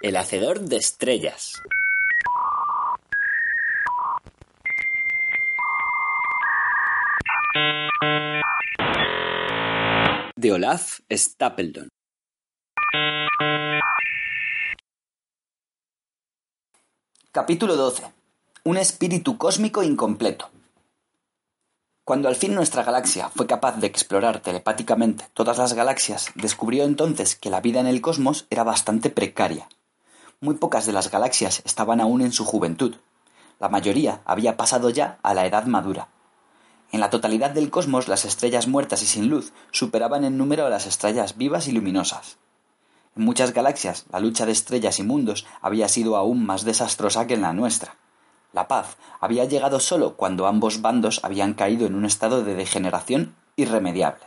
El 0.00 0.16
hacedor 0.16 0.60
de 0.60 0.76
estrellas. 0.76 1.60
De 10.36 10.52
Olaf 10.52 11.00
Stapledon. 11.10 11.88
Capítulo 17.32 17.74
12. 17.74 18.04
Un 18.66 18.76
espíritu 18.76 19.36
cósmico 19.36 19.82
incompleto. 19.82 20.48
Cuando 22.04 22.28
al 22.28 22.36
fin 22.36 22.54
nuestra 22.54 22.84
galaxia 22.84 23.30
fue 23.30 23.48
capaz 23.48 23.80
de 23.80 23.88
explorar 23.88 24.40
telepáticamente 24.42 25.24
todas 25.34 25.58
las 25.58 25.74
galaxias, 25.74 26.30
descubrió 26.36 26.84
entonces 26.84 27.34
que 27.34 27.50
la 27.50 27.60
vida 27.60 27.80
en 27.80 27.88
el 27.88 28.00
cosmos 28.00 28.46
era 28.48 28.62
bastante 28.62 29.10
precaria. 29.10 29.68
Muy 30.40 30.54
pocas 30.54 30.86
de 30.86 30.92
las 30.92 31.10
galaxias 31.10 31.62
estaban 31.64 32.00
aún 32.00 32.20
en 32.20 32.30
su 32.30 32.44
juventud. 32.44 32.94
La 33.58 33.68
mayoría 33.68 34.20
había 34.24 34.56
pasado 34.56 34.88
ya 34.88 35.18
a 35.24 35.34
la 35.34 35.46
edad 35.46 35.64
madura. 35.66 36.10
En 36.92 37.00
la 37.00 37.10
totalidad 37.10 37.50
del 37.50 37.70
cosmos 37.70 38.06
las 38.06 38.24
estrellas 38.24 38.68
muertas 38.68 39.02
y 39.02 39.06
sin 39.06 39.28
luz 39.28 39.52
superaban 39.72 40.22
en 40.22 40.38
número 40.38 40.64
a 40.64 40.70
las 40.70 40.86
estrellas 40.86 41.36
vivas 41.36 41.66
y 41.66 41.72
luminosas. 41.72 42.38
En 43.16 43.24
muchas 43.24 43.52
galaxias 43.52 44.04
la 44.12 44.20
lucha 44.20 44.46
de 44.46 44.52
estrellas 44.52 45.00
y 45.00 45.02
mundos 45.02 45.44
había 45.60 45.88
sido 45.88 46.16
aún 46.16 46.46
más 46.46 46.64
desastrosa 46.64 47.26
que 47.26 47.34
en 47.34 47.42
la 47.42 47.52
nuestra. 47.52 47.96
La 48.52 48.68
paz 48.68 48.96
había 49.18 49.44
llegado 49.44 49.80
sólo 49.80 50.14
cuando 50.14 50.46
ambos 50.46 50.82
bandos 50.82 51.18
habían 51.24 51.54
caído 51.54 51.84
en 51.84 51.96
un 51.96 52.04
estado 52.04 52.44
de 52.44 52.54
degeneración 52.54 53.34
irremediable. 53.56 54.24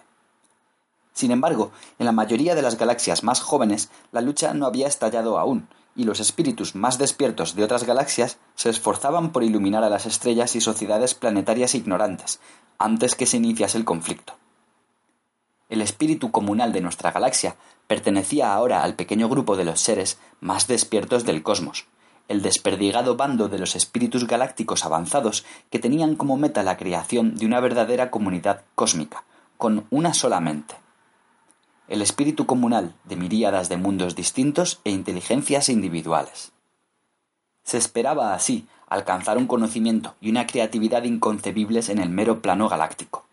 Sin 1.14 1.32
embargo, 1.32 1.72
en 2.00 2.06
la 2.06 2.12
mayoría 2.12 2.54
de 2.54 2.62
las 2.62 2.78
galaxias 2.78 3.24
más 3.24 3.40
jóvenes 3.40 3.90
la 4.12 4.20
lucha 4.20 4.54
no 4.54 4.66
había 4.66 4.88
estallado 4.88 5.40
aún, 5.40 5.70
y 5.96 6.06
los 6.06 6.20
espíritus 6.20 6.76
más 6.76 6.98
despiertos 6.98 7.56
de 7.56 7.64
otras 7.64 7.84
galaxias 7.84 8.38
se 8.56 8.70
esforzaban 8.70 9.32
por 9.32 9.44
iluminar 9.44 9.84
a 9.84 9.90
las 9.90 10.06
estrellas 10.06 10.56
y 10.56 10.62
sociedades 10.62 11.14
planetarias 11.14 11.76
ignorantes, 11.76 12.40
antes 12.78 13.16
que 13.16 13.26
se 13.26 13.38
iniciase 13.38 13.78
el 13.78 13.86
conflicto. 13.86 14.34
El 15.70 15.82
espíritu 15.82 16.32
comunal 16.32 16.74
de 16.74 16.82
nuestra 16.82 17.12
galaxia 17.12 17.56
pertenecía 17.88 18.54
ahora 18.54 18.84
al 18.84 18.96
pequeño 18.96 19.30
grupo 19.30 19.56
de 19.56 19.66
los 19.66 19.80
seres 19.80 20.20
más 20.40 20.68
despiertos 20.68 21.24
del 21.24 21.44
cosmos, 21.44 21.86
el 22.28 22.42
desperdigado 22.42 23.16
bando 23.16 23.48
de 23.48 23.60
los 23.60 23.76
espíritus 23.76 24.28
galácticos 24.28 24.86
avanzados 24.86 25.46
que 25.70 25.80
tenían 25.80 26.16
como 26.16 26.38
meta 26.38 26.64
la 26.64 26.78
creación 26.78 27.36
de 27.36 27.46
una 27.46 27.60
verdadera 27.60 28.12
comunidad 28.12 28.64
cósmica, 28.76 29.24
con 29.58 29.86
una 29.92 30.14
sola 30.14 30.40
mente. 30.40 30.81
El 31.92 32.02
espíritu 32.02 32.46
comunal 32.46 32.96
de 33.04 33.18
miríadas 33.18 33.68
de 33.68 33.76
mundos 33.76 34.16
distintos 34.16 34.80
e 34.86 34.92
inteligencias 34.92 35.68
individuales. 35.68 36.54
Se 37.64 37.78
esperaba 37.78 38.34
así 38.34 38.66
alcanzar 38.88 39.38
un 39.38 39.46
conocimiento 39.46 40.16
y 40.22 40.30
una 40.30 40.48
creatividad 40.48 41.04
inconcebibles 41.04 41.90
en 41.90 41.98
el 41.98 42.08
mero 42.08 42.42
plano 42.42 42.70
galáctico. 42.70 43.26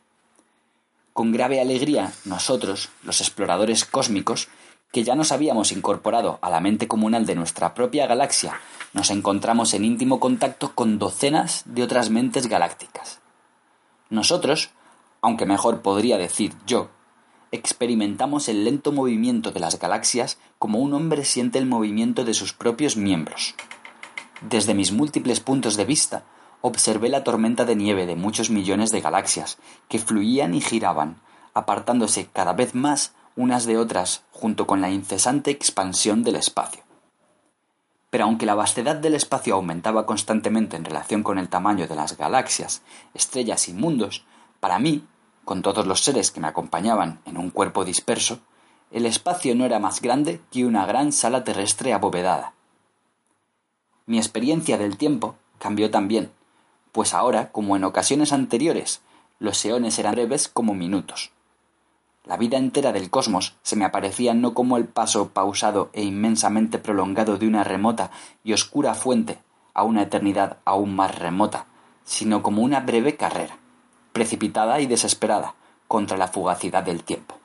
Con 1.13 1.31
grave 1.31 1.61
alegría, 1.61 2.13
nosotros, 2.25 2.89
los 3.05 3.21
exploradores 3.21 3.85
cósmicos, 3.85 4.49
que 4.91 5.05
ya 5.05 5.15
nos 5.15 5.31
habíamos 5.31 5.71
incorporado 5.71 6.41
a 6.43 6.51
la 6.51 6.59
mente 6.59 6.89
comunal 6.89 7.27
de 7.27 7.37
nuestra 7.37 7.75
propia 7.75 8.09
galaxia, 8.09 8.61
nos 8.93 9.11
encontramos 9.11 9.73
en 9.73 9.85
íntimo 9.85 10.19
contacto 10.19 10.75
con 10.75 10.99
docenas 10.99 11.63
de 11.65 11.85
otras 11.85 12.11
mentes 12.11 12.49
galácticas. 12.49 13.21
Nosotros, 14.11 14.71
aunque 15.23 15.47
mejor 15.47 15.81
podría 15.81 16.19
decir 16.19 16.55
yo, 16.67 16.91
experimentamos 17.53 18.49
el 18.49 18.65
lento 18.65 18.93
movimiento 18.93 19.51
de 19.51 19.61
las 19.61 19.79
galaxias 19.79 20.39
como 20.59 20.79
un 20.79 20.93
hombre 20.95 21.25
siente 21.25 21.59
el 21.59 21.67
movimiento 21.67 22.25
de 22.25 22.35
sus 22.35 22.53
propios 22.53 22.97
miembros. 22.97 23.55
Desde 24.41 24.75
mis 24.75 24.93
múltiples 24.93 25.41
puntos 25.41 25.77
de 25.77 25.85
vista, 25.85 26.25
observé 26.61 27.09
la 27.09 27.25
tormenta 27.25 27.65
de 27.65 27.77
nieve 27.77 28.07
de 28.07 28.17
muchos 28.17 28.51
millones 28.51 28.91
de 28.91 29.01
galaxias 29.01 29.59
que 29.89 29.99
fluían 29.99 30.55
y 30.55 30.61
giraban, 30.61 31.21
apartándose 31.55 32.29
cada 32.33 32.53
vez 32.53 32.75
más 32.75 33.15
unas 33.37 33.67
de 33.67 33.79
otras 33.79 34.25
junto 34.33 34.67
con 34.67 34.81
la 34.81 34.91
incesante 34.91 35.51
expansión 35.51 36.23
del 36.23 36.37
espacio. 36.37 36.83
Pero 38.11 38.25
aunque 38.25 38.47
la 38.47 38.55
vastedad 38.55 38.97
del 38.97 39.15
espacio 39.15 39.55
aumentaba 39.55 40.07
constantemente 40.07 40.77
en 40.77 40.85
relación 40.85 41.23
con 41.23 41.39
el 41.39 41.49
tamaño 41.49 41.87
de 41.87 41.95
las 41.95 42.17
galaxias, 42.17 42.83
estrellas 43.15 43.69
y 43.69 43.75
mundos, 43.75 44.25
para 44.61 44.79
mí, 44.79 45.05
con 45.49 45.63
todos 45.63 45.87
los 45.87 46.05
seres 46.05 46.31
que 46.31 46.41
me 46.41 46.47
acompañaban 46.47 47.23
en 47.25 47.39
un 47.39 47.49
cuerpo 47.49 47.87
disperso, 47.87 48.41
el 48.91 49.07
espacio 49.07 49.55
no 49.55 49.65
era 49.65 49.79
más 49.79 50.03
grande 50.03 50.43
que 50.51 50.67
una 50.67 50.85
gran 50.85 51.11
sala 51.11 51.43
terrestre 51.43 51.95
abovedada. 51.95 52.53
Mi 54.05 54.19
experiencia 54.19 54.77
del 54.77 54.99
tiempo 54.99 55.37
cambió 55.59 55.91
también, 55.91 56.31
pues 56.93 57.15
ahora, 57.15 57.51
como 57.51 57.77
en 57.77 57.85
ocasiones 57.85 58.35
anteriores, 58.35 59.01
los 59.39 59.65
eones 59.65 59.99
eran 59.99 60.13
breves 60.13 60.49
como 60.49 60.75
minutos. 60.75 61.31
La 62.27 62.37
vida 62.37 62.59
entera 62.59 62.93
del 62.93 63.09
cosmos 63.09 63.57
se 63.63 63.75
me 63.75 63.87
aparecía 63.87 64.35
no 64.35 64.53
como 64.53 64.77
el 64.77 64.85
paso 64.85 65.31
pausado 65.31 65.89
e 65.95 66.03
inmensamente 66.03 66.79
prolongado 66.79 67.39
de 67.39 67.47
una 67.47 67.65
remota 67.65 68.11
y 68.45 68.53
oscura 68.53 68.93
fuente 68.93 69.39
a 69.73 69.85
una 69.85 70.03
eternidad 70.03 70.59
aún 70.67 70.95
más 70.95 71.19
remota, 71.19 71.65
sino 72.05 72.43
como 72.43 72.61
una 72.61 72.81
breve 72.81 73.17
carrera, 73.17 73.57
precipitada 74.13 74.81
y 74.81 74.87
desesperada 74.87 75.55
contra 75.87 76.17
la 76.17 76.29
fugacidad 76.29 76.83
del 76.83 77.05
tiempo. 77.05 77.37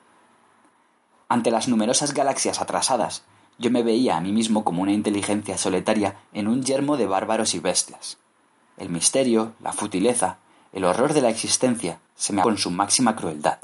Ante 1.30 1.52
las 1.52 1.68
numerosas 1.68 2.14
galaxias 2.14 2.62
atrasadas, 2.62 3.24
yo 3.58 3.72
me 3.72 3.84
veía 3.84 4.18
a 4.18 4.22
mí 4.22 4.32
mismo 4.32 4.64
como 4.64 4.82
una 4.82 4.94
inteligencia 4.94 5.58
solitaria 5.58 6.16
en 6.34 6.48
un 6.48 6.64
yermo 6.64 6.98
de 6.98 7.08
bárbaros 7.08 7.56
y 7.56 7.60
bestias. 7.60 8.18
El 8.78 8.90
misterio, 8.90 9.54
la 9.62 9.74
futileza, 9.74 10.38
el 10.72 10.86
horror 10.86 11.14
de 11.14 11.22
la 11.22 11.30
existencia 11.30 12.00
se 12.16 12.34
me 12.34 12.42
con 12.42 12.58
su 12.58 12.72
máxima 12.72 13.16
crueldad 13.16 13.60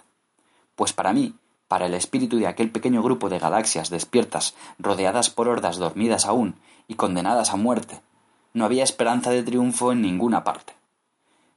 pues 0.80 0.94
para 0.94 1.12
mí, 1.12 1.36
para 1.68 1.88
el 1.88 1.94
espíritu 1.94 2.38
de 2.38 2.48
aquel 2.48 2.72
pequeño 2.72 3.04
grupo 3.04 3.28
de 3.28 3.38
galaxias 3.38 3.90
despiertas, 3.90 4.56
rodeadas 4.78 5.30
por 5.30 5.50
hordas 5.50 5.76
dormidas 5.76 6.26
aún 6.26 6.56
y 6.88 6.96
condenadas 6.96 7.52
a 7.52 7.58
muerte, 7.58 8.00
no 8.54 8.64
había 8.64 8.86
esperanza 8.86 9.30
de 9.30 9.44
triunfo 9.44 9.92
en 9.92 10.02
ninguna 10.02 10.46
parte. 10.46 10.72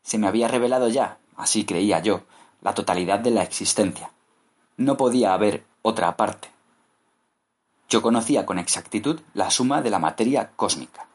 Se 0.02 0.18
me 0.18 0.26
había 0.26 0.48
revelado 0.48 0.88
ya, 0.88 1.18
así 1.42 1.64
creía 1.64 1.98
yo, 2.00 2.22
la 2.60 2.74
totalidad 2.74 3.18
de 3.18 3.32
la 3.32 3.42
existencia. 3.42 4.12
No 4.76 4.96
podía 4.96 5.34
haber 5.34 5.64
otra 5.82 6.16
parte. 6.16 6.48
Yo 7.88 8.00
conocía 8.00 8.46
con 8.46 8.58
exactitud 8.58 9.20
la 9.34 9.50
suma 9.50 9.82
de 9.82 9.90
la 9.90 9.98
materia 9.98 10.52
cósmica, 10.54 11.06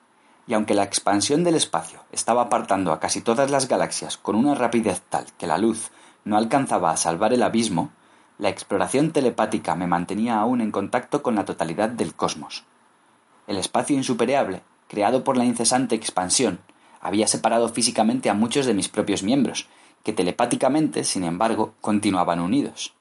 y 0.45 0.53
aunque 0.53 0.73
la 0.73 0.83
expansión 0.83 1.43
del 1.43 1.55
espacio 1.55 2.03
estaba 2.11 2.43
apartando 2.43 2.91
a 2.91 2.99
casi 2.99 3.21
todas 3.21 3.49
las 3.49 3.67
galaxias 3.67 4.17
con 4.17 4.35
una 4.35 4.53
rapidez 4.53 5.01
tal 5.09 5.25
que 5.37 5.47
la 5.47 5.57
luz 5.57 5.91
no 6.25 6.37
alcanzaba 6.37 6.91
a 6.91 6.97
salvar 6.97 7.33
el 7.33 7.41
abismo, 7.41 7.91
la 8.37 8.49
exploración 8.49 9.11
telepática 9.11 9.75
me 9.75 9.87
mantenía 9.87 10.39
aún 10.39 10.61
en 10.61 10.71
contacto 10.71 11.23
con 11.23 11.35
la 11.35 11.45
totalidad 11.45 11.89
del 11.89 12.13
cosmos. 12.13 12.65
El 13.47 13.57
espacio 13.57 13.95
insuperable, 13.95 14.61
creado 14.89 15.23
por 15.23 15.37
la 15.37 15.45
incesante 15.45 15.95
expansión, 15.95 16.59
había 16.99 17.27
separado 17.27 17.69
físicamente 17.69 18.29
a 18.29 18.33
muchos 18.33 18.65
de 18.65 18.73
mis 18.73 18.89
propios 18.89 19.23
miembros, 19.23 19.67
que 20.07 20.13
telepáticamente, 20.13 21.03
sin 21.03 21.25
embargo, 21.25 21.73
continuaban 21.81 22.39
unidos. 22.39 22.93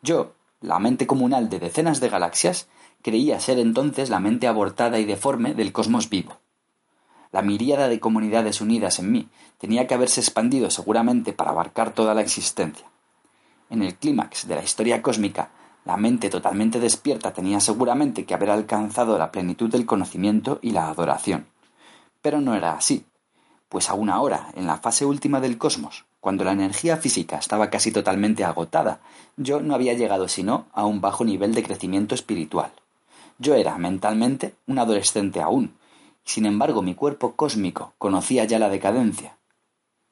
Yo, 0.00 0.32
la 0.62 0.78
mente 0.78 1.06
comunal 1.06 1.50
de 1.50 1.58
decenas 1.58 2.00
de 2.00 2.08
galaxias, 2.08 2.66
creía 3.02 3.38
ser 3.40 3.58
entonces 3.58 4.08
la 4.08 4.18
mente 4.18 4.46
abortada 4.48 4.98
y 5.00 5.04
deforme 5.04 5.52
del 5.52 5.70
cosmos 5.70 6.08
vivo. 6.08 6.38
La 7.30 7.42
miríada 7.42 7.88
de 7.88 8.00
comunidades 8.00 8.62
unidas 8.62 8.98
en 9.00 9.12
mí 9.12 9.28
tenía 9.58 9.86
que 9.86 9.92
haberse 9.92 10.22
expandido 10.22 10.70
seguramente 10.70 11.34
para 11.34 11.50
abarcar 11.50 11.92
toda 11.92 12.14
la 12.14 12.22
existencia. 12.22 12.86
En 13.68 13.82
el 13.82 13.94
clímax 13.96 14.48
de 14.48 14.54
la 14.54 14.64
historia 14.64 15.02
cósmica, 15.02 15.50
la 15.84 15.98
mente 15.98 16.30
totalmente 16.30 16.80
despierta 16.80 17.34
tenía 17.34 17.60
seguramente 17.60 18.24
que 18.24 18.32
haber 18.32 18.48
alcanzado 18.48 19.18
la 19.18 19.30
plenitud 19.30 19.70
del 19.70 19.84
conocimiento 19.84 20.58
y 20.62 20.70
la 20.70 20.88
adoración. 20.88 21.48
Pero 22.22 22.40
no 22.40 22.54
era 22.54 22.72
así, 22.72 23.04
pues 23.68 23.90
aún 23.90 24.10
ahora, 24.10 24.50
en 24.54 24.66
la 24.66 24.78
fase 24.78 25.04
última 25.04 25.40
del 25.40 25.58
cosmos, 25.58 26.06
cuando 26.20 26.44
la 26.44 26.52
energía 26.52 26.96
física 26.96 27.36
estaba 27.36 27.70
casi 27.70 27.92
totalmente 27.92 28.44
agotada, 28.44 29.00
yo 29.36 29.60
no 29.60 29.74
había 29.74 29.94
llegado 29.94 30.28
sino 30.28 30.66
a 30.72 30.86
un 30.86 31.00
bajo 31.00 31.24
nivel 31.24 31.54
de 31.54 31.62
crecimiento 31.62 32.14
espiritual. 32.14 32.72
Yo 33.38 33.54
era 33.54 33.76
mentalmente 33.78 34.54
un 34.66 34.78
adolescente 34.78 35.40
aún, 35.40 35.74
sin 36.24 36.44
embargo, 36.44 36.82
mi 36.82 36.94
cuerpo 36.94 37.36
cósmico 37.36 37.94
conocía 37.96 38.44
ya 38.44 38.58
la 38.58 38.68
decadencia. 38.68 39.38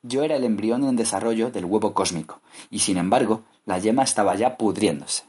Yo 0.02 0.22
era 0.22 0.36
el 0.36 0.44
embrión 0.44 0.84
en 0.84 0.96
desarrollo 0.96 1.50
del 1.50 1.64
huevo 1.64 1.92
cósmico, 1.92 2.40
y 2.70 2.78
sin 2.78 2.96
embargo, 2.96 3.42
la 3.64 3.78
yema 3.78 4.02
estaba 4.02 4.34
ya 4.34 4.56
pudriéndose. 4.56 5.24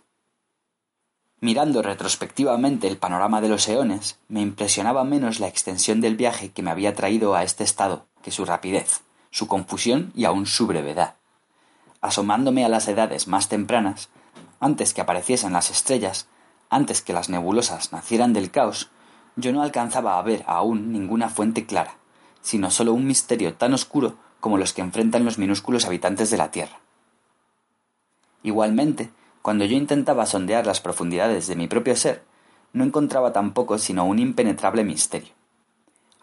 Mirando 1.39 1.81
retrospectivamente 1.81 2.87
el 2.87 2.97
panorama 2.97 3.41
de 3.41 3.49
los 3.49 3.67
eones, 3.67 4.17
me 4.27 4.41
impresionaba 4.41 5.03
menos 5.03 5.39
la 5.39 5.47
extensión 5.47 6.01
del 6.01 6.15
viaje 6.15 6.51
que 6.51 6.61
me 6.63 6.71
había 6.71 6.95
traído 6.95 7.35
a 7.35 7.43
este 7.43 7.63
estado 7.63 8.05
su 8.31 8.45
rapidez, 8.45 9.01
su 9.31 9.47
confusión 9.47 10.11
y 10.15 10.25
aun 10.25 10.45
su 10.45 10.67
brevedad. 10.67 11.15
Asomándome 12.01 12.65
a 12.65 12.69
las 12.69 12.87
edades 12.87 13.27
más 13.27 13.49
tempranas, 13.49 14.09
antes 14.59 14.93
que 14.93 15.01
apareciesen 15.01 15.53
las 15.53 15.69
estrellas, 15.71 16.27
antes 16.69 17.01
que 17.01 17.13
las 17.13 17.29
nebulosas 17.29 17.91
nacieran 17.91 18.33
del 18.33 18.51
caos, 18.51 18.89
yo 19.35 19.53
no 19.53 19.61
alcanzaba 19.61 20.17
a 20.17 20.21
ver 20.21 20.43
aún 20.47 20.91
ninguna 20.91 21.29
fuente 21.29 21.65
clara, 21.65 21.97
sino 22.41 22.71
sólo 22.71 22.93
un 22.93 23.05
misterio 23.05 23.53
tan 23.53 23.73
oscuro 23.73 24.15
como 24.39 24.57
los 24.57 24.73
que 24.73 24.81
enfrentan 24.81 25.25
los 25.25 25.37
minúsculos 25.37 25.85
habitantes 25.85 26.29
de 26.29 26.37
la 26.37 26.51
Tierra. 26.51 26.79
Igualmente, 28.43 29.11
cuando 29.41 29.65
yo 29.65 29.77
intentaba 29.77 30.25
sondear 30.25 30.65
las 30.65 30.81
profundidades 30.81 31.47
de 31.47 31.55
mi 31.55 31.67
propio 31.67 31.95
ser, 31.95 32.23
no 32.73 32.83
encontraba 32.83 33.31
tampoco 33.33 33.77
sino 33.77 34.05
un 34.05 34.19
impenetrable 34.19 34.83
misterio. 34.83 35.33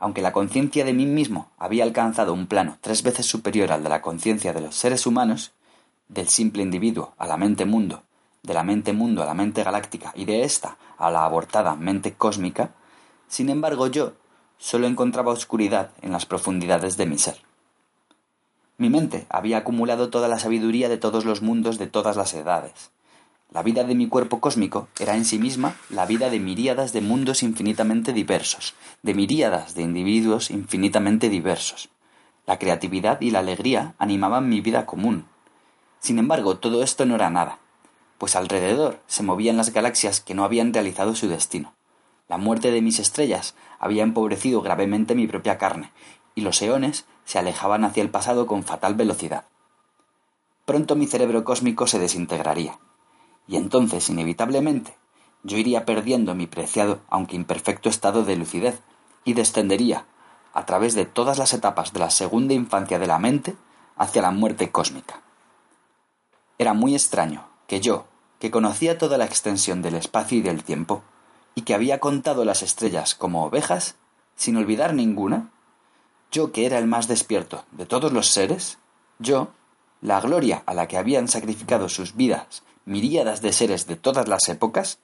Aunque 0.04 0.20
la 0.20 0.34
conciencia 0.34 0.84
de 0.84 0.92
mí 0.92 1.06
mismo 1.06 1.50
había 1.56 1.82
alcanzado 1.82 2.34
un 2.34 2.46
plano 2.46 2.76
tres 2.82 3.02
veces 3.02 3.24
superior 3.24 3.72
al 3.72 3.82
de 3.82 3.88
la 3.88 4.02
conciencia 4.02 4.52
de 4.52 4.60
los 4.60 4.74
seres 4.74 5.06
humanos, 5.06 5.52
del 6.08 6.28
simple 6.28 6.62
individuo 6.62 7.14
a 7.16 7.26
la 7.26 7.38
mente 7.38 7.64
mundo, 7.64 8.02
de 8.42 8.52
la 8.52 8.64
mente 8.64 8.92
mundo 8.92 9.22
a 9.22 9.24
la 9.24 9.32
mente 9.32 9.64
galáctica 9.64 10.12
y 10.14 10.26
de 10.26 10.44
ésta 10.44 10.76
a 10.98 11.10
la 11.10 11.24
abortada 11.24 11.74
mente 11.74 12.12
cósmica, 12.12 12.74
sin 13.28 13.48
embargo 13.48 13.86
yo 13.86 14.12
solo 14.58 14.86
encontraba 14.86 15.32
oscuridad 15.32 15.92
en 16.02 16.12
las 16.12 16.26
profundidades 16.26 16.98
de 16.98 17.06
mi 17.06 17.16
ser. 17.16 17.38
Mi 18.76 18.90
mente 18.90 19.24
había 19.30 19.56
acumulado 19.56 20.10
toda 20.10 20.28
la 20.28 20.38
sabiduría 20.38 20.90
de 20.90 20.98
todos 20.98 21.24
los 21.24 21.40
mundos 21.40 21.78
de 21.78 21.86
todas 21.86 22.18
las 22.18 22.34
edades. 22.34 22.90
La 23.54 23.62
vida 23.62 23.84
de 23.84 23.94
mi 23.94 24.08
cuerpo 24.08 24.40
cósmico 24.40 24.88
era 24.98 25.14
en 25.14 25.24
sí 25.24 25.38
misma 25.38 25.76
la 25.88 26.06
vida 26.06 26.28
de 26.28 26.40
miríadas 26.40 26.92
de 26.92 27.00
mundos 27.00 27.44
infinitamente 27.44 28.12
diversos, 28.12 28.74
de 29.04 29.14
miríadas 29.14 29.76
de 29.76 29.82
individuos 29.82 30.50
infinitamente 30.50 31.28
diversos. 31.28 31.88
La 32.46 32.58
creatividad 32.58 33.20
y 33.20 33.30
la 33.30 33.38
alegría 33.38 33.94
animaban 33.98 34.48
mi 34.48 34.60
vida 34.60 34.86
común. 34.86 35.26
Sin 36.00 36.18
embargo, 36.18 36.56
todo 36.56 36.82
esto 36.82 37.06
no 37.06 37.14
era 37.14 37.30
nada, 37.30 37.60
pues 38.18 38.34
alrededor 38.34 38.98
se 39.06 39.22
movían 39.22 39.56
las 39.56 39.72
galaxias 39.72 40.20
que 40.20 40.34
no 40.34 40.42
habían 40.42 40.74
realizado 40.74 41.14
su 41.14 41.28
destino. 41.28 41.74
La 42.28 42.38
muerte 42.38 42.72
de 42.72 42.82
mis 42.82 42.98
estrellas 42.98 43.54
había 43.78 44.02
empobrecido 44.02 44.62
gravemente 44.62 45.14
mi 45.14 45.28
propia 45.28 45.58
carne, 45.58 45.92
y 46.34 46.40
los 46.40 46.60
eones 46.60 47.06
se 47.24 47.38
alejaban 47.38 47.84
hacia 47.84 48.02
el 48.02 48.10
pasado 48.10 48.48
con 48.48 48.64
fatal 48.64 48.96
velocidad. 48.96 49.44
Pronto 50.64 50.96
mi 50.96 51.06
cerebro 51.06 51.44
cósmico 51.44 51.86
se 51.86 52.00
desintegraría, 52.00 52.80
y 53.46 53.56
entonces, 53.56 54.08
inevitablemente, 54.08 54.96
yo 55.43 55.58
iría 55.58 55.85
perdiendo 55.85 56.35
mi 56.35 56.46
preciado, 56.46 57.00
aunque 57.08 57.37
imperfecto 57.37 57.88
estado 57.88 58.25
de 58.25 58.37
lucidez, 58.37 58.81
y 59.25 59.35
descendería, 59.35 60.06
a 60.52 60.67
través 60.67 60.94
de 60.94 61.05
todas 61.05 61.38
las 61.38 61.52
etapas 61.52 61.93
de 61.93 62.00
la 62.00 62.11
segunda 62.11 62.55
infancia 62.55 62.99
de 62.99 63.06
la 63.06 63.19
mente, 63.19 63.56
hacia 63.96 64.23
la 64.23 64.31
muerte 64.31 64.70
cósmica. 64.70 65.20
Era 66.58 66.73
muy 66.73 66.94
extraño 66.94 67.46
que 67.67 67.81
yo, 67.81 68.06
que 68.38 68.50
conocía 68.50 68.99
toda 68.99 69.19
la 69.19 69.25
extensión 69.25 69.82
del 69.82 69.94
espacio 69.94 70.38
y 70.38 70.43
del 70.43 70.64
tiempo, 70.64 71.02
y 71.55 71.62
que 71.62 71.75
había 71.75 72.00
contado 72.00 72.44
las 72.44 72.62
estrellas 72.62 73.14
como 73.14 73.44
ovejas, 73.44 73.97
sin 74.37 74.56
olvidar 74.56 74.94
ninguna, 74.94 75.50
yo 76.32 76.50
que 76.52 76.67
era 76.67 76.79
el 76.79 76.87
más 76.87 77.06
despierto 77.06 77.64
de 77.73 77.87
todos 77.87 78.12
los 78.12 78.29
seres, 78.29 78.79
yo, 79.19 79.49
la 80.00 80.20
gloria 80.20 80.62
a 80.67 80.75
la 80.75 80.88
que 80.88 80.99
habían 80.99 81.29
sacrificado 81.29 81.88
sus 81.88 82.17
vidas 82.17 82.62
miríadas 82.84 83.42
de 83.42 83.52
seres 83.52 83.86
de 83.86 83.96
todas 83.96 84.28
las 84.28 84.48
épocas, 84.48 84.98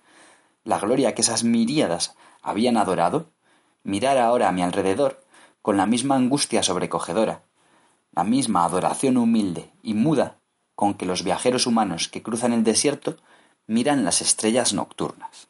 la 0.65 0.79
gloria 0.79 1.15
que 1.15 1.23
esas 1.23 1.44
miríadas 1.44 2.15
habían 2.43 2.77
adorado, 2.77 3.31
mirar 3.82 4.19
ahora 4.19 4.49
a 4.49 4.53
mi 4.53 4.62
alrededor 4.62 5.25
con 5.62 5.77
la 5.77 5.87
misma 5.87 6.17
angustia 6.17 6.62
sobrecogedora, 6.62 7.43
la 8.12 8.25
misma 8.25 8.65
adoración 8.65 9.17
humilde 9.17 9.71
y 9.82 9.94
muda 9.94 10.38
con 10.75 10.94
que 10.94 11.06
los 11.06 11.23
viajeros 11.23 11.67
humanos 11.67 12.09
que 12.09 12.23
cruzan 12.23 12.53
el 12.53 12.65
desierto 12.65 13.17
miran 13.67 14.05
las 14.05 14.23
estrellas 14.23 14.73
nocturnas. 14.73 15.50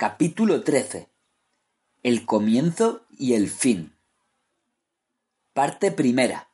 Capítulo 0.00 0.62
13. 0.62 1.10
El 2.02 2.24
comienzo 2.24 3.02
y 3.10 3.34
el 3.34 3.50
fin. 3.50 3.92
Parte 5.52 5.92
primera. 5.92 6.48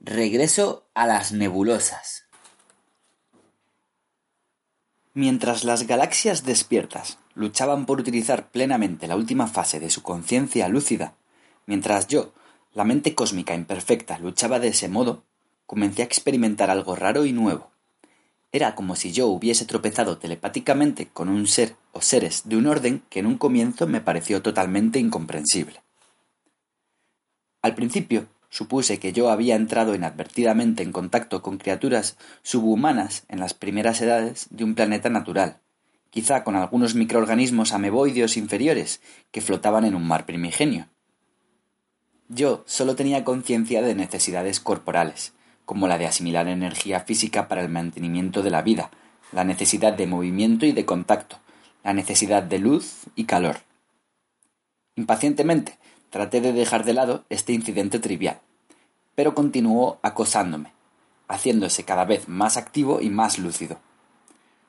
Regreso 0.00 0.88
a 0.92 1.06
las 1.06 1.30
nebulosas. 1.30 2.24
Mientras 5.14 5.62
las 5.62 5.86
galaxias 5.86 6.42
despiertas 6.42 7.20
luchaban 7.36 7.86
por 7.86 8.00
utilizar 8.00 8.50
plenamente 8.50 9.06
la 9.06 9.14
última 9.14 9.46
fase 9.46 9.78
de 9.78 9.90
su 9.90 10.02
conciencia 10.02 10.68
lúcida, 10.68 11.14
mientras 11.66 12.08
yo, 12.08 12.34
la 12.72 12.82
mente 12.82 13.14
cósmica 13.14 13.54
imperfecta, 13.54 14.18
luchaba 14.18 14.58
de 14.58 14.70
ese 14.70 14.88
modo, 14.88 15.22
comencé 15.64 16.02
a 16.02 16.06
experimentar 16.06 16.70
algo 16.70 16.96
raro 16.96 17.24
y 17.24 17.32
nuevo. 17.32 17.70
Era 18.50 18.74
como 18.74 18.96
si 18.96 19.12
yo 19.12 19.26
hubiese 19.26 19.66
tropezado 19.66 20.18
telepáticamente 20.18 21.08
con 21.08 21.28
un 21.28 21.46
ser 21.46 21.76
o 21.92 22.00
seres 22.00 22.42
de 22.44 22.56
un 22.56 22.66
orden 22.66 23.02
que 23.10 23.20
en 23.20 23.26
un 23.26 23.36
comienzo 23.36 23.86
me 23.86 24.00
pareció 24.00 24.40
totalmente 24.40 24.98
incomprensible. 24.98 25.82
Al 27.60 27.74
principio 27.74 28.28
supuse 28.48 28.98
que 28.98 29.12
yo 29.12 29.30
había 29.30 29.56
entrado 29.56 29.94
inadvertidamente 29.94 30.82
en 30.82 30.92
contacto 30.92 31.42
con 31.42 31.58
criaturas 31.58 32.16
subhumanas 32.42 33.24
en 33.28 33.40
las 33.40 33.52
primeras 33.52 34.00
edades 34.00 34.46
de 34.50 34.64
un 34.64 34.74
planeta 34.74 35.10
natural, 35.10 35.60
quizá 36.10 36.44
con 36.44 36.56
algunos 36.56 36.94
microorganismos 36.94 37.72
ameboideos 37.72 38.38
inferiores 38.38 39.02
que 39.30 39.42
flotaban 39.42 39.84
en 39.84 39.94
un 39.94 40.06
mar 40.06 40.24
primigenio. 40.24 40.88
Yo 42.28 42.62
solo 42.66 42.96
tenía 42.96 43.24
conciencia 43.24 43.82
de 43.82 43.94
necesidades 43.94 44.60
corporales, 44.60 45.32
como 45.68 45.86
la 45.86 45.98
de 45.98 46.06
asimilar 46.06 46.48
energía 46.48 47.00
física 47.00 47.46
para 47.46 47.60
el 47.60 47.68
mantenimiento 47.68 48.42
de 48.42 48.48
la 48.48 48.62
vida, 48.62 48.90
la 49.32 49.44
necesidad 49.44 49.92
de 49.92 50.06
movimiento 50.06 50.64
y 50.64 50.72
de 50.72 50.86
contacto, 50.86 51.36
la 51.84 51.92
necesidad 51.92 52.42
de 52.42 52.58
luz 52.58 53.02
y 53.16 53.24
calor. 53.24 53.58
Impacientemente 54.96 55.76
traté 56.08 56.40
de 56.40 56.54
dejar 56.54 56.86
de 56.86 56.94
lado 56.94 57.26
este 57.28 57.52
incidente 57.52 57.98
trivial, 57.98 58.40
pero 59.14 59.34
continuó 59.34 59.98
acosándome, 60.00 60.72
haciéndose 61.28 61.84
cada 61.84 62.06
vez 62.06 62.28
más 62.28 62.56
activo 62.56 63.02
y 63.02 63.10
más 63.10 63.38
lúcido. 63.38 63.78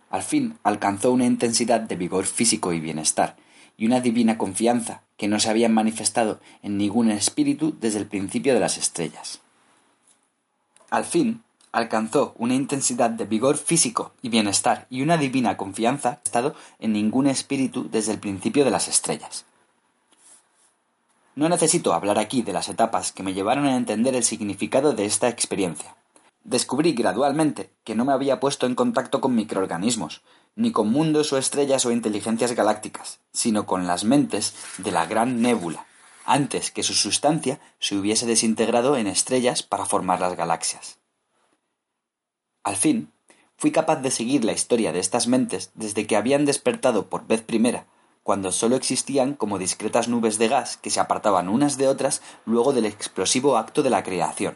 Al 0.09 0.21
fin 0.21 0.57
alcanzó 0.63 1.13
una 1.13 1.25
intensidad 1.25 1.79
de 1.79 1.95
vigor 1.95 2.25
físico 2.25 2.73
y 2.73 2.81
bienestar, 2.81 3.37
y 3.77 3.85
una 3.85 4.01
divina 4.01 4.37
confianza 4.37 5.03
que 5.15 5.29
no 5.29 5.39
se 5.39 5.49
habían 5.49 5.73
manifestado 5.73 6.41
en 6.61 6.75
ningún 6.75 7.09
espíritu 7.09 7.73
desde 7.79 7.99
el 7.99 8.05
principio 8.05 8.53
de 8.53 8.59
las 8.59 8.77
estrellas. 8.77 9.39
Al 10.89 11.05
fin, 11.05 11.43
alcanzó 11.71 12.33
una 12.37 12.55
intensidad 12.55 13.09
de 13.09 13.25
vigor 13.25 13.57
físico 13.57 14.13
y 14.21 14.29
bienestar 14.29 14.87
y 14.89 15.01
una 15.01 15.17
divina 15.17 15.57
confianza 15.57 16.19
estado 16.23 16.55
en 16.79 16.93
ningún 16.93 17.27
espíritu 17.27 17.87
desde 17.89 18.11
el 18.11 18.19
principio 18.19 18.65
de 18.65 18.71
las 18.71 18.87
estrellas. 18.87 19.45
No 21.35 21.47
necesito 21.47 21.93
hablar 21.93 22.17
aquí 22.17 22.41
de 22.41 22.53
las 22.53 22.69
etapas 22.69 23.11
que 23.11 23.23
me 23.23 23.33
llevaron 23.33 23.65
a 23.65 23.77
entender 23.77 24.15
el 24.15 24.23
significado 24.23 24.93
de 24.93 25.05
esta 25.05 25.29
experiencia. 25.29 25.95
Descubrí 26.43 26.93
gradualmente 26.93 27.69
que 27.83 27.95
no 27.95 28.03
me 28.03 28.13
había 28.13 28.39
puesto 28.39 28.65
en 28.65 28.75
contacto 28.75 29.21
con 29.21 29.35
microorganismos, 29.35 30.21
ni 30.55 30.71
con 30.71 30.91
mundos 30.91 31.31
o 31.31 31.37
estrellas 31.37 31.85
o 31.85 31.91
inteligencias 31.91 32.53
galácticas, 32.53 33.19
sino 33.31 33.65
con 33.65 33.87
las 33.87 34.03
mentes 34.03 34.55
de 34.79 34.91
la 34.91 35.05
gran 35.05 35.41
nébula, 35.41 35.85
antes 36.29 36.71
que 36.71 36.83
su 36.83 36.93
sustancia 36.93 37.59
se 37.79 37.97
hubiese 37.97 38.25
desintegrado 38.25 38.95
en 38.97 39.07
estrellas 39.07 39.63
para 39.63 39.85
formar 39.85 40.21
las 40.21 40.37
galaxias. 40.37 40.99
Al 42.63 42.75
fin, 42.75 43.11
fui 43.57 43.71
capaz 43.71 43.97
de 43.97 44.11
seguir 44.11 44.45
la 44.45 44.51
historia 44.51 44.93
de 44.93 44.99
estas 44.99 45.27
mentes 45.27 45.71
desde 45.73 46.05
que 46.05 46.15
habían 46.15 46.45
despertado 46.45 47.09
por 47.09 47.25
vez 47.25 47.41
primera, 47.41 47.87
cuando 48.21 48.51
sólo 48.51 48.75
existían 48.75 49.33
como 49.33 49.57
discretas 49.57 50.07
nubes 50.07 50.37
de 50.37 50.49
gas 50.49 50.77
que 50.77 50.91
se 50.91 50.99
apartaban 50.99 51.49
unas 51.49 51.77
de 51.77 51.87
otras 51.87 52.21
luego 52.45 52.73
del 52.73 52.85
explosivo 52.85 53.57
acto 53.57 53.81
de 53.81 53.89
la 53.89 54.03
creación, 54.03 54.55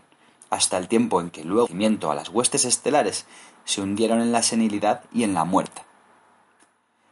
hasta 0.51 0.77
el 0.77 0.88
tiempo 0.88 1.22
en 1.22 1.32
que 1.32 1.44
luego 1.44 1.68
a 2.12 2.15
las 2.15 2.30
huestes 2.30 2.65
estelares 2.65 3.25
se 3.65 3.82
hundieron 3.82 4.22
en 4.22 4.32
la 4.32 4.44
senilidad 4.44 5.03
y 5.12 5.24
en 5.24 5.34
la 5.34 5.44
muerte. 5.44 5.82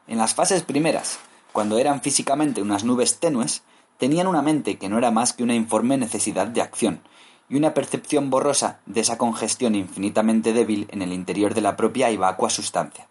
En 0.06 0.20
las 0.20 0.36
fases 0.36 0.62
primeras, 0.62 1.18
cuando 1.52 1.80
eran 1.80 2.02
físicamente 2.02 2.62
unas 2.62 2.84
nubes 2.84 3.20
tenues, 3.20 3.64
tenían 4.02 4.26
una 4.26 4.42
mente 4.42 4.80
que 4.80 4.90
no 4.90 4.98
era 4.98 5.12
más 5.12 5.32
que 5.32 5.44
una 5.44 5.54
informe 5.54 5.96
necesidad 5.96 6.48
de 6.48 6.64
acción, 6.64 7.02
y 7.48 7.56
una 7.56 7.76
percepción 7.76 8.32
borrosa 8.32 8.80
de 8.88 9.02
esa 9.02 9.20
congestión 9.20 9.76
infinitamente 9.76 10.54
débil 10.54 10.88
en 10.90 11.04
el 11.04 11.14
interior 11.14 11.54
de 11.54 11.62
la 11.62 11.76
propia 11.76 12.10
y 12.10 12.18
vacua 12.18 12.50
sustancia. 12.50 13.08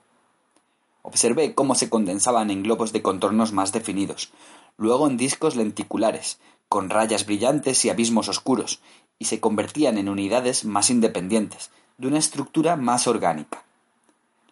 Observé 1.03 1.55
cómo 1.55 1.77
se 1.77 1.89
condensaban 1.89 2.51
en 2.51 2.65
globos 2.65 2.93
de 2.93 3.03
contornos 3.03 3.53
más 3.53 3.71
definidos, 3.71 4.33
luego 4.79 5.07
en 5.07 5.17
discos 5.17 5.55
lenticulares, 5.55 6.41
con 6.69 6.91
rayas 6.91 7.25
brillantes 7.25 7.85
y 7.85 7.91
abismos 7.91 8.29
oscuros, 8.29 8.81
y 9.21 9.27
se 9.27 9.39
convertían 9.39 9.97
en 9.97 10.09
unidades 10.09 10.65
más 10.65 10.91
independientes, 10.91 11.71
de 11.99 12.09
una 12.09 12.19
estructura 12.19 12.75
más 12.75 13.07
orgánica. 13.07 13.63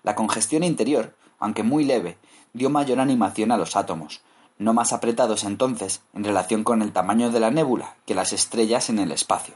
La 0.05 0.15
congestión 0.15 0.63
interior 0.63 1.17
aunque 1.39 1.63
muy 1.63 1.85
leve, 1.85 2.19
dio 2.53 2.71
mayor 2.71 3.01
animación 3.01 3.53
a 3.53 3.57
los 3.57 3.77
átomos, 3.77 4.21
no 4.59 4.75
más 4.75 4.93
apretados 4.93 5.45
entonces 5.45 6.03
en 6.15 6.25
relación 6.25 6.65
con 6.65 6.83
el 6.83 6.93
tamaño 6.93 7.31
de 7.31 7.41
la 7.41 7.51
nébula 7.51 7.97
que 8.07 8.15
las 8.15 8.33
estrellas 8.33 8.91
en 8.91 8.99
el 8.99 9.13
espacio. 9.13 9.55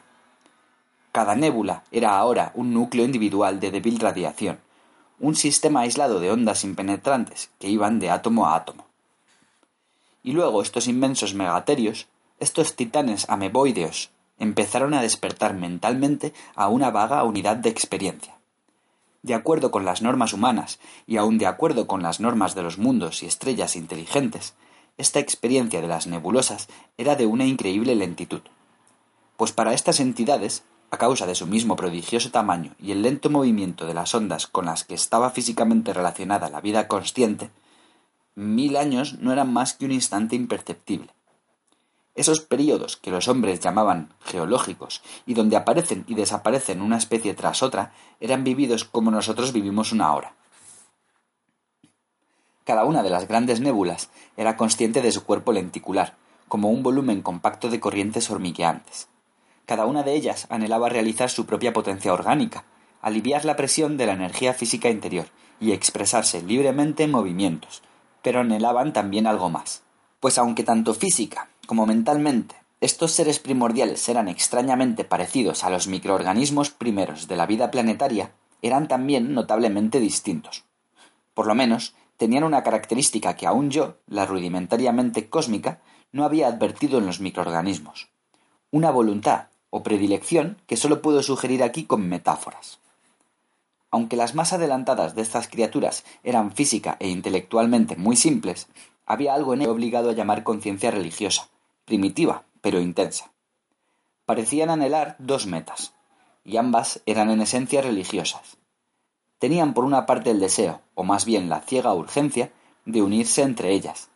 Cada 1.10 1.34
nébula 1.34 1.82
era 1.90 2.16
ahora 2.16 2.52
un 2.54 2.72
núcleo 2.72 3.04
individual 3.04 3.60
de 3.60 3.70
débil 3.70 3.98
radiación, 3.98 4.60
un 5.18 5.34
sistema 5.34 5.80
aislado 5.80 6.20
de 6.20 6.30
ondas 6.30 6.64
impenetrantes 6.64 7.50
que 7.58 7.68
iban 7.68 7.98
de 7.98 8.10
átomo 8.10 8.46
a 8.46 8.56
átomo. 8.56 8.86
Y 10.22 10.32
luego 10.32 10.62
estos 10.62 10.86
inmensos 10.86 11.34
megaterios, 11.34 12.08
estos 12.38 12.76
titanes 12.76 13.28
ameboideos, 13.28 14.10
empezaron 14.38 14.94
a 14.94 15.02
despertar 15.02 15.54
mentalmente 15.54 16.32
a 16.54 16.68
una 16.68 16.90
vaga 16.90 17.22
unidad 17.24 17.56
de 17.56 17.68
experiencia. 17.68 18.34
De 19.22 19.34
acuerdo 19.34 19.70
con 19.70 19.84
las 19.84 20.02
normas 20.02 20.32
humanas 20.32 20.80
y 21.06 21.16
aun 21.16 21.38
de 21.38 21.46
acuerdo 21.46 21.86
con 21.86 22.02
las 22.02 22.18
normas 22.18 22.54
de 22.54 22.62
los 22.62 22.78
mundos 22.78 23.22
y 23.22 23.26
estrellas 23.26 23.76
inteligentes, 23.76 24.54
esta 24.98 25.20
experiencia 25.20 25.80
de 25.80 25.88
las 25.88 26.06
nebulosas 26.06 26.68
era 26.96 27.16
de 27.16 27.26
una 27.26 27.44
increíble 27.44 27.94
lentitud. 27.94 28.42
Pues 29.36 29.52
para 29.52 29.72
estas 29.72 30.00
entidades, 30.00 30.64
a 30.90 30.98
causa 30.98 31.26
de 31.26 31.34
su 31.34 31.46
mismo 31.46 31.74
prodigioso 31.74 32.30
tamaño 32.30 32.74
y 32.78 32.92
el 32.92 33.02
lento 33.02 33.30
movimiento 33.30 33.86
de 33.86 33.94
las 33.94 34.14
ondas 34.14 34.46
con 34.46 34.66
las 34.66 34.84
que 34.84 34.94
estaba 34.94 35.30
físicamente 35.30 35.94
relacionada 35.94 36.50
la 36.50 36.60
vida 36.60 36.86
consciente, 36.86 37.50
mil 38.34 38.76
años 38.76 39.18
no 39.18 39.32
eran 39.32 39.52
más 39.52 39.72
que 39.72 39.86
un 39.86 39.92
instante 39.92 40.36
imperceptible. 40.36 41.08
Esos 42.14 42.40
períodos 42.40 42.98
que 42.98 43.10
los 43.10 43.26
hombres 43.26 43.60
llamaban 43.60 44.12
geológicos 44.20 45.02
y 45.24 45.32
donde 45.32 45.56
aparecen 45.56 46.04
y 46.06 46.14
desaparecen 46.14 46.82
una 46.82 46.98
especie 46.98 47.32
tras 47.32 47.62
otra 47.62 47.94
eran 48.20 48.44
vividos 48.44 48.84
como 48.84 49.10
nosotros 49.10 49.54
vivimos 49.54 49.92
una 49.92 50.14
hora. 50.14 50.34
Cada 52.64 52.84
una 52.84 53.02
de 53.02 53.10
las 53.10 53.26
grandes 53.28 53.60
nébulas 53.60 54.10
era 54.36 54.56
consciente 54.56 55.02
de 55.02 55.12
su 55.12 55.24
cuerpo 55.24 55.52
lenticular, 55.52 56.16
como 56.48 56.70
un 56.70 56.82
volumen 56.82 57.22
compacto 57.22 57.68
de 57.68 57.80
corrientes 57.80 58.30
hormigueantes. 58.30 59.08
Cada 59.66 59.86
una 59.86 60.02
de 60.02 60.14
ellas 60.14 60.46
anhelaba 60.50 60.88
realizar 60.88 61.30
su 61.30 61.46
propia 61.46 61.72
potencia 61.72 62.12
orgánica, 62.12 62.64
aliviar 63.00 63.44
la 63.44 63.56
presión 63.56 63.96
de 63.96 64.06
la 64.06 64.12
energía 64.12 64.54
física 64.54 64.90
interior 64.90 65.26
y 65.60 65.72
expresarse 65.72 66.42
libremente 66.42 67.04
en 67.04 67.10
movimientos, 67.10 67.82
pero 68.22 68.40
anhelaban 68.40 68.92
también 68.92 69.26
algo 69.26 69.50
más. 69.50 69.82
Pues 70.20 70.38
aunque 70.38 70.62
tanto 70.62 70.94
física 70.94 71.48
como 71.66 71.86
mentalmente 71.86 72.62
estos 72.82 73.12
seres 73.12 73.38
primordiales 73.38 74.08
eran 74.08 74.26
extrañamente 74.26 75.04
parecidos 75.04 75.62
a 75.62 75.70
los 75.70 75.86
microorganismos 75.86 76.70
primeros 76.70 77.28
de 77.28 77.36
la 77.36 77.46
vida 77.46 77.70
planetaria, 77.70 78.32
eran 78.60 78.88
también 78.88 79.34
notablemente 79.34 80.00
distintos. 80.00 80.64
Por 81.32 81.46
lo 81.46 81.54
menos, 81.54 81.94
tenían 82.22 82.44
una 82.44 82.62
característica 82.62 83.34
que 83.34 83.48
aún 83.48 83.72
yo, 83.72 83.96
la 84.06 84.26
rudimentariamente 84.26 85.28
cósmica, 85.28 85.80
no 86.12 86.24
había 86.24 86.46
advertido 86.46 86.98
en 86.98 87.06
los 87.06 87.18
microorganismos. 87.18 88.10
Una 88.70 88.92
voluntad 88.92 89.48
o 89.70 89.82
predilección 89.82 90.56
que 90.68 90.76
sólo 90.76 91.02
puedo 91.02 91.20
sugerir 91.24 91.64
aquí 91.64 91.82
con 91.82 92.08
metáforas. 92.08 92.78
Aunque 93.90 94.14
las 94.14 94.36
más 94.36 94.52
adelantadas 94.52 95.16
de 95.16 95.22
estas 95.22 95.48
criaturas 95.48 96.04
eran 96.22 96.52
física 96.52 96.96
e 97.00 97.08
intelectualmente 97.08 97.96
muy 97.96 98.14
simples, 98.14 98.68
había 99.04 99.34
algo 99.34 99.52
en 99.54 99.62
ello 99.62 99.72
obligado 99.72 100.10
a 100.10 100.14
llamar 100.14 100.44
conciencia 100.44 100.92
religiosa, 100.92 101.48
primitiva, 101.86 102.44
pero 102.60 102.80
intensa. 102.80 103.32
Parecían 104.26 104.70
anhelar 104.70 105.16
dos 105.18 105.48
metas, 105.48 105.92
y 106.44 106.56
ambas 106.56 107.02
eran 107.04 107.30
en 107.30 107.40
esencia 107.40 107.82
religiosas 107.82 108.61
tenían 109.42 109.74
por 109.74 109.84
una 109.84 110.06
parte 110.06 110.30
el 110.30 110.38
deseo, 110.38 110.82
o 110.94 111.02
más 111.02 111.24
bien 111.24 111.48
la 111.48 111.62
ciega 111.62 111.92
urgencia, 111.92 112.52
de 112.84 113.02
unirse 113.02 113.42
entre 113.42 113.72
ellas, 113.72 114.08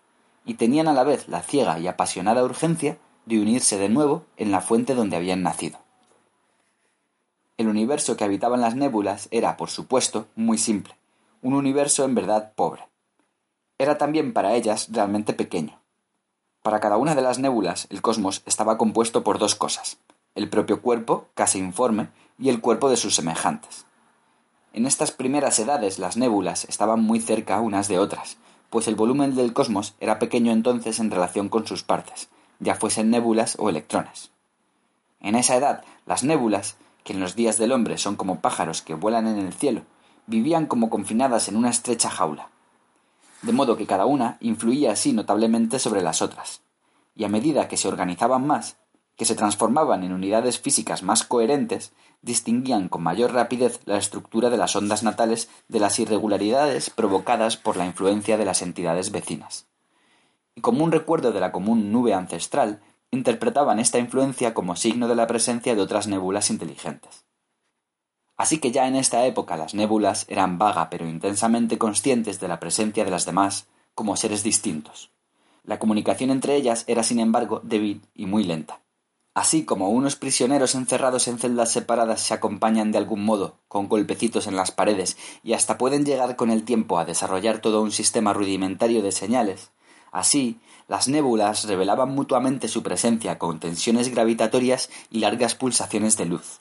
y 0.44 0.54
tenían 0.54 0.86
a 0.86 0.92
la 0.92 1.02
vez 1.02 1.26
la 1.26 1.42
ciega 1.42 1.80
y 1.80 1.88
apasionada 1.88 2.44
urgencia 2.44 2.96
de 3.24 3.40
unirse 3.40 3.76
de 3.76 3.88
nuevo 3.88 4.22
en 4.36 4.52
la 4.52 4.60
fuente 4.60 4.94
donde 4.94 5.16
habían 5.16 5.42
nacido. 5.42 5.80
El 7.56 7.66
universo 7.66 8.16
que 8.16 8.22
habitaban 8.22 8.60
las 8.60 8.76
nébulas 8.76 9.26
era, 9.32 9.56
por 9.56 9.68
supuesto, 9.68 10.28
muy 10.36 10.58
simple, 10.58 10.94
un 11.42 11.54
universo 11.54 12.04
en 12.04 12.14
verdad 12.14 12.52
pobre. 12.54 12.86
Era 13.78 13.98
también 13.98 14.32
para 14.32 14.54
ellas 14.54 14.86
realmente 14.92 15.32
pequeño. 15.32 15.80
Para 16.62 16.78
cada 16.78 16.98
una 16.98 17.16
de 17.16 17.22
las 17.22 17.40
nébulas, 17.40 17.88
el 17.90 18.00
cosmos 18.00 18.44
estaba 18.46 18.78
compuesto 18.78 19.24
por 19.24 19.40
dos 19.40 19.56
cosas, 19.56 19.98
el 20.36 20.48
propio 20.48 20.80
cuerpo, 20.82 21.26
casi 21.34 21.58
informe, 21.58 22.10
y 22.38 22.48
el 22.48 22.60
cuerpo 22.60 22.88
de 22.88 22.96
sus 22.96 23.16
semejantes. 23.16 23.86
En 24.76 24.84
estas 24.84 25.10
primeras 25.10 25.58
edades 25.58 25.98
las 25.98 26.18
nébulas 26.18 26.66
estaban 26.66 27.02
muy 27.02 27.18
cerca 27.18 27.62
unas 27.62 27.88
de 27.88 27.98
otras, 27.98 28.36
pues 28.68 28.86
el 28.88 28.94
volumen 28.94 29.34
del 29.34 29.54
cosmos 29.54 29.94
era 30.00 30.18
pequeño 30.18 30.52
entonces 30.52 31.00
en 31.00 31.10
relación 31.10 31.48
con 31.48 31.66
sus 31.66 31.82
partes, 31.82 32.28
ya 32.60 32.74
fuesen 32.74 33.08
nébulas 33.08 33.56
o 33.58 33.70
electrones. 33.70 34.32
En 35.22 35.34
esa 35.34 35.56
edad, 35.56 35.82
las 36.04 36.24
nébulas, 36.24 36.76
que 37.04 37.14
en 37.14 37.20
los 37.20 37.34
días 37.34 37.56
del 37.56 37.72
hombre 37.72 37.96
son 37.96 38.16
como 38.16 38.40
pájaros 38.40 38.82
que 38.82 38.92
vuelan 38.92 39.26
en 39.26 39.38
el 39.38 39.54
cielo, 39.54 39.80
vivían 40.26 40.66
como 40.66 40.90
confinadas 40.90 41.48
en 41.48 41.56
una 41.56 41.70
estrecha 41.70 42.10
jaula. 42.10 42.50
De 43.40 43.52
modo 43.52 43.78
que 43.78 43.86
cada 43.86 44.04
una 44.04 44.36
influía 44.40 44.92
así 44.92 45.14
notablemente 45.14 45.78
sobre 45.78 46.02
las 46.02 46.20
otras, 46.20 46.60
y 47.14 47.24
a 47.24 47.30
medida 47.30 47.66
que 47.66 47.78
se 47.78 47.88
organizaban 47.88 48.46
más, 48.46 48.76
que 49.16 49.24
se 49.24 49.34
transformaban 49.34 50.04
en 50.04 50.12
unidades 50.12 50.60
físicas 50.60 51.02
más 51.02 51.24
coherentes, 51.24 51.92
distinguían 52.22 52.88
con 52.88 53.02
mayor 53.02 53.32
rapidez 53.32 53.80
la 53.86 53.96
estructura 53.96 54.50
de 54.50 54.58
las 54.58 54.76
ondas 54.76 55.02
natales 55.02 55.48
de 55.68 55.80
las 55.80 55.98
irregularidades 55.98 56.90
provocadas 56.90 57.56
por 57.56 57.76
la 57.76 57.86
influencia 57.86 58.36
de 58.36 58.44
las 58.44 58.62
entidades 58.62 59.10
vecinas. 59.10 59.66
Y 60.54 60.60
como 60.60 60.84
un 60.84 60.92
recuerdo 60.92 61.32
de 61.32 61.40
la 61.40 61.52
común 61.52 61.92
nube 61.92 62.14
ancestral, 62.14 62.80
interpretaban 63.10 63.78
esta 63.78 63.98
influencia 63.98 64.54
como 64.54 64.76
signo 64.76 65.08
de 65.08 65.14
la 65.14 65.26
presencia 65.26 65.74
de 65.74 65.82
otras 65.82 66.06
nébulas 66.06 66.50
inteligentes. 66.50 67.24
Así 68.36 68.58
que 68.58 68.70
ya 68.70 68.86
en 68.86 68.96
esta 68.96 69.24
época 69.24 69.56
las 69.56 69.74
nébulas 69.74 70.26
eran 70.28 70.58
vaga 70.58 70.90
pero 70.90 71.08
intensamente 71.08 71.78
conscientes 71.78 72.38
de 72.38 72.48
la 72.48 72.60
presencia 72.60 73.04
de 73.04 73.10
las 73.10 73.24
demás 73.24 73.66
como 73.94 74.16
seres 74.16 74.42
distintos. 74.42 75.10
La 75.64 75.78
comunicación 75.78 76.30
entre 76.30 76.54
ellas 76.54 76.84
era, 76.86 77.02
sin 77.02 77.18
embargo, 77.18 77.60
débil 77.64 78.02
y 78.14 78.26
muy 78.26 78.44
lenta. 78.44 78.80
Así 79.36 79.66
como 79.66 79.90
unos 79.90 80.16
prisioneros 80.16 80.74
encerrados 80.74 81.28
en 81.28 81.38
celdas 81.38 81.70
separadas 81.70 82.22
se 82.22 82.32
acompañan 82.32 82.90
de 82.90 82.96
algún 82.96 83.22
modo, 83.22 83.58
con 83.68 83.86
golpecitos 83.86 84.46
en 84.46 84.56
las 84.56 84.70
paredes, 84.70 85.18
y 85.42 85.52
hasta 85.52 85.76
pueden 85.76 86.06
llegar 86.06 86.36
con 86.36 86.48
el 86.48 86.64
tiempo 86.64 86.98
a 86.98 87.04
desarrollar 87.04 87.58
todo 87.58 87.82
un 87.82 87.92
sistema 87.92 88.32
rudimentario 88.32 89.02
de 89.02 89.12
señales, 89.12 89.72
así 90.10 90.58
las 90.88 91.06
nébulas 91.08 91.64
revelaban 91.64 92.14
mutuamente 92.14 92.66
su 92.66 92.82
presencia 92.82 93.38
con 93.38 93.60
tensiones 93.60 94.08
gravitatorias 94.08 94.88
y 95.10 95.18
largas 95.18 95.54
pulsaciones 95.54 96.16
de 96.16 96.24
luz. 96.24 96.60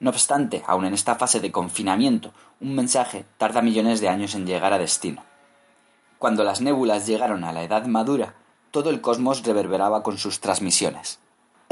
No 0.00 0.08
obstante, 0.08 0.62
aun 0.66 0.86
en 0.86 0.94
esta 0.94 1.16
fase 1.16 1.40
de 1.40 1.52
confinamiento, 1.52 2.32
un 2.62 2.74
mensaje 2.74 3.26
tarda 3.36 3.60
millones 3.60 4.00
de 4.00 4.08
años 4.08 4.34
en 4.34 4.46
llegar 4.46 4.72
a 4.72 4.78
destino. 4.78 5.24
Cuando 6.18 6.42
las 6.42 6.62
nébulas 6.62 7.06
llegaron 7.06 7.44
a 7.44 7.52
la 7.52 7.64
edad 7.64 7.84
madura, 7.84 8.34
todo 8.70 8.88
el 8.88 9.02
cosmos 9.02 9.44
reverberaba 9.44 10.02
con 10.02 10.16
sus 10.16 10.40
transmisiones. 10.40 11.18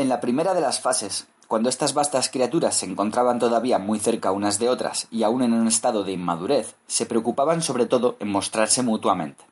En 0.01 0.09
la 0.09 0.19
primera 0.19 0.55
de 0.55 0.63
las 0.63 0.81
fases, 0.81 1.27
cuando 1.47 1.69
estas 1.69 1.93
vastas 1.93 2.31
criaturas 2.31 2.75
se 2.75 2.87
encontraban 2.87 3.39
todavía 3.39 3.79
muy 3.79 3.99
cerca 3.99 4.33
unas 4.33 4.59
de 4.59 4.71
otras 4.71 5.07
y 5.11 5.25
aún 5.25 5.43
en 5.43 5.53
un 5.53 5.69
estado 5.69 6.05
de 6.05 6.13
inmadurez, 6.13 6.75
se 6.87 7.05
preocupaban 7.05 7.61
sobre 7.61 7.85
todo 7.85 8.17
en 8.19 8.31
mostrarse 8.31 8.83
mutuamente. 8.83 9.45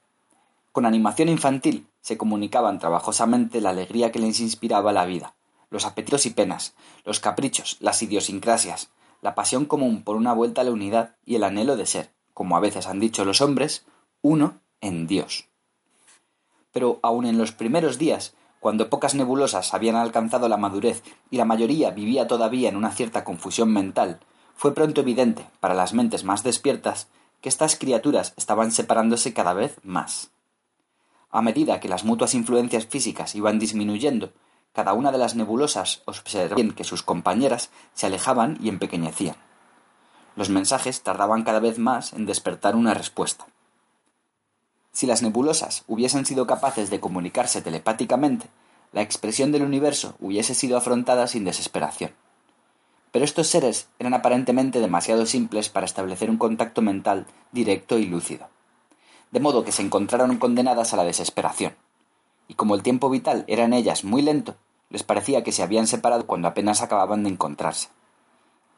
Con 0.73 0.87
animación 0.87 1.28
infantil 1.28 1.87
se 2.00 2.17
comunicaban 2.17 2.78
trabajosamente 2.78 3.61
la 3.61 3.69
alegría 3.69 4.11
que 4.11 4.21
les 4.21 4.40
inspiraba 4.40 4.95
la 4.95 5.05
vida, 5.05 5.35
los 5.69 5.85
apetitos 5.85 6.25
y 6.25 6.31
penas, 6.31 6.73
los 7.05 7.21
caprichos, 7.21 7.76
las 7.81 8.02
idiosincrasias, 8.02 8.88
la 9.21 9.35
pasión 9.35 9.67
común 9.67 10.02
por 10.02 10.17
una 10.17 10.33
vuelta 10.33 10.62
a 10.62 10.64
la 10.64 10.71
unidad 10.71 11.17
y 11.26 11.35
el 11.35 11.45
anhelo 11.45 11.76
de 11.76 11.85
ser, 11.85 12.11
como 12.33 12.57
a 12.57 12.61
veces 12.61 12.87
han 12.87 13.00
dicho 13.00 13.26
los 13.26 13.43
hombres, 13.43 13.85
uno 14.23 14.62
en 14.81 15.07
Dios. 15.07 15.50
Pero 16.73 17.00
aun 17.02 17.26
en 17.26 17.37
los 17.37 17.52
primeros 17.52 17.99
días 17.99 18.33
cuando 18.61 18.91
pocas 18.91 19.15
nebulosas 19.15 19.75
habían 19.75 19.97
alcanzado 19.97 20.49
la 20.49 20.57
madurez 20.57 21.03
y 21.31 21.37
la 21.37 21.45
mayoría 21.45 21.91
vivía 21.91 22.27
todavía 22.27 22.69
en 22.69 22.77
una 22.77 22.91
cierta 22.91 23.25
confusión 23.25 23.73
mental, 23.73 24.21
fue 24.57 24.75
pronto 24.75 25.03
evidente, 25.03 25.47
para 25.61 25.75
las 25.75 25.95
mentes 25.95 26.25
más 26.25 26.43
despiertas, 26.43 27.09
que 27.41 27.49
estas 27.49 27.77
criaturas 27.77 28.35
estaban 28.37 28.73
separándose 28.73 29.33
cada 29.33 29.55
vez 29.55 29.79
más. 29.85 30.31
A 31.31 31.43
medida 31.43 31.79
que 31.79 31.88
las 31.88 32.05
mutuas 32.05 32.35
influencias 32.35 32.87
físicas 32.87 33.35
iban 33.35 33.59
disminuyendo, 33.59 34.33
cada 34.73 34.95
una 34.95 35.12
de 35.12 35.19
las 35.19 35.35
nebulosas 35.35 36.03
observó 36.07 36.57
que 36.75 36.85
sus 36.85 37.03
compañeras 37.03 37.71
se 37.95 38.07
alejaban 38.07 38.59
y 38.61 38.69
empequeñecían. 38.69 39.37
Los 40.37 40.50
mensajes 40.50 41.03
tardaban 41.03 41.43
cada 41.43 41.61
vez 41.61 41.79
más 41.79 42.12
en 42.12 42.27
despertar 42.27 42.77
una 42.77 42.95
respuesta. 42.95 43.47
Si 44.92 45.07
las 45.07 45.23
nebulosas 45.23 45.85
hubiesen 45.87 46.26
sido 46.26 46.47
capaces 46.47 46.90
de 46.90 47.00
comunicarse 47.00 47.62
telepáticamente, 47.62 48.49
la 48.92 49.02
expresión 49.02 49.52
del 49.52 49.62
universo 49.62 50.16
hubiese 50.18 50.54
sido 50.54 50.76
afrontada 50.76 51.26
sin 51.26 51.45
desesperación. 51.45 52.12
Pero 53.12 53.25
estos 53.25 53.47
seres 53.47 53.88
eran 53.99 54.14
aparentemente 54.14 54.80
demasiado 54.80 55.26
simples 55.26 55.68
para 55.68 55.87
establecer 55.87 56.30
un 56.30 56.37
contacto 56.38 56.83
mental 56.83 57.26
directo 57.52 57.99
y 57.99 58.07
lúcido. 58.07 58.49
de 59.30 59.40
modo 59.40 59.64
que 59.64 59.73
se 59.73 59.83
encontraron 59.83 60.37
condenadas 60.38 60.92
a 60.92 60.97
la 60.97 61.04
desesperación. 61.04 61.75
Y 62.47 62.54
como 62.54 62.75
el 62.75 62.83
tiempo 62.83 63.11
vital 63.11 63.45
era 63.47 63.64
en 63.64 63.75
ellas 63.75 64.04
muy 64.04 64.23
lento, 64.23 64.57
les 64.90 65.02
parecía 65.02 65.42
que 65.42 65.52
se 65.52 65.62
habían 65.62 65.87
separado 65.87 66.26
cuando 66.26 66.49
apenas 66.49 66.80
acababan 66.80 67.25
de 67.25 67.30
encontrarse. 67.30 67.88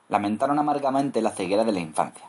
Lamentaron 0.09 0.59
amargamente 0.59 1.23
la 1.23 1.31
ceguera 1.31 1.64
de 1.64 1.73
la 1.73 1.79
infancia, 1.79 2.25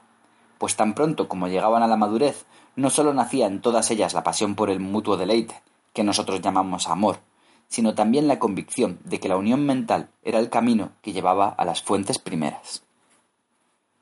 pues 0.60 0.76
tan 0.76 0.94
pronto 0.94 1.28
como 1.28 1.48
llegaban 1.48 1.82
a 1.82 1.88
la 1.88 1.98
madurez, 1.98 2.46
no 2.76 2.90
sólo 2.90 3.14
nacía 3.14 3.48
en 3.48 3.62
todas 3.62 3.92
ellas 3.92 4.14
la 4.14 4.24
pasión 4.24 4.56
por 4.56 4.70
el 4.70 4.80
mutuo 4.80 5.18
deleite, 5.18 5.62
que 5.94 6.04
nosotros 6.04 6.42
llamamos 6.42 6.88
amor, 6.88 7.20
sino 7.68 7.96
también 7.96 8.28
la 8.28 8.40
convicción 8.40 9.00
de 9.04 9.20
que 9.20 9.30
la 9.30 9.38
unión 9.38 9.66
mental 9.66 10.10
era 10.24 10.40
el 10.40 10.50
camino 10.50 10.92
que 11.02 11.14
llevaba 11.14 11.50
a 11.50 11.66
las 11.66 11.82
fuentes 11.82 12.20
primeras. 12.20 12.84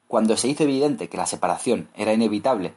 Cuando 0.08 0.38
se 0.38 0.48
hizo 0.48 0.64
evidente 0.64 1.08
que 1.08 1.18
la 1.18 1.28
separación 1.28 1.90
era 1.96 2.14
inevitable, 2.14 2.74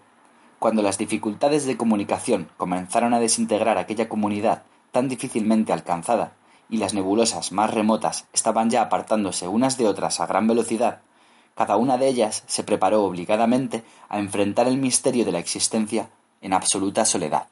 cuando 0.58 0.82
las 0.82 0.98
dificultades 0.98 1.66
de 1.66 1.76
comunicación 1.76 2.48
comenzaron 2.56 3.14
a 3.14 3.20
desintegrar 3.20 3.78
aquella 3.78 4.08
comunidad 4.08 4.64
tan 4.92 5.08
difícilmente 5.08 5.72
alcanzada, 5.72 6.34
y 6.68 6.76
las 6.76 6.94
nebulosas 6.94 7.52
más 7.52 7.72
remotas 7.72 8.26
estaban 8.32 8.70
ya 8.70 8.82
apartándose 8.82 9.48
unas 9.48 9.76
de 9.76 9.88
otras 9.88 10.20
a 10.20 10.26
gran 10.26 10.46
velocidad, 10.46 11.00
cada 11.54 11.76
una 11.76 11.98
de 11.98 12.08
ellas 12.08 12.44
se 12.46 12.64
preparó 12.64 13.04
obligadamente 13.04 13.84
a 14.08 14.18
enfrentar 14.18 14.68
el 14.68 14.76
misterio 14.76 15.24
de 15.24 15.32
la 15.32 15.38
existencia 15.38 16.10
en 16.40 16.52
absoluta 16.52 17.04
soledad. 17.04 17.48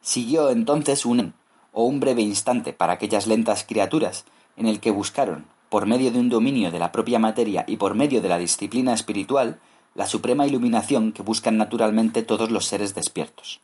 Siguió 0.00 0.50
entonces 0.50 1.06
un 1.06 1.34
o 1.72 1.84
un 1.84 2.00
breve 2.00 2.22
instante 2.22 2.72
para 2.72 2.94
aquellas 2.94 3.26
lentas 3.26 3.64
criaturas 3.64 4.24
en 4.56 4.66
el 4.66 4.80
que 4.80 4.90
buscaron, 4.90 5.46
por 5.68 5.86
medio 5.86 6.12
de 6.12 6.18
un 6.18 6.28
dominio 6.28 6.70
de 6.70 6.78
la 6.78 6.92
propia 6.92 7.18
materia 7.18 7.64
y 7.66 7.76
por 7.76 7.94
medio 7.94 8.20
de 8.20 8.28
la 8.28 8.38
disciplina 8.38 8.92
espiritual, 8.94 9.58
la 9.94 10.06
suprema 10.06 10.46
iluminación 10.46 11.12
que 11.12 11.22
buscan 11.22 11.56
naturalmente 11.56 12.22
todos 12.22 12.50
los 12.50 12.66
seres 12.66 12.94
despiertos. 12.94 13.60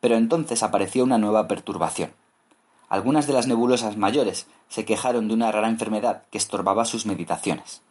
Pero 0.00 0.16
entonces 0.16 0.62
apareció 0.62 1.04
una 1.04 1.18
nueva 1.18 1.48
perturbación. 1.48 2.12
Algunas 2.88 3.26
de 3.26 3.34
las 3.34 3.46
nebulosas 3.46 3.98
mayores 3.98 4.46
se 4.68 4.86
quejaron 4.86 5.28
de 5.28 5.34
una 5.34 5.52
rara 5.52 5.68
enfermedad 5.68 6.22
que 6.30 6.38
estorbaba 6.38 6.86
sus 6.86 7.04
meditaciones. 7.04 7.82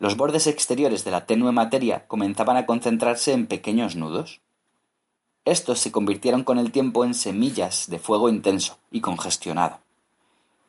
Los 0.00 0.16
bordes 0.16 0.48
exteriores 0.48 1.04
de 1.04 1.12
la 1.12 1.26
tenue 1.26 1.52
materia 1.52 2.08
comenzaban 2.08 2.56
a 2.56 2.66
concentrarse 2.66 3.32
en 3.32 3.46
pequeños 3.46 3.94
nudos. 3.94 4.40
Estos 5.44 5.78
se 5.78 5.92
convirtieron 5.92 6.42
con 6.42 6.58
el 6.58 6.72
tiempo 6.72 7.04
en 7.04 7.14
semillas 7.14 7.88
de 7.88 8.00
fuego 8.00 8.28
intenso 8.28 8.78
y 8.90 9.00
congestionado. 9.00 9.78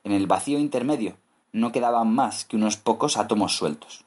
En 0.04 0.12
el 0.12 0.28
vacío 0.28 0.60
intermedio 0.60 1.18
no 1.52 1.72
quedaban 1.72 2.14
más 2.14 2.46
que 2.46 2.58
unos 2.58 2.78
pocos 2.78 3.18
átomos 3.18 3.58
sueltos. 3.58 4.06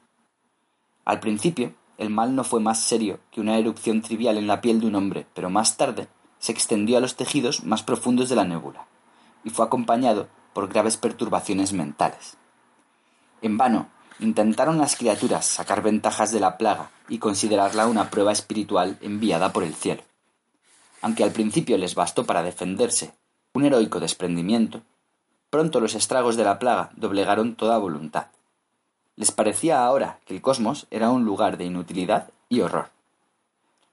Al 1.03 1.19
principio, 1.19 1.73
el 1.97 2.09
mal 2.09 2.35
no 2.35 2.45
fue 2.45 2.61
más 2.61 2.79
serio 2.79 3.19
que 3.31 3.41
una 3.41 3.57
erupción 3.57 4.01
trivial 4.01 4.37
en 4.37 4.47
la 4.47 4.61
piel 4.61 4.79
de 4.79 4.87
un 4.87 4.95
hombre, 4.95 5.27
pero 5.33 5.49
más 5.49 5.75
tarde 5.75 6.07
se 6.39 6.53
extendió 6.53 6.97
a 6.97 7.01
los 7.01 7.17
tejidos 7.17 7.65
más 7.65 7.83
profundos 7.83 8.29
de 8.29 8.37
la 8.37 8.45
nébula 8.45 8.87
y 9.43 9.49
fue 9.49 9.65
acompañado 9.65 10.27
por 10.53 10.67
graves 10.67 10.97
perturbaciones 10.97 11.73
mentales. 11.73 12.37
En 13.41 13.57
vano 13.57 13.89
intentaron 14.19 14.77
las 14.77 14.95
criaturas 14.95 15.45
sacar 15.45 15.81
ventajas 15.81 16.31
de 16.31 16.39
la 16.39 16.57
plaga 16.57 16.91
y 17.09 17.17
considerarla 17.17 17.87
una 17.87 18.09
prueba 18.09 18.31
espiritual 18.31 18.97
enviada 19.01 19.51
por 19.51 19.63
el 19.63 19.73
cielo. 19.73 20.03
Aunque 21.01 21.23
al 21.23 21.31
principio 21.31 21.77
les 21.77 21.95
bastó 21.95 22.25
para 22.25 22.43
defenderse 22.43 23.13
un 23.53 23.65
heroico 23.65 23.99
desprendimiento, 23.99 24.81
pronto 25.49 25.79
los 25.79 25.95
estragos 25.95 26.35
de 26.35 26.43
la 26.43 26.59
plaga 26.59 26.91
doblegaron 26.95 27.55
toda 27.55 27.77
voluntad. 27.79 28.27
Les 29.15 29.31
parecía 29.31 29.83
ahora 29.83 30.19
que 30.25 30.35
el 30.35 30.41
cosmos 30.41 30.87
era 30.91 31.09
un 31.09 31.25
lugar 31.25 31.57
de 31.57 31.65
inutilidad 31.65 32.29
y 32.47 32.61
horror. 32.61 32.91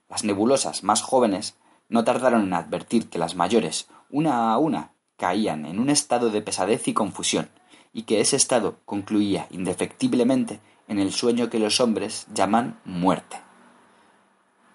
Las 0.09 0.25
nebulosas 0.25 0.85
más 0.85 1.03
jóvenes 1.03 1.57
no 1.89 2.05
tardaron 2.05 2.43
en 2.43 2.55
advertir 2.55 3.09
que 3.09 3.19
las 3.19 3.35
mayores, 3.35 3.89
una 4.11 4.53
a 4.53 4.59
una, 4.59 4.93
caían 5.19 5.67
en 5.67 5.79
un 5.79 5.91
estado 5.91 6.31
de 6.31 6.41
pesadez 6.41 6.89
y 6.89 6.95
confusión, 6.95 7.51
y 7.93 8.05
que 8.05 8.21
ese 8.21 8.37
estado 8.37 8.79
concluía 8.87 9.47
indefectiblemente 9.51 10.61
en 10.87 10.99
el 10.99 11.13
sueño 11.13 11.51
que 11.51 11.59
los 11.59 11.81
hombres 11.81 12.27
llaman 12.33 12.81
muerte. 12.85 13.41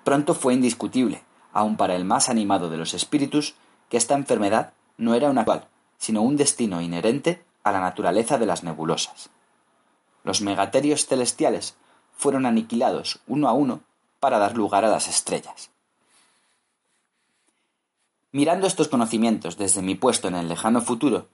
Pronto 0.03 0.36
fue 0.36 0.53
indiscutible, 0.53 1.23
aun 1.53 1.77
para 1.77 1.95
el 1.95 2.06
más 2.06 2.29
animado 2.29 2.69
de 2.69 2.77
los 2.77 2.93
espíritus, 2.93 3.56
que 3.89 3.97
esta 3.97 4.15
enfermedad 4.15 4.73
no 4.97 5.15
era 5.15 5.29
una 5.29 5.45
cual, 5.45 5.67
sino 5.97 6.21
un 6.21 6.36
destino 6.36 6.82
inherente 6.82 7.43
a 7.63 7.71
la 7.71 7.79
naturaleza 7.79 8.38
de 8.38 8.45
las 8.45 8.63
nebulosas. 8.63 9.29
Los 10.23 10.41
megaterios 10.41 11.06
celestiales 11.06 11.75
fueron 12.15 12.45
aniquilados 12.45 13.21
uno 13.27 13.47
a 13.47 13.53
uno 13.53 13.82
para 14.19 14.39
dar 14.39 14.56
lugar 14.56 14.86
a 14.86 14.89
las 14.89 15.08
estrellas. 15.08 15.73
Mirando 18.36 18.65
estos 18.65 18.88
conocimientos 18.88 19.58
desde 19.58 19.84
mi 19.84 19.93
puesto 19.93 20.28
en 20.28 20.34
el 20.34 20.50
lejano 20.50 20.82
futuro, 20.82 21.28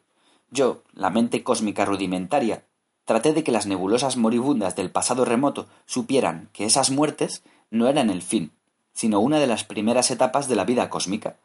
yo, 0.52 0.84
la 0.92 1.10
mente 1.10 1.44
cósmica 1.44 1.86
rudimentaria, 1.86 2.66
traté 3.06 3.32
de 3.32 3.42
que 3.42 3.54
las 3.54 3.68
nebulosas 3.68 4.18
moribundas 4.18 4.76
del 4.76 4.92
pasado 4.92 5.24
remoto 5.24 5.68
supieran 5.86 6.50
que 6.52 6.66
esas 6.66 6.92
muertes 6.92 7.42
no 7.72 7.88
eran 7.88 8.10
el 8.10 8.22
fin, 8.22 8.52
sino 8.92 9.22
una 9.22 9.40
de 9.40 9.48
las 9.48 9.64
primeras 9.64 10.12
etapas 10.12 10.50
de 10.50 10.58
la 10.58 10.66
vida 10.66 10.90
cósmica. 10.90 11.38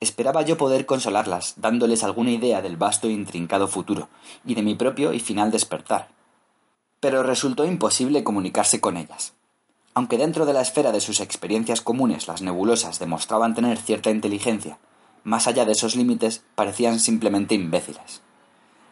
Esperaba 0.00 0.42
yo 0.42 0.56
poder 0.56 0.84
consolarlas, 0.84 1.54
dándoles 1.58 2.02
alguna 2.02 2.32
idea 2.32 2.60
del 2.60 2.76
vasto 2.76 3.06
e 3.06 3.12
intrincado 3.12 3.68
futuro, 3.68 4.08
y 4.44 4.56
de 4.56 4.62
mi 4.62 4.74
propio 4.74 5.12
y 5.12 5.20
final 5.20 5.52
despertar. 5.52 6.08
Pero 6.98 7.22
resultó 7.22 7.64
imposible 7.64 8.24
comunicarse 8.24 8.80
con 8.80 8.96
ellas. 8.96 9.35
Aunque 9.96 10.18
dentro 10.18 10.44
de 10.44 10.52
la 10.52 10.60
esfera 10.60 10.92
de 10.92 11.00
sus 11.00 11.20
experiencias 11.20 11.80
comunes 11.80 12.28
las 12.28 12.42
nebulosas 12.42 12.98
demostraban 12.98 13.54
tener 13.54 13.78
cierta 13.78 14.10
inteligencia, 14.10 14.76
más 15.24 15.46
allá 15.46 15.64
de 15.64 15.72
esos 15.72 15.96
límites 15.96 16.44
parecían 16.54 17.00
simplemente 17.00 17.54
imbéciles. 17.54 18.20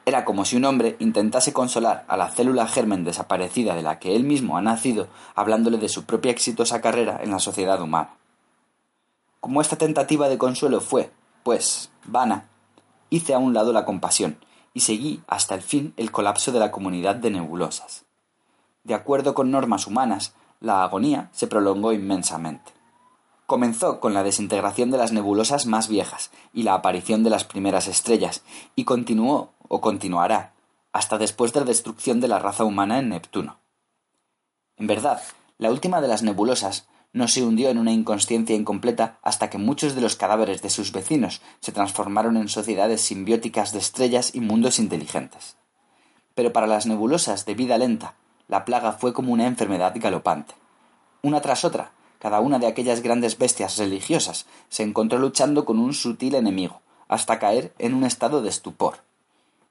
Era 0.06 0.24
como 0.24 0.46
si 0.46 0.56
un 0.56 0.64
hombre 0.64 0.96
intentase 1.00 1.52
consolar 1.52 2.06
a 2.08 2.16
la 2.16 2.30
célula 2.30 2.66
germen 2.66 3.04
desaparecida 3.04 3.74
de 3.74 3.82
la 3.82 3.98
que 3.98 4.16
él 4.16 4.24
mismo 4.24 4.56
ha 4.56 4.62
nacido 4.62 5.08
hablándole 5.34 5.76
de 5.76 5.90
su 5.90 6.04
propia 6.04 6.32
exitosa 6.32 6.80
carrera 6.80 7.20
en 7.22 7.32
la 7.32 7.38
sociedad 7.38 7.82
humana. 7.82 8.14
Como 9.40 9.60
esta 9.60 9.76
tentativa 9.76 10.30
de 10.30 10.38
consuelo 10.38 10.80
fue, 10.80 11.12
pues, 11.42 11.90
vana, 12.06 12.48
hice 13.10 13.34
a 13.34 13.38
un 13.38 13.52
lado 13.52 13.74
la 13.74 13.84
compasión 13.84 14.38
y 14.72 14.80
seguí 14.80 15.22
hasta 15.26 15.54
el 15.54 15.60
fin 15.60 15.92
el 15.98 16.10
colapso 16.10 16.50
de 16.50 16.60
la 16.60 16.70
comunidad 16.70 17.16
de 17.16 17.30
nebulosas. 17.30 18.06
De 18.84 18.94
acuerdo 18.94 19.34
con 19.34 19.50
normas 19.50 19.86
humanas, 19.86 20.32
la 20.64 20.82
agonía 20.82 21.28
se 21.32 21.46
prolongó 21.46 21.92
inmensamente. 21.92 22.72
Comenzó 23.46 24.00
con 24.00 24.14
la 24.14 24.22
desintegración 24.22 24.90
de 24.90 24.96
las 24.96 25.12
nebulosas 25.12 25.66
más 25.66 25.88
viejas 25.88 26.30
y 26.54 26.62
la 26.62 26.72
aparición 26.72 27.22
de 27.22 27.30
las 27.30 27.44
primeras 27.44 27.86
estrellas, 27.86 28.42
y 28.74 28.84
continuó 28.84 29.52
o 29.68 29.82
continuará 29.82 30.54
hasta 30.92 31.18
después 31.18 31.52
de 31.52 31.60
la 31.60 31.66
destrucción 31.66 32.20
de 32.20 32.28
la 32.28 32.38
raza 32.38 32.64
humana 32.64 32.98
en 32.98 33.10
Neptuno. 33.10 33.58
En 34.78 34.86
verdad, 34.86 35.20
la 35.58 35.70
última 35.70 36.00
de 36.00 36.08
las 36.08 36.22
nebulosas 36.22 36.88
no 37.12 37.28
se 37.28 37.42
hundió 37.42 37.68
en 37.68 37.78
una 37.78 37.92
inconsciencia 37.92 38.56
incompleta 38.56 39.18
hasta 39.22 39.50
que 39.50 39.58
muchos 39.58 39.94
de 39.94 40.00
los 40.00 40.16
cadáveres 40.16 40.62
de 40.62 40.70
sus 40.70 40.92
vecinos 40.92 41.42
se 41.60 41.72
transformaron 41.72 42.36
en 42.38 42.48
sociedades 42.48 43.02
simbióticas 43.02 43.72
de 43.72 43.80
estrellas 43.80 44.34
y 44.34 44.40
mundos 44.40 44.78
inteligentes. 44.78 45.56
Pero 46.34 46.52
para 46.52 46.66
las 46.66 46.86
nebulosas 46.86 47.44
de 47.44 47.54
vida 47.54 47.76
lenta, 47.76 48.14
la 48.48 48.64
plaga 48.64 48.92
fue 48.92 49.12
como 49.12 49.32
una 49.32 49.46
enfermedad 49.46 49.92
galopante. 49.96 50.54
Una 51.22 51.40
tras 51.40 51.64
otra, 51.64 51.92
cada 52.18 52.40
una 52.40 52.58
de 52.58 52.66
aquellas 52.66 53.02
grandes 53.02 53.38
bestias 53.38 53.76
religiosas 53.76 54.46
se 54.68 54.82
encontró 54.82 55.18
luchando 55.18 55.64
con 55.64 55.78
un 55.78 55.94
sutil 55.94 56.34
enemigo, 56.34 56.80
hasta 57.08 57.38
caer 57.38 57.74
en 57.78 57.94
un 57.94 58.04
estado 58.04 58.42
de 58.42 58.48
estupor. 58.48 58.98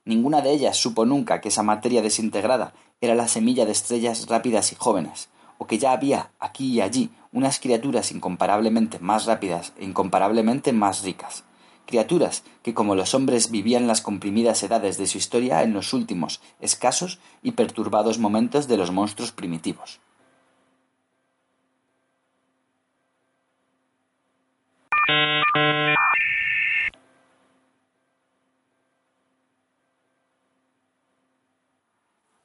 Ninguna 0.06 0.42
de 0.42 0.52
ellas 0.52 0.78
supo 0.78 1.06
nunca 1.06 1.42
que 1.42 1.50
esa 1.50 1.64
materia 1.64 2.02
desintegrada 2.02 2.74
era 3.02 3.16
la 3.16 3.28
semilla 3.28 3.66
de 3.66 3.72
estrellas 3.72 4.28
rápidas 4.28 4.72
y 4.72 4.76
jóvenes, 4.76 5.30
o 5.58 5.68
que 5.68 5.78
ya 5.78 5.92
había 5.92 6.32
aquí 6.40 6.74
y 6.74 6.82
allí 6.82 7.10
unas 7.32 7.60
criaturas 7.60 8.12
incomparablemente 8.12 9.00
más 9.00 9.26
rápidas 9.26 9.74
e 9.78 9.86
incomparablemente 9.86 10.74
más 10.74 11.04
ricas, 11.04 11.44
criaturas 11.86 12.44
que 12.64 12.74
como 12.74 12.96
los 12.96 13.14
hombres 13.14 13.52
vivían 13.52 13.88
las 13.88 14.02
comprimidas 14.02 14.64
edades 14.64 14.98
de 14.98 15.08
su 15.08 15.18
historia 15.18 15.64
en 15.64 15.74
los 15.74 15.94
últimos, 15.94 16.42
escasos 16.60 17.20
y 17.42 17.52
perturbados 17.52 18.20
momentos 18.20 18.68
de 18.68 18.78
los 18.78 18.92
monstruos 18.92 19.32
primitivos. 19.32 20.00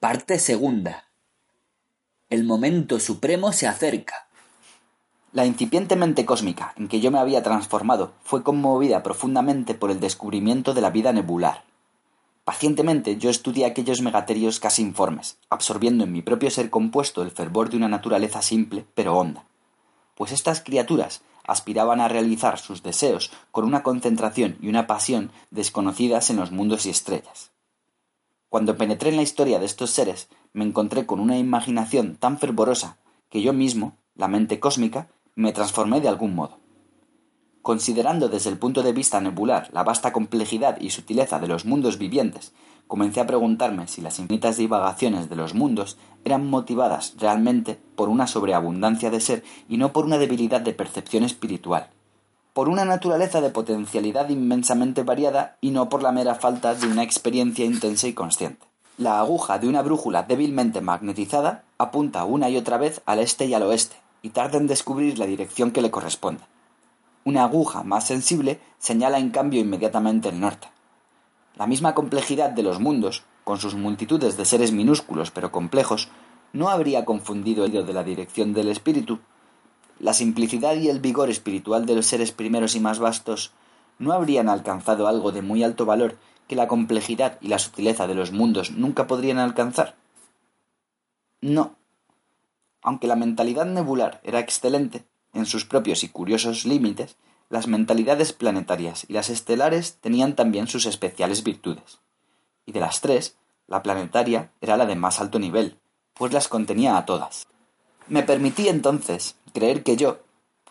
Parte 0.00 0.38
segunda. 0.38 1.08
El 2.30 2.44
momento 2.44 3.00
supremo 3.00 3.52
se 3.52 3.66
acerca. 3.66 4.27
La 5.32 5.44
incipiente 5.44 5.94
mente 5.94 6.24
cósmica 6.24 6.72
en 6.76 6.88
que 6.88 7.00
yo 7.00 7.10
me 7.10 7.18
había 7.18 7.42
transformado 7.42 8.12
fue 8.22 8.42
conmovida 8.42 9.02
profundamente 9.02 9.74
por 9.74 9.90
el 9.90 10.00
descubrimiento 10.00 10.72
de 10.72 10.80
la 10.80 10.88
vida 10.88 11.12
nebular. 11.12 11.64
Pacientemente 12.44 13.18
yo 13.18 13.28
estudié 13.28 13.66
aquellos 13.66 14.00
megaterios 14.00 14.58
casi 14.58 14.80
informes, 14.80 15.36
absorbiendo 15.50 16.04
en 16.04 16.12
mi 16.12 16.22
propio 16.22 16.50
ser 16.50 16.70
compuesto 16.70 17.22
el 17.22 17.30
fervor 17.30 17.68
de 17.68 17.76
una 17.76 17.88
naturaleza 17.88 18.40
simple 18.40 18.86
pero 18.94 19.18
honda. 19.18 19.44
pues 20.14 20.32
estas 20.32 20.62
criaturas 20.62 21.20
aspiraban 21.46 22.00
a 22.00 22.08
realizar 22.08 22.58
sus 22.58 22.82
deseos 22.82 23.30
con 23.52 23.64
una 23.64 23.82
concentración 23.82 24.56
y 24.62 24.68
una 24.68 24.86
pasión 24.86 25.30
desconocidas 25.50 26.30
en 26.30 26.36
los 26.36 26.52
mundos 26.52 26.86
y 26.86 26.90
estrellas. 26.90 27.50
Cuando 28.48 28.78
penetré 28.78 29.10
en 29.10 29.16
la 29.16 29.22
historia 29.22 29.58
de 29.58 29.66
estos 29.66 29.90
seres, 29.90 30.28
me 30.54 30.64
encontré 30.64 31.04
con 31.04 31.20
una 31.20 31.38
imaginación 31.38 32.16
tan 32.16 32.38
fervorosa 32.38 32.96
que 33.28 33.42
yo 33.42 33.52
mismo, 33.52 33.96
la 34.16 34.26
mente 34.26 34.58
cósmica, 34.58 35.08
me 35.38 35.52
transformé 35.52 36.00
de 36.00 36.08
algún 36.08 36.34
modo. 36.34 36.58
Considerando 37.62 38.28
desde 38.28 38.50
el 38.50 38.58
punto 38.58 38.82
de 38.82 38.92
vista 38.92 39.20
nebular 39.20 39.68
la 39.72 39.84
vasta 39.84 40.12
complejidad 40.12 40.80
y 40.80 40.90
sutileza 40.90 41.38
de 41.38 41.46
los 41.46 41.64
mundos 41.64 41.96
vivientes, 41.96 42.52
comencé 42.88 43.20
a 43.20 43.26
preguntarme 43.28 43.86
si 43.86 44.00
las 44.00 44.18
infinitas 44.18 44.56
divagaciones 44.56 45.30
de 45.30 45.36
los 45.36 45.54
mundos 45.54 45.96
eran 46.24 46.50
motivadas 46.50 47.14
realmente 47.18 47.78
por 47.94 48.08
una 48.08 48.26
sobreabundancia 48.26 49.10
de 49.10 49.20
ser 49.20 49.44
y 49.68 49.76
no 49.76 49.92
por 49.92 50.06
una 50.06 50.18
debilidad 50.18 50.60
de 50.60 50.72
percepción 50.72 51.22
espiritual, 51.22 51.88
por 52.52 52.68
una 52.68 52.84
naturaleza 52.84 53.40
de 53.40 53.50
potencialidad 53.50 54.30
inmensamente 54.30 55.04
variada 55.04 55.56
y 55.60 55.70
no 55.70 55.88
por 55.88 56.02
la 56.02 56.10
mera 56.10 56.34
falta 56.34 56.74
de 56.74 56.88
una 56.88 57.04
experiencia 57.04 57.64
intensa 57.64 58.08
y 58.08 58.12
consciente. 58.12 58.66
La 58.96 59.20
aguja 59.20 59.60
de 59.60 59.68
una 59.68 59.82
brújula 59.82 60.24
débilmente 60.24 60.80
magnetizada 60.80 61.62
apunta 61.78 62.24
una 62.24 62.50
y 62.50 62.56
otra 62.56 62.76
vez 62.76 63.02
al 63.06 63.20
este 63.20 63.46
y 63.46 63.54
al 63.54 63.62
oeste, 63.62 63.94
y 64.22 64.30
tarda 64.30 64.58
en 64.58 64.66
descubrir 64.66 65.18
la 65.18 65.26
dirección 65.26 65.70
que 65.70 65.82
le 65.82 65.90
corresponde. 65.90 66.42
Una 67.24 67.44
aguja 67.44 67.82
más 67.82 68.06
sensible 68.06 68.60
señala 68.78 69.18
en 69.18 69.30
cambio 69.30 69.60
inmediatamente 69.60 70.28
el 70.28 70.40
norte. 70.40 70.68
La 71.56 71.66
misma 71.66 71.94
complejidad 71.94 72.50
de 72.50 72.62
los 72.62 72.80
mundos, 72.80 73.24
con 73.44 73.58
sus 73.58 73.74
multitudes 73.74 74.36
de 74.36 74.44
seres 74.44 74.72
minúsculos 74.72 75.30
pero 75.30 75.50
complejos, 75.50 76.08
no 76.52 76.68
habría 76.68 77.04
confundido 77.04 77.64
el 77.64 77.72
de 77.72 77.92
la 77.92 78.04
dirección 78.04 78.54
del 78.54 78.68
espíritu. 78.68 79.18
La 79.98 80.12
simplicidad 80.12 80.76
y 80.76 80.88
el 80.88 81.00
vigor 81.00 81.30
espiritual 81.30 81.84
de 81.84 81.96
los 81.96 82.06
seres 82.06 82.32
primeros 82.32 82.74
y 82.76 82.80
más 82.80 82.98
vastos 82.98 83.52
no 83.98 84.12
habrían 84.12 84.48
alcanzado 84.48 85.08
algo 85.08 85.32
de 85.32 85.42
muy 85.42 85.62
alto 85.62 85.84
valor 85.84 86.16
que 86.46 86.56
la 86.56 86.68
complejidad 86.68 87.38
y 87.40 87.48
la 87.48 87.58
sutileza 87.58 88.06
de 88.06 88.14
los 88.14 88.32
mundos 88.32 88.70
nunca 88.70 89.06
podrían 89.06 89.38
alcanzar. 89.38 89.96
No. 91.40 91.77
Aunque 92.82 93.06
la 93.06 93.16
mentalidad 93.16 93.66
nebular 93.66 94.20
era 94.24 94.40
excelente, 94.40 95.04
en 95.34 95.46
sus 95.46 95.64
propios 95.64 96.04
y 96.04 96.08
curiosos 96.08 96.64
límites, 96.64 97.16
las 97.50 97.66
mentalidades 97.66 98.32
planetarias 98.32 99.06
y 99.08 99.14
las 99.14 99.30
estelares 99.30 99.98
tenían 100.00 100.36
también 100.36 100.66
sus 100.66 100.86
especiales 100.86 101.42
virtudes. 101.42 102.00
Y 102.66 102.72
de 102.72 102.80
las 102.80 103.00
tres, 103.00 103.36
la 103.66 103.82
planetaria 103.82 104.50
era 104.60 104.76
la 104.76 104.86
de 104.86 104.96
más 104.96 105.20
alto 105.20 105.38
nivel, 105.38 105.78
pues 106.14 106.32
las 106.32 106.48
contenía 106.48 106.96
a 106.96 107.06
todas. 107.06 107.46
Me 108.08 108.22
permití 108.22 108.68
entonces 108.68 109.36
creer 109.52 109.82
que 109.82 109.96
yo, 109.96 110.20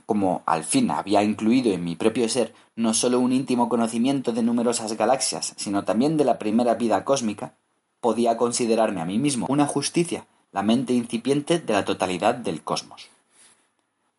como 0.05 0.43
al 0.45 0.63
fin 0.63 0.91
había 0.91 1.23
incluido 1.23 1.71
en 1.71 1.83
mi 1.83 1.95
propio 1.95 2.29
ser 2.29 2.53
no 2.75 2.93
sólo 2.93 3.19
un 3.19 3.33
íntimo 3.33 3.69
conocimiento 3.69 4.31
de 4.31 4.43
numerosas 4.43 4.93
galaxias, 4.93 5.53
sino 5.57 5.83
también 5.83 6.17
de 6.17 6.25
la 6.25 6.39
primera 6.39 6.75
vida 6.75 7.03
cósmica, 7.03 7.55
podía 7.99 8.37
considerarme 8.37 9.01
a 9.01 9.05
mí 9.05 9.17
mismo 9.17 9.47
una 9.49 9.65
justicia, 9.65 10.27
la 10.51 10.63
mente 10.63 10.93
incipiente 10.93 11.59
de 11.59 11.73
la 11.73 11.85
totalidad 11.85 12.35
del 12.35 12.63
cosmos. 12.63 13.09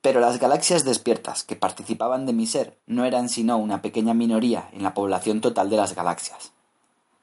Pero 0.01 0.21
las 0.21 0.39
galaxias 0.39 0.85
despiertas 0.85 1.43
que 1.43 1.57
participaban 1.57 2.25
de 2.27 2.33
mi 2.33 2.47
ser 2.47 2.79
no 2.87 3.05
eran 3.05 3.29
sino 3.29 3.57
una 3.57 3.83
pequeña 3.83 4.15
minoría 4.15 4.69
en 4.73 4.83
la 4.83 4.95
población 4.95 5.41
total 5.41 5.71
de 5.71 5.77
las 5.77 5.95
galaxias. 5.95 6.53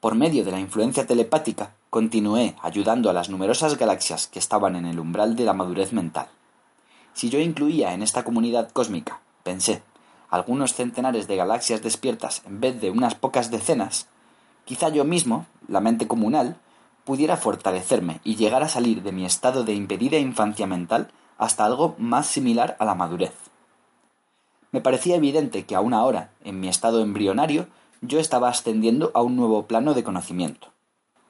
Por 0.01 0.15
medio 0.15 0.43
de 0.43 0.51
la 0.51 0.59
influencia 0.59 1.07
telepática, 1.07 1.73
continué 1.89 2.55
ayudando 2.61 3.09
a 3.09 3.13
las 3.13 3.29
numerosas 3.29 3.77
galaxias 3.77 4.27
que 4.27 4.39
estaban 4.39 4.75
en 4.75 4.85
el 4.85 4.99
umbral 4.99 5.35
de 5.35 5.45
la 5.45 5.53
madurez 5.53 5.93
mental. 5.93 6.27
Si 7.13 7.29
yo 7.29 7.39
incluía 7.39 7.93
en 7.93 8.03
esta 8.03 8.25
comunidad 8.25 8.69
cósmica, 8.71 9.21
pensé, 9.43 9.81
algunos 10.29 10.73
centenares 10.73 11.27
de 11.27 11.37
galaxias 11.37 11.81
despiertas 11.81 12.41
en 12.45 12.59
vez 12.59 12.81
de 12.81 12.91
unas 12.91 13.15
pocas 13.15 13.49
decenas, 13.49 14.07
quizá 14.65 14.89
yo 14.89 15.05
mismo, 15.05 15.45
la 15.69 15.79
mente 15.79 16.07
comunal, 16.07 16.57
pudiera 17.05 17.37
fortalecerme 17.37 18.19
y 18.23 18.35
llegar 18.35 18.63
a 18.63 18.67
salir 18.67 19.03
de 19.03 19.11
mi 19.11 19.25
estado 19.25 19.63
de 19.63 19.73
impedida 19.73 20.17
infancia 20.17 20.67
mental 20.67 21.11
hasta 21.37 21.65
algo 21.65 21.95
más 21.97 22.27
similar 22.27 22.75
a 22.79 22.85
la 22.85 22.95
madurez. 22.95 23.33
Me 24.71 24.81
parecía 24.81 25.15
evidente 25.15 25.65
que 25.65 25.75
aún 25.75 25.93
ahora, 25.93 26.31
en 26.43 26.59
mi 26.59 26.67
estado 26.67 27.01
embrionario, 27.01 27.67
yo 28.01 28.19
estaba 28.19 28.49
ascendiendo 28.49 29.11
a 29.13 29.21
un 29.21 29.35
nuevo 29.35 29.67
plano 29.67 29.93
de 29.93 30.03
conocimiento. 30.03 30.73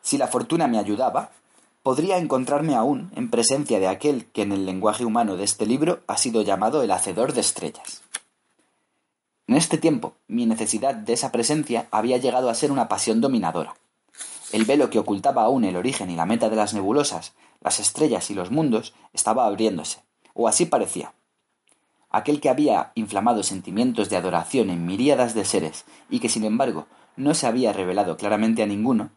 Si 0.01 0.17
la 0.17 0.27
fortuna 0.27 0.67
me 0.67 0.79
ayudaba, 0.79 1.29
podría 1.83 2.17
encontrarme 2.17 2.75
aún 2.75 3.11
en 3.15 3.29
presencia 3.29 3.79
de 3.79 3.88
aquel 3.88 4.25
que 4.27 4.41
en 4.41 4.51
el 4.51 4.65
lenguaje 4.65 5.05
humano 5.05 5.35
de 5.35 5.43
este 5.43 5.65
libro 5.65 5.99
ha 6.07 6.17
sido 6.17 6.41
llamado 6.41 6.81
el 6.81 6.91
hacedor 6.91 7.33
de 7.33 7.41
estrellas. 7.41 8.01
En 9.47 9.55
este 9.55 9.77
tiempo, 9.77 10.15
mi 10.27 10.47
necesidad 10.47 10.95
de 10.95 11.13
esa 11.13 11.31
presencia 11.31 11.88
había 11.91 12.17
llegado 12.17 12.49
a 12.49 12.55
ser 12.55 12.71
una 12.71 12.88
pasión 12.88 13.21
dominadora. 13.21 13.75
El 14.51 14.65
velo 14.65 14.89
que 14.89 14.99
ocultaba 14.99 15.43
aún 15.43 15.63
el 15.63 15.75
origen 15.75 16.10
y 16.10 16.15
la 16.15 16.25
meta 16.25 16.49
de 16.49 16.55
las 16.55 16.73
nebulosas 16.73 17.34
las 17.65 17.79
estrellas 17.79 18.29
y 18.29 18.36
los 18.36 18.51
mundos 18.51 18.93
estaba 19.12 19.47
abriéndose, 19.47 20.03
o 20.36 20.47
así 20.47 20.67
parecía. 20.67 21.15
Aquel 22.12 22.39
que 22.39 22.49
había 22.49 22.91
inflamado 22.93 23.41
sentimientos 23.41 24.10
de 24.10 24.17
adoración 24.17 24.69
en 24.69 24.86
miríadas 24.86 25.34
de 25.34 25.45
seres 25.45 25.86
y 26.08 26.19
que 26.19 26.29
sin 26.29 26.45
embargo 26.45 26.86
no 27.15 27.34
se 27.34 27.47
había 27.47 27.73
revelado 27.73 28.17
claramente 28.17 28.62
a 28.62 28.67
ninguno, 28.67 29.10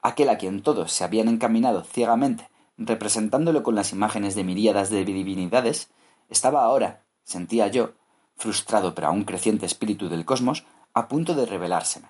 aquel 0.00 0.28
a 0.28 0.38
quien 0.38 0.62
todos 0.62 0.92
se 0.92 1.02
habían 1.02 1.26
encaminado 1.26 1.82
ciegamente, 1.82 2.48
representándolo 2.76 3.64
con 3.64 3.74
las 3.74 3.92
imágenes 3.92 4.36
de 4.36 4.44
miríadas 4.44 4.90
de 4.90 5.04
divinidades, 5.04 5.90
estaba 6.28 6.64
ahora, 6.64 7.02
sentía 7.24 7.66
yo, 7.66 7.94
frustrado 8.36 8.94
pero 8.94 9.08
aún 9.08 9.24
creciente 9.24 9.66
espíritu 9.66 10.08
del 10.08 10.24
cosmos, 10.24 10.64
a 10.94 11.08
punto 11.08 11.34
de 11.34 11.46
revelárseme. 11.46 12.06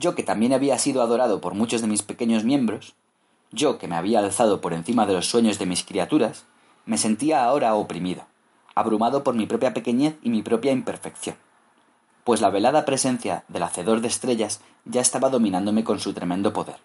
Yo 0.00 0.14
que 0.14 0.22
también 0.22 0.54
había 0.54 0.78
sido 0.78 1.02
adorado 1.02 1.42
por 1.42 1.52
muchos 1.52 1.82
de 1.82 1.86
mis 1.86 2.00
pequeños 2.00 2.42
miembros, 2.42 2.94
yo, 3.52 3.76
que 3.76 3.86
me 3.86 3.96
había 3.96 4.20
alzado 4.20 4.62
por 4.62 4.72
encima 4.72 5.04
de 5.04 5.12
los 5.12 5.26
sueños 5.26 5.58
de 5.58 5.66
mis 5.66 5.84
criaturas, 5.84 6.46
me 6.86 6.96
sentía 6.96 7.44
ahora 7.44 7.74
oprimido, 7.74 8.22
abrumado 8.74 9.22
por 9.22 9.34
mi 9.34 9.44
propia 9.44 9.74
pequeñez 9.74 10.16
y 10.22 10.30
mi 10.30 10.40
propia 10.40 10.72
imperfección, 10.72 11.36
pues 12.24 12.40
la 12.40 12.48
velada 12.48 12.86
presencia 12.86 13.44
del 13.48 13.62
hacedor 13.62 14.00
de 14.00 14.08
estrellas 14.08 14.62
ya 14.86 15.02
estaba 15.02 15.28
dominándome 15.28 15.84
con 15.84 16.00
su 16.00 16.14
tremendo 16.14 16.54
poder. 16.54 16.76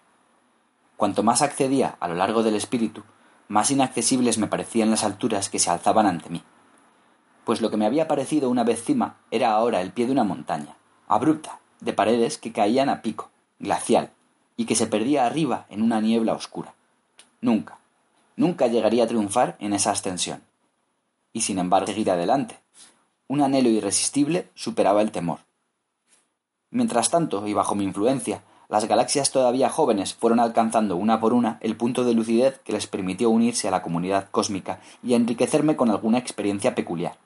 Cuanto 0.98 1.22
más 1.22 1.40
accedía 1.40 1.96
a 2.00 2.08
lo 2.08 2.16
largo 2.16 2.42
del 2.42 2.54
espíritu, 2.54 3.02
más 3.48 3.70
inaccesibles 3.70 4.36
me 4.36 4.46
parecían 4.46 4.90
las 4.90 5.04
alturas 5.04 5.48
que 5.48 5.58
se 5.58 5.70
alzaban 5.70 6.04
ante 6.04 6.28
mí, 6.28 6.42
pues 7.46 7.62
lo 7.62 7.70
que 7.70 7.78
me 7.78 7.86
había 7.86 8.08
parecido 8.08 8.50
una 8.50 8.62
vez 8.62 8.84
cima 8.84 9.16
era 9.30 9.52
ahora 9.52 9.80
el 9.80 9.92
pie 9.92 10.04
de 10.04 10.12
una 10.12 10.24
montaña, 10.24 10.76
abrupta, 11.08 11.60
de 11.80 11.92
paredes 11.92 12.38
que 12.38 12.52
caían 12.52 12.88
a 12.88 13.02
pico, 13.02 13.30
glacial, 13.58 14.10
y 14.56 14.64
que 14.64 14.74
se 14.74 14.86
perdía 14.86 15.26
arriba 15.26 15.66
en 15.68 15.82
una 15.82 16.00
niebla 16.00 16.32
oscura. 16.32 16.74
Nunca, 17.40 17.78
nunca 18.36 18.66
llegaría 18.66 19.04
a 19.04 19.06
triunfar 19.06 19.56
en 19.60 19.72
esa 19.72 19.90
ascensión. 19.90 20.42
Y 21.32 21.42
sin 21.42 21.58
embargo 21.58 21.86
seguir 21.86 22.10
adelante. 22.10 22.58
Un 23.28 23.42
anhelo 23.42 23.68
irresistible 23.68 24.48
superaba 24.54 25.02
el 25.02 25.10
temor. 25.10 25.40
Mientras 26.70 27.10
tanto, 27.10 27.46
y 27.46 27.52
bajo 27.52 27.74
mi 27.74 27.84
influencia, 27.84 28.42
las 28.68 28.86
galaxias 28.86 29.30
todavía 29.30 29.68
jóvenes 29.68 30.14
fueron 30.14 30.40
alcanzando 30.40 30.96
una 30.96 31.20
por 31.20 31.32
una 31.32 31.58
el 31.60 31.76
punto 31.76 32.04
de 32.04 32.14
lucidez 32.14 32.58
que 32.64 32.72
les 32.72 32.86
permitió 32.86 33.30
unirse 33.30 33.68
a 33.68 33.70
la 33.70 33.82
comunidad 33.82 34.28
cósmica 34.30 34.80
y 35.04 35.14
enriquecerme 35.14 35.76
con 35.76 35.90
alguna 35.90 36.18
experiencia 36.18 36.74
peculiar. 36.74 37.16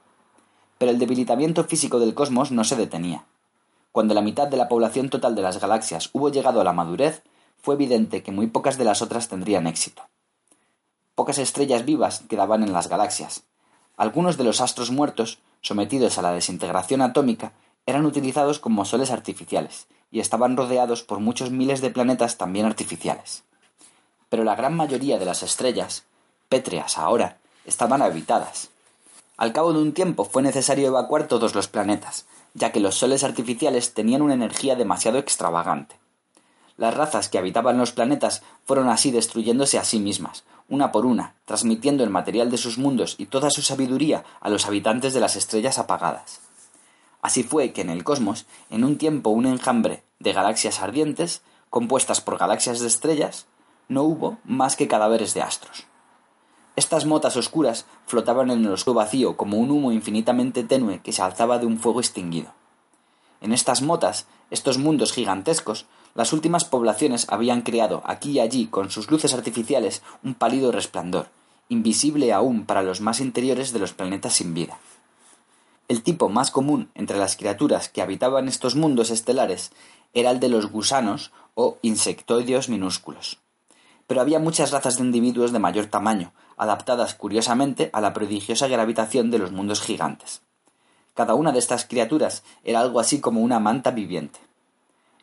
Pero 0.76 0.90
el 0.90 0.98
debilitamiento 0.98 1.64
físico 1.64 1.98
del 1.98 2.14
cosmos 2.14 2.50
no 2.50 2.64
se 2.64 2.76
detenía. 2.76 3.24
Cuando 3.92 4.14
la 4.14 4.22
mitad 4.22 4.48
de 4.48 4.56
la 4.56 4.68
población 4.68 5.10
total 5.10 5.34
de 5.34 5.42
las 5.42 5.60
galaxias 5.60 6.10
hubo 6.12 6.30
llegado 6.30 6.60
a 6.60 6.64
la 6.64 6.72
madurez, 6.72 7.22
fue 7.60 7.74
evidente 7.74 8.22
que 8.22 8.32
muy 8.32 8.46
pocas 8.46 8.78
de 8.78 8.84
las 8.84 9.02
otras 9.02 9.28
tendrían 9.28 9.66
éxito. 9.66 10.02
Pocas 11.14 11.38
estrellas 11.38 11.84
vivas 11.84 12.22
quedaban 12.28 12.62
en 12.62 12.72
las 12.72 12.88
galaxias. 12.88 13.42
Algunos 13.96 14.38
de 14.38 14.44
los 14.44 14.60
astros 14.60 14.90
muertos, 14.90 15.40
sometidos 15.60 16.16
a 16.18 16.22
la 16.22 16.32
desintegración 16.32 17.02
atómica, 17.02 17.52
eran 17.84 18.06
utilizados 18.06 18.58
como 18.60 18.84
soles 18.84 19.10
artificiales, 19.10 19.86
y 20.10 20.20
estaban 20.20 20.56
rodeados 20.56 21.02
por 21.02 21.20
muchos 21.20 21.50
miles 21.50 21.80
de 21.80 21.90
planetas 21.90 22.38
también 22.38 22.66
artificiales. 22.66 23.44
Pero 24.28 24.44
la 24.44 24.54
gran 24.54 24.74
mayoría 24.74 25.18
de 25.18 25.24
las 25.24 25.42
estrellas, 25.42 26.04
pétreas 26.48 26.96
ahora, 26.96 27.38
estaban 27.64 28.02
habitadas. 28.02 28.70
Al 29.36 29.52
cabo 29.52 29.72
de 29.72 29.80
un 29.80 29.92
tiempo 29.92 30.24
fue 30.24 30.42
necesario 30.42 30.88
evacuar 30.88 31.26
todos 31.26 31.54
los 31.54 31.68
planetas, 31.68 32.26
ya 32.54 32.72
que 32.72 32.80
los 32.80 32.96
soles 32.96 33.24
artificiales 33.24 33.94
tenían 33.94 34.22
una 34.22 34.34
energía 34.34 34.76
demasiado 34.76 35.18
extravagante. 35.18 35.98
Las 36.76 36.94
razas 36.94 37.28
que 37.28 37.38
habitaban 37.38 37.76
los 37.76 37.92
planetas 37.92 38.42
fueron 38.64 38.88
así 38.88 39.10
destruyéndose 39.10 39.78
a 39.78 39.84
sí 39.84 39.98
mismas, 39.98 40.44
una 40.68 40.92
por 40.92 41.04
una, 41.04 41.34
transmitiendo 41.44 42.04
el 42.04 42.10
material 42.10 42.50
de 42.50 42.56
sus 42.56 42.78
mundos 42.78 43.16
y 43.18 43.26
toda 43.26 43.50
su 43.50 43.60
sabiduría 43.60 44.24
a 44.40 44.48
los 44.48 44.66
habitantes 44.66 45.12
de 45.12 45.20
las 45.20 45.36
estrellas 45.36 45.78
apagadas. 45.78 46.40
Así 47.20 47.42
fue 47.42 47.72
que 47.72 47.82
en 47.82 47.90
el 47.90 48.04
cosmos, 48.04 48.46
en 48.70 48.84
un 48.84 48.96
tiempo 48.96 49.30
un 49.30 49.46
enjambre 49.46 50.04
de 50.20 50.32
galaxias 50.32 50.80
ardientes, 50.80 51.42
compuestas 51.68 52.20
por 52.20 52.38
galaxias 52.38 52.80
de 52.80 52.86
estrellas, 52.86 53.46
no 53.88 54.04
hubo 54.04 54.38
más 54.44 54.76
que 54.76 54.88
cadáveres 54.88 55.34
de 55.34 55.42
astros. 55.42 55.89
Estas 56.76 57.04
motas 57.04 57.36
oscuras 57.36 57.86
flotaban 58.06 58.50
en 58.50 58.64
el 58.64 58.72
oscuro 58.72 58.94
vacío 58.94 59.36
como 59.36 59.58
un 59.58 59.70
humo 59.70 59.92
infinitamente 59.92 60.64
tenue 60.64 61.00
que 61.00 61.12
se 61.12 61.22
alzaba 61.22 61.58
de 61.58 61.66
un 61.66 61.78
fuego 61.78 62.00
extinguido. 62.00 62.52
En 63.40 63.52
estas 63.52 63.82
motas, 63.82 64.26
estos 64.50 64.78
mundos 64.78 65.12
gigantescos, 65.12 65.86
las 66.14 66.32
últimas 66.32 66.64
poblaciones 66.64 67.26
habían 67.28 67.62
creado 67.62 68.02
aquí 68.04 68.32
y 68.32 68.40
allí 68.40 68.66
con 68.66 68.90
sus 68.90 69.10
luces 69.10 69.34
artificiales 69.34 70.02
un 70.22 70.34
pálido 70.34 70.72
resplandor, 70.72 71.28
invisible 71.68 72.32
aún 72.32 72.66
para 72.66 72.82
los 72.82 73.00
más 73.00 73.20
interiores 73.20 73.72
de 73.72 73.78
los 73.78 73.92
planetas 73.92 74.34
sin 74.34 74.54
vida. 74.54 74.78
El 75.88 76.02
tipo 76.02 76.28
más 76.28 76.50
común 76.50 76.90
entre 76.94 77.18
las 77.18 77.36
criaturas 77.36 77.88
que 77.88 78.02
habitaban 78.02 78.48
estos 78.48 78.76
mundos 78.76 79.10
estelares 79.10 79.72
era 80.12 80.30
el 80.30 80.40
de 80.40 80.48
los 80.48 80.70
gusanos 80.70 81.32
o 81.54 81.78
insectoideos 81.82 82.68
minúsculos. 82.68 83.38
Pero 84.06 84.20
había 84.20 84.38
muchas 84.38 84.72
razas 84.72 84.98
de 84.98 85.04
individuos 85.04 85.52
de 85.52 85.58
mayor 85.58 85.86
tamaño, 85.86 86.32
adaptadas 86.60 87.14
curiosamente 87.14 87.88
a 87.94 88.02
la 88.02 88.12
prodigiosa 88.12 88.68
gravitación 88.68 89.30
de 89.30 89.38
los 89.38 89.50
mundos 89.50 89.80
gigantes. 89.80 90.42
Cada 91.14 91.34
una 91.34 91.52
de 91.52 91.58
estas 91.58 91.86
criaturas 91.86 92.42
era 92.64 92.80
algo 92.80 93.00
así 93.00 93.18
como 93.18 93.40
una 93.40 93.58
manta 93.58 93.92
viviente. 93.92 94.38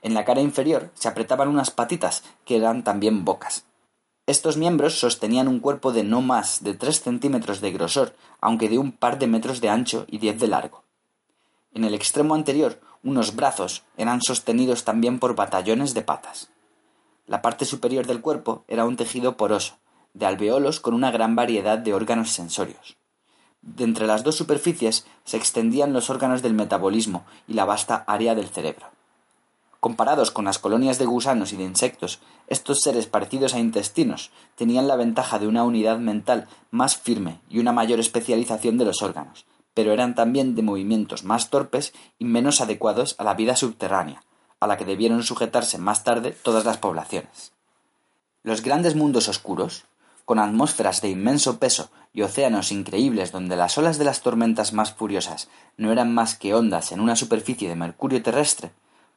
En 0.02 0.16
la 0.16 0.26
cara 0.26 0.42
inferior 0.42 0.90
se 0.96 1.08
apretaban 1.08 1.48
unas 1.48 1.70
patitas 1.70 2.24
que 2.44 2.58
eran 2.58 2.84
también 2.84 3.24
bocas. 3.24 3.66
Estos 4.26 4.58
miembros 4.58 5.00
sostenían 5.00 5.48
un 5.48 5.60
cuerpo 5.60 5.92
de 5.92 6.04
no 6.04 6.22
más 6.22 6.64
de 6.64 6.74
tres 6.74 7.02
centímetros 7.02 7.62
de 7.62 7.72
grosor, 7.72 8.16
aunque 8.42 8.68
de 8.68 8.80
un 8.80 8.92
par 8.92 9.20
de 9.20 9.28
metros 9.28 9.62
de 9.62 9.70
ancho 9.70 10.06
y 10.08 10.18
diez 10.18 10.40
de 10.40 10.48
largo. 10.48 10.84
En 11.72 11.84
el 11.84 11.94
extremo 11.94 12.34
anterior, 12.34 12.82
unos 13.04 13.36
brazos 13.36 13.84
eran 13.96 14.24
sostenidos 14.24 14.86
también 14.86 15.20
por 15.20 15.36
batallones 15.36 15.94
de 15.94 16.02
patas. 16.02 16.50
La 17.28 17.44
parte 17.44 17.66
superior 17.66 18.08
del 18.08 18.22
cuerpo 18.22 18.64
era 18.68 18.86
un 18.86 18.98
tejido 18.98 19.38
poroso, 19.38 19.76
de 20.18 20.26
alveolos 20.26 20.80
con 20.80 20.96
una 20.96 21.12
gran 21.12 21.36
variedad 21.36 21.78
de 21.78 21.94
órganos 21.94 22.32
sensorios. 22.32 22.98
De 23.62 23.84
entre 23.84 24.08
las 24.08 24.24
dos 24.24 24.36
superficies 24.36 25.06
se 25.24 25.38
extendían 25.38 25.94
los 25.94 26.10
órganos 26.10 26.42
del 26.42 26.54
metabolismo 26.54 27.26
y 27.48 27.54
la 27.54 27.66
vasta 27.66 28.04
área 28.08 28.34
del 28.34 28.48
cerebro. 28.48 28.88
Comparados 29.80 30.32
con 30.32 30.46
las 30.46 30.58
colonias 30.58 30.98
de 30.98 31.06
gusanos 31.06 31.54
y 31.54 31.58
de 31.58 31.66
insectos, 31.66 32.20
estos 32.48 32.80
seres 32.82 33.06
parecidos 33.06 33.54
a 33.54 33.60
intestinos 33.60 34.32
tenían 34.56 34.88
la 34.88 34.96
ventaja 34.96 35.38
de 35.38 35.48
una 35.48 35.64
unidad 35.64 36.00
mental 36.00 36.48
más 36.72 36.98
firme 36.98 37.40
y 37.48 37.60
una 37.60 37.72
mayor 37.72 38.00
especialización 38.00 38.80
de 38.80 38.86
los 38.86 39.04
órganos, 39.04 39.46
pero 39.76 39.94
eran 39.94 40.16
también 40.16 40.56
de 40.56 40.64
movimientos 40.64 41.24
más 41.24 41.52
torpes 41.52 41.94
y 42.18 42.26
menos 42.26 42.60
adecuados 42.60 43.14
a 43.20 43.24
la 43.24 43.36
vida 43.36 43.56
subterránea, 43.56 44.24
a 44.60 44.66
la 44.66 44.78
que 44.78 44.86
debieron 44.86 45.22
sujetarse 45.22 45.78
más 45.78 46.04
tarde 46.04 46.32
todas 46.32 46.66
las 46.66 46.78
poblaciones. 46.78 47.54
Los 48.42 48.64
grandes 48.64 48.96
mundos 48.96 49.28
oscuros, 49.28 49.86
con 50.28 50.40
atmósferas 50.40 51.00
de 51.00 51.10
inmenso 51.10 51.58
peso 51.58 51.90
y 52.12 52.22
océanos 52.22 52.74
increíbles 52.74 53.32
donde 53.32 53.56
las 53.56 53.78
olas 53.78 53.98
de 53.98 54.04
las 54.04 54.20
tormentas 54.20 54.74
más 54.74 54.92
furiosas 54.92 55.48
no 55.78 55.90
eran 55.90 56.14
más 56.14 56.36
que 56.36 56.54
ondas 56.54 56.92
en 56.92 57.00
una 57.00 57.16
superficie 57.16 57.70
de 57.70 57.78
mercurio 57.78 58.22
terrestre, 58.22 58.72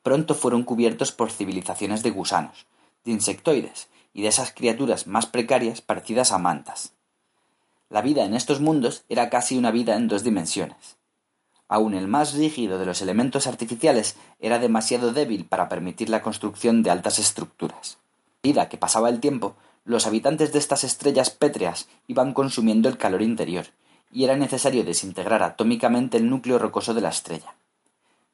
pronto 0.05 0.37
fueron 0.37 0.62
cubiertos 0.62 1.11
por 1.11 1.33
civilizaciones 1.33 2.05
de 2.05 2.12
gusanos, 2.12 2.66
de 3.05 3.11
insectoides 3.11 3.88
y 4.14 4.23
de 4.23 4.29
esas 4.29 4.53
criaturas 4.53 5.09
más 5.09 5.27
precarias 5.27 5.81
parecidas 5.81 6.31
a 6.31 6.38
mantas. 6.38 6.92
La 7.88 8.03
vida 8.03 8.25
en 8.25 8.33
estos 8.33 8.61
mundos 8.61 9.03
era 9.09 9.31
casi 9.31 9.59
una 9.59 9.73
vida 9.73 9.96
en 9.96 10.07
dos 10.07 10.23
dimensiones. 10.23 10.96
Aun 11.66 11.94
el 11.94 12.07
más 12.07 12.35
rígido 12.35 12.79
de 12.79 12.87
los 12.87 13.03
elementos 13.03 13.49
artificiales 13.49 14.14
era 14.38 14.61
demasiado 14.61 15.12
débil 15.12 15.44
para 15.44 15.68
permitir 15.68 16.09
la 16.09 16.23
construcción 16.23 16.85
de 16.85 16.90
altas 16.90 17.18
estructuras. 17.18 17.99
A 18.59 18.68
que 18.68 18.79
pasaba 18.79 19.09
el 19.09 19.18
tiempo, 19.18 19.57
los 19.90 20.07
habitantes 20.07 20.53
de 20.53 20.61
estas 20.61 20.85
estrellas 20.85 21.31
pétreas 21.31 21.88
iban 22.07 22.33
consumiendo 22.33 22.88
el 22.88 22.96
calor 22.96 23.22
interior, 23.22 23.66
y 24.12 24.22
era 24.22 24.37
necesario 24.37 24.85
desintegrar 24.85 25.42
atómicamente 25.42 26.16
el 26.16 26.31
núcleo 26.31 26.61
rocoso 26.61 26.94
de 26.94 27.00
la 27.00 27.09
estrella. 27.09 27.57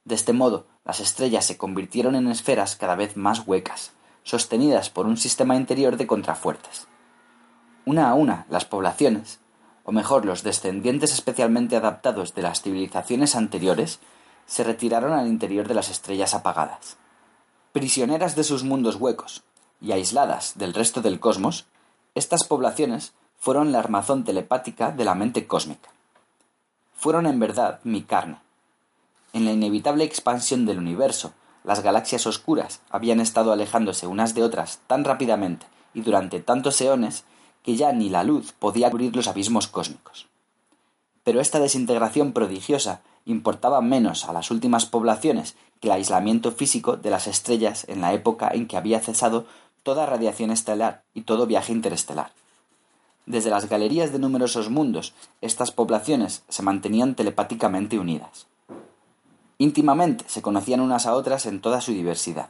De 0.05 0.14
este 0.14 0.35
modo, 0.35 0.66
las 0.85 1.01
estrellas 1.01 1.47
se 1.47 1.57
convirtieron 1.57 2.14
en 2.14 2.29
esferas 2.29 2.77
cada 2.77 2.95
vez 2.95 3.16
más 3.16 3.42
huecas, 3.47 3.92
sostenidas 4.23 4.90
por 4.90 5.07
un 5.07 5.16
sistema 5.16 5.57
interior 5.57 5.97
de 5.97 6.07
contrafuertes. 6.07 6.88
Una 7.87 8.11
a 8.11 8.14
una, 8.14 8.45
las 8.51 8.66
poblaciones, 8.66 9.40
o 9.83 9.92
mejor 9.92 10.27
los 10.27 10.42
descendientes 10.42 11.11
especialmente 11.12 11.77
adaptados 11.77 12.35
de 12.35 12.42
las 12.42 12.61
civilizaciones 12.61 13.35
anteriores, 13.35 13.99
se 14.45 14.62
retiraron 14.62 15.14
al 15.14 15.27
interior 15.27 15.66
de 15.66 15.75
las 15.75 15.90
estrellas 15.90 16.35
apagadas. 16.35 16.99
Prisioneras 17.73 18.37
de 18.37 18.45
sus 18.45 18.62
mundos 18.62 18.97
huecos 18.97 19.42
y 19.81 19.93
aisladas 19.93 20.57
del 20.57 20.75
resto 20.75 21.01
del 21.03 21.21
cosmos, 21.21 21.67
estas 22.15 22.45
poblaciones 22.45 23.12
fueron 23.39 23.73
la 23.73 23.79
armazón 23.79 24.25
telepática 24.25 24.91
de 24.91 25.05
la 25.05 25.15
mente 25.15 25.47
cósmica. 25.47 25.91
Fueron 26.95 27.27
en 27.27 27.39
verdad 27.39 27.81
mi 27.85 28.03
carne, 28.03 28.39
en 29.37 29.45
la 29.45 29.53
inevitable 29.53 30.03
expansión 30.05 30.65
del 30.65 30.79
universo, 30.79 31.35
las 31.62 31.83
galaxias 31.83 32.27
oscuras 32.27 32.81
habían 32.89 33.21
estado 33.21 33.53
alejándose 33.53 34.07
unas 34.07 34.35
de 34.35 34.43
otras 34.43 34.81
tan 34.87 35.05
rápidamente 35.05 35.67
y 35.93 36.01
durante 36.01 36.41
tantos 36.41 36.81
eones 36.81 37.25
que 37.62 37.77
ya 37.77 37.93
ni 37.93 38.09
la 38.09 38.25
luz 38.25 38.53
podía 38.53 38.91
cubrir 38.91 39.15
los 39.15 39.29
abismos 39.29 39.69
cósmicos. 39.69 40.27
Pero 41.23 41.43
esta 41.43 41.61
desintegración 41.61 42.33
prodigiosa 42.33 43.03
importaba 43.27 43.83
menos 43.83 44.25
a 44.25 44.33
las 44.33 44.51
últimas 44.51 44.87
poblaciones 44.87 45.55
que 45.81 45.89
el 45.89 45.93
aislamiento 45.93 46.51
físico 46.51 46.97
de 46.97 47.11
las 47.11 47.27
estrellas 47.27 47.85
en 47.89 48.01
la 48.01 48.15
época 48.15 48.49
en 48.55 48.67
que 48.67 48.79
había 48.79 49.01
cesado 49.01 49.45
toda 49.87 50.05
radiación 50.05 50.51
estelar 50.51 51.05
y 51.14 51.20
todo 51.20 51.46
viaje 51.46 51.70
interestelar. 51.70 52.33
Desde 53.25 53.51
las 53.51 53.68
galerías 53.68 54.11
de 54.11 54.18
numerosos 54.18 54.68
mundos, 54.68 55.14
estas 55.40 55.70
poblaciones 55.70 56.42
se 56.49 56.64
mantenían 56.64 57.14
telepáticamente 57.14 57.96
unidas. 57.96 58.49
Íntimamente 59.59 60.25
se 60.27 60.42
conocían 60.42 60.81
unas 60.81 61.07
a 61.07 61.14
otras 61.14 61.46
en 61.46 61.61
toda 61.61 61.81
su 61.81 61.92
diversidad. 61.92 62.49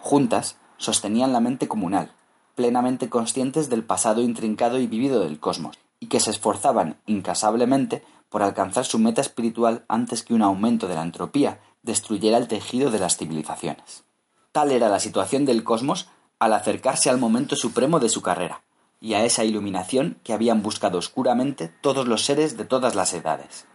Juntas 0.00 0.56
sostenían 0.78 1.34
la 1.34 1.40
mente 1.40 1.68
comunal, 1.68 2.12
plenamente 2.54 3.10
conscientes 3.10 3.68
del 3.68 3.84
pasado 3.84 4.22
intrincado 4.22 4.78
y 4.78 4.86
vivido 4.86 5.20
del 5.20 5.38
cosmos, 5.38 5.78
y 6.00 6.06
que 6.06 6.20
se 6.20 6.30
esforzaban 6.30 6.96
incansablemente 7.04 8.02
por 8.30 8.42
alcanzar 8.42 8.86
su 8.86 8.98
meta 8.98 9.20
espiritual 9.20 9.84
antes 9.88 10.22
que 10.22 10.32
un 10.32 10.40
aumento 10.40 10.88
de 10.88 10.94
la 10.94 11.02
entropía 11.02 11.60
destruyera 11.82 12.38
el 12.38 12.48
tejido 12.48 12.90
de 12.90 12.98
las 12.98 13.18
civilizaciones. 13.18 14.04
Tal 14.52 14.72
era 14.72 14.88
la 14.88 15.00
situación 15.00 15.44
del 15.44 15.62
cosmos 15.62 16.08
al 16.38 16.52
acercarse 16.52 17.10
al 17.10 17.18
momento 17.18 17.56
supremo 17.56 18.00
de 18.00 18.08
su 18.08 18.22
carrera, 18.22 18.62
y 19.00 19.14
a 19.14 19.24
esa 19.24 19.44
iluminación 19.44 20.18
que 20.24 20.32
habían 20.32 20.62
buscado 20.62 20.98
oscuramente 20.98 21.68
todos 21.80 22.06
los 22.06 22.24
seres 22.24 22.56
de 22.56 22.64
todas 22.64 22.94
las 22.94 23.14
edades. 23.14 23.66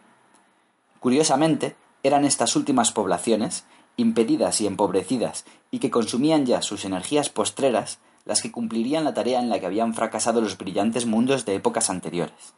Curiosamente, 1.00 1.76
eran 2.04 2.26
estas 2.26 2.56
últimas 2.56 2.91
poblaciones, 2.91 3.65
impedidas 3.97 4.62
y 4.62 4.67
empobrecidas, 4.67 5.45
y 5.69 5.80
que 5.80 5.91
consumían 5.91 6.45
ya 6.45 6.62
sus 6.62 6.86
energías 6.86 7.30
postreras, 7.30 8.00
las 8.26 8.41
que 8.41 8.52
cumplirían 8.52 9.04
la 9.04 9.13
tarea 9.13 9.39
en 9.39 9.50
la 9.50 9.60
que 9.60 9.65
habían 9.65 9.93
fracasado 9.93 10.41
los 10.41 10.58
brillantes 10.58 11.06
mundos 11.06 11.45
de 11.45 11.56
épocas 11.56 11.89
anteriores. 11.89 12.54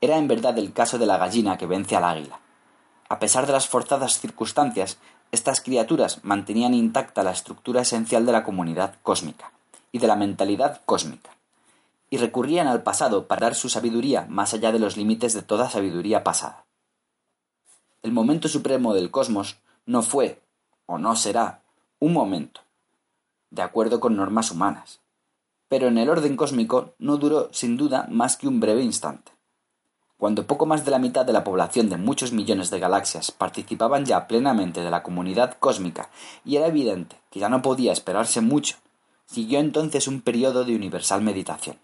Era 0.00 0.18
en 0.18 0.26
verdad 0.26 0.58
el 0.58 0.72
caso 0.72 0.98
de 0.98 1.06
la 1.06 1.18
gallina 1.18 1.56
que 1.56 1.66
vence 1.66 1.94
al 1.94 2.04
águila. 2.04 2.40
A 3.08 3.18
pesar 3.18 3.46
de 3.46 3.52
las 3.52 3.68
forzadas 3.68 4.18
circunstancias, 4.18 4.98
estas 5.32 5.62
criaturas 5.62 6.22
mantenían 6.22 6.74
intacta 6.74 7.22
la 7.22 7.32
estructura 7.32 7.80
esencial 7.80 8.26
de 8.26 8.32
la 8.32 8.44
comunidad 8.44 8.96
cósmica 9.02 9.50
y 9.90 9.98
de 9.98 10.06
la 10.06 10.14
mentalidad 10.14 10.82
cósmica, 10.84 11.30
y 12.10 12.18
recurrían 12.18 12.68
al 12.68 12.82
pasado 12.82 13.26
para 13.26 13.46
dar 13.46 13.54
su 13.54 13.70
sabiduría 13.70 14.26
más 14.28 14.52
allá 14.52 14.72
de 14.72 14.78
los 14.78 14.98
límites 14.98 15.32
de 15.32 15.40
toda 15.40 15.70
sabiduría 15.70 16.22
pasada. 16.22 16.66
El 18.02 18.12
momento 18.12 18.48
supremo 18.48 18.92
del 18.92 19.10
cosmos 19.10 19.56
no 19.86 20.02
fue, 20.02 20.42
o 20.84 20.98
no 20.98 21.16
será, 21.16 21.62
un 21.98 22.12
momento, 22.12 22.60
de 23.50 23.62
acuerdo 23.62 24.00
con 24.00 24.16
normas 24.16 24.50
humanas, 24.50 25.00
pero 25.68 25.88
en 25.88 25.96
el 25.96 26.10
orden 26.10 26.36
cósmico 26.36 26.92
no 26.98 27.16
duró 27.16 27.48
sin 27.54 27.78
duda 27.78 28.06
más 28.10 28.36
que 28.36 28.48
un 28.48 28.60
breve 28.60 28.82
instante. 28.82 29.32
Cuando 30.22 30.46
poco 30.46 30.66
más 30.66 30.84
de 30.84 30.92
la 30.92 31.00
mitad 31.00 31.26
de 31.26 31.32
la 31.32 31.42
población 31.42 31.88
de 31.88 31.96
muchos 31.96 32.30
millones 32.30 32.70
de 32.70 32.78
galaxias 32.78 33.32
participaban 33.32 34.04
ya 34.04 34.28
plenamente 34.28 34.80
de 34.80 34.88
la 34.88 35.02
comunidad 35.02 35.56
cósmica 35.58 36.10
y 36.44 36.54
era 36.54 36.68
evidente 36.68 37.16
que 37.28 37.40
ya 37.40 37.48
no 37.48 37.60
podía 37.60 37.90
esperarse 37.90 38.40
mucho, 38.40 38.76
siguió 39.26 39.58
entonces 39.58 40.06
un 40.06 40.20
periodo 40.20 40.64
de 40.64 40.76
universal 40.76 41.22
meditación. 41.22 41.76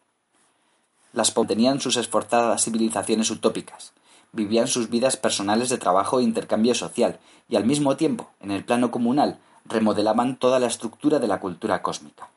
Las 1.12 1.34
tenían 1.34 1.80
sus 1.80 1.96
esforzadas 1.96 2.62
civilizaciones 2.62 3.28
utópicas, 3.32 3.92
vivían 4.30 4.68
sus 4.68 4.88
vidas 4.88 5.16
personales 5.16 5.68
de 5.68 5.78
trabajo 5.78 6.20
e 6.20 6.22
intercambio 6.22 6.76
social, 6.76 7.18
y 7.48 7.56
al 7.56 7.64
mismo 7.64 7.96
tiempo, 7.96 8.30
en 8.38 8.52
el 8.52 8.64
plano 8.64 8.92
comunal, 8.92 9.40
remodelaban 9.64 10.36
toda 10.36 10.60
la 10.60 10.68
estructura 10.68 11.18
de 11.18 11.26
la 11.26 11.40
cultura 11.40 11.82
cósmica. 11.82 12.30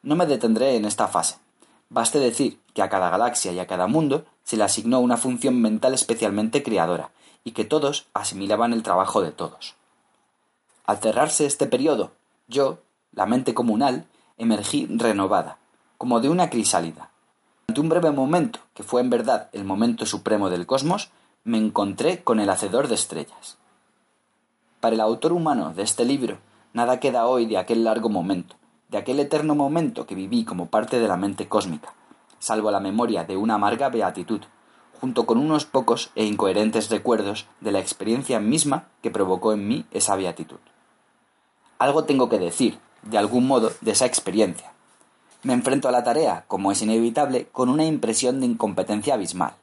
No 0.00 0.16
me 0.16 0.24
detendré 0.24 0.76
en 0.76 0.86
esta 0.86 1.06
fase. 1.06 1.36
Baste 1.92 2.18
decir 2.18 2.58
que 2.72 2.80
a 2.80 2.88
cada 2.88 3.10
galaxia 3.10 3.52
y 3.52 3.58
a 3.58 3.66
cada 3.66 3.86
mundo 3.86 4.24
se 4.44 4.56
le 4.56 4.64
asignó 4.64 5.00
una 5.00 5.18
función 5.18 5.60
mental 5.60 5.92
especialmente 5.92 6.62
creadora, 6.62 7.10
y 7.44 7.50
que 7.50 7.66
todos 7.66 8.06
asimilaban 8.14 8.72
el 8.72 8.82
trabajo 8.82 9.20
de 9.20 9.30
todos. 9.30 9.74
Al 10.86 10.96
cerrarse 11.00 11.44
este 11.44 11.66
periodo, 11.66 12.12
yo, 12.48 12.78
la 13.12 13.26
mente 13.26 13.52
comunal, 13.52 14.06
emergí 14.38 14.86
renovada, 14.88 15.58
como 15.98 16.20
de 16.20 16.30
una 16.30 16.48
crisálida. 16.48 17.10
Durante 17.66 17.80
un 17.82 17.88
breve 17.90 18.10
momento, 18.10 18.60
que 18.72 18.84
fue 18.84 19.02
en 19.02 19.10
verdad 19.10 19.50
el 19.52 19.64
momento 19.64 20.06
supremo 20.06 20.48
del 20.48 20.64
cosmos, 20.64 21.10
me 21.44 21.58
encontré 21.58 22.24
con 22.24 22.40
el 22.40 22.48
hacedor 22.48 22.88
de 22.88 22.94
estrellas. 22.94 23.58
Para 24.80 24.94
el 24.94 25.02
autor 25.02 25.34
humano 25.34 25.74
de 25.74 25.82
este 25.82 26.06
libro, 26.06 26.38
nada 26.72 27.00
queda 27.00 27.26
hoy 27.26 27.44
de 27.44 27.58
aquel 27.58 27.84
largo 27.84 28.08
momento, 28.08 28.56
de 28.92 28.98
aquel 28.98 29.18
eterno 29.20 29.54
momento 29.54 30.06
que 30.06 30.14
viví 30.14 30.44
como 30.44 30.66
parte 30.66 31.00
de 31.00 31.08
la 31.08 31.16
mente 31.16 31.48
cósmica, 31.48 31.94
salvo 32.38 32.70
la 32.70 32.78
memoria 32.78 33.24
de 33.24 33.38
una 33.38 33.54
amarga 33.54 33.88
beatitud, 33.88 34.42
junto 35.00 35.24
con 35.24 35.38
unos 35.38 35.64
pocos 35.64 36.10
e 36.14 36.26
incoherentes 36.26 36.90
recuerdos 36.90 37.46
de 37.62 37.72
la 37.72 37.80
experiencia 37.80 38.38
misma 38.38 38.88
que 39.00 39.10
provocó 39.10 39.54
en 39.54 39.66
mí 39.66 39.86
esa 39.92 40.14
beatitud. 40.14 40.58
Algo 41.78 42.04
tengo 42.04 42.28
que 42.28 42.38
decir, 42.38 42.78
de 43.00 43.16
algún 43.16 43.46
modo, 43.46 43.72
de 43.80 43.92
esa 43.92 44.04
experiencia. 44.04 44.74
Me 45.42 45.54
enfrento 45.54 45.88
a 45.88 45.92
la 45.92 46.04
tarea, 46.04 46.44
como 46.46 46.70
es 46.70 46.82
inevitable, 46.82 47.46
con 47.50 47.70
una 47.70 47.86
impresión 47.86 48.40
de 48.40 48.46
incompetencia 48.46 49.14
abismal. 49.14 49.54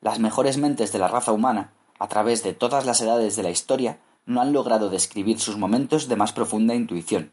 Las 0.00 0.20
mejores 0.20 0.58
mentes 0.58 0.92
de 0.92 1.00
la 1.00 1.08
raza 1.08 1.32
humana, 1.32 1.72
a 1.98 2.06
través 2.06 2.44
de 2.44 2.54
todas 2.54 2.86
las 2.86 3.00
edades 3.00 3.34
de 3.34 3.42
la 3.42 3.50
historia, 3.50 3.98
no 4.26 4.40
han 4.40 4.52
logrado 4.52 4.90
describir 4.90 5.40
sus 5.40 5.58
momentos 5.58 6.06
de 6.06 6.14
más 6.14 6.32
profunda 6.32 6.76
intuición. 6.76 7.32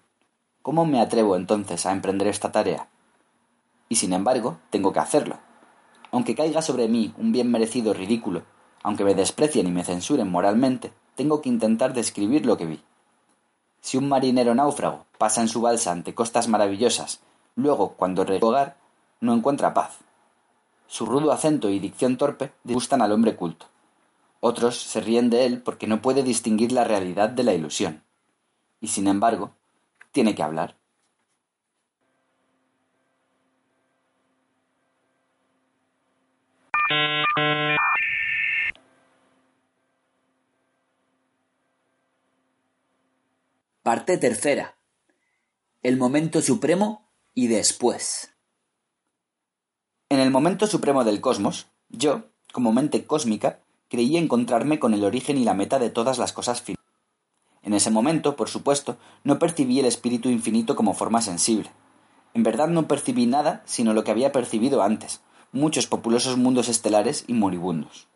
¿Cómo 0.68 0.86
me 0.86 1.00
atrevo 1.00 1.38
entonces 1.38 1.86
a 1.86 1.94
emprender 1.94 2.28
esta 2.28 2.52
tarea? 2.52 2.90
Y 3.88 3.96
sin 3.96 4.12
embargo, 4.12 4.58
tengo 4.70 4.92
que 4.92 5.00
hacerlo. 5.00 5.38
Aunque 6.12 6.36
caiga 6.36 6.62
sobre 6.62 6.90
mí 6.90 7.14
un 7.18 7.32
bien 7.32 7.50
merecido 7.50 7.94
ridículo, 7.94 8.44
aunque 8.84 9.06
me 9.06 9.16
desprecien 9.16 9.66
y 9.68 9.72
me 9.72 9.86
censuren 9.86 10.30
moralmente, 10.30 10.92
tengo 11.16 11.42
que 11.42 11.48
intentar 11.48 11.94
describir 11.94 12.46
lo 12.46 12.58
que 12.58 12.66
vi. 12.66 12.84
Si 13.80 13.96
un 13.96 14.10
marinero 14.10 14.56
náufrago 14.56 15.06
pasa 15.18 15.40
en 15.40 15.48
su 15.48 15.62
balsa 15.62 15.94
ante 15.94 16.14
costas 16.14 16.50
maravillosas, 16.50 17.22
luego, 17.56 17.94
cuando 17.94 18.24
hogar, 18.42 18.76
no 19.22 19.34
encuentra 19.34 19.74
paz. 19.74 20.00
Su 20.88 21.06
rudo 21.06 21.32
acento 21.32 21.70
y 21.70 21.80
dicción 21.80 22.18
torpe 22.18 22.52
disgustan 22.66 23.02
al 23.02 23.14
hombre 23.14 23.38
culto. 23.38 23.68
Otros 24.42 24.76
se 24.76 25.00
ríen 25.00 25.30
de 25.30 25.46
él 25.46 25.62
porque 25.62 25.88
no 25.88 26.02
puede 26.02 26.24
distinguir 26.24 26.74
la 26.74 26.84
realidad 26.84 27.30
de 27.30 27.44
la 27.44 27.54
ilusión. 27.54 28.04
Y 28.82 28.90
sin 28.90 29.08
embargo, 29.08 29.54
tiene 30.18 30.34
que 30.34 30.42
hablar. 30.42 30.76
Parte 43.84 44.18
tercera. 44.18 44.80
El 45.84 45.98
momento 45.98 46.42
supremo 46.42 47.08
y 47.36 47.46
después. 47.46 48.34
En 50.10 50.20
el 50.20 50.32
momento 50.32 50.66
supremo 50.66 51.04
del 51.04 51.22
cosmos, 51.22 51.68
yo, 51.90 52.24
como 52.52 52.74
mente 52.74 53.06
cósmica, 53.06 53.60
creí 53.88 54.18
encontrarme 54.18 54.80
con 54.80 54.96
el 54.96 55.04
origen 55.04 55.38
y 55.38 55.44
la 55.44 55.54
meta 55.54 55.78
de 55.78 55.92
todas 55.92 56.18
las 56.18 56.34
cosas 56.34 56.64
finitas. 56.64 56.87
En 57.64 57.74
ese 57.74 57.92
momento, 57.92 58.36
por 58.36 58.50
supuesto, 58.50 58.98
no 59.24 59.40
percibí 59.40 59.80
el 59.80 59.86
espíritu 59.86 60.30
infinito 60.30 60.76
como 60.76 60.94
forma 60.94 61.22
sensible. 61.22 61.70
En 62.34 62.44
verdad 62.44 62.68
no 62.68 62.88
percibí 62.88 63.26
nada 63.26 63.64
sino 63.66 63.94
lo 63.94 64.04
que 64.04 64.12
había 64.12 64.32
percibido 64.32 64.82
antes, 64.82 65.22
muchos 65.52 65.88
populosos 65.88 66.38
mundos 66.38 66.70
estelares 66.70 67.24
y 67.28 67.34
moribundos 67.34 68.08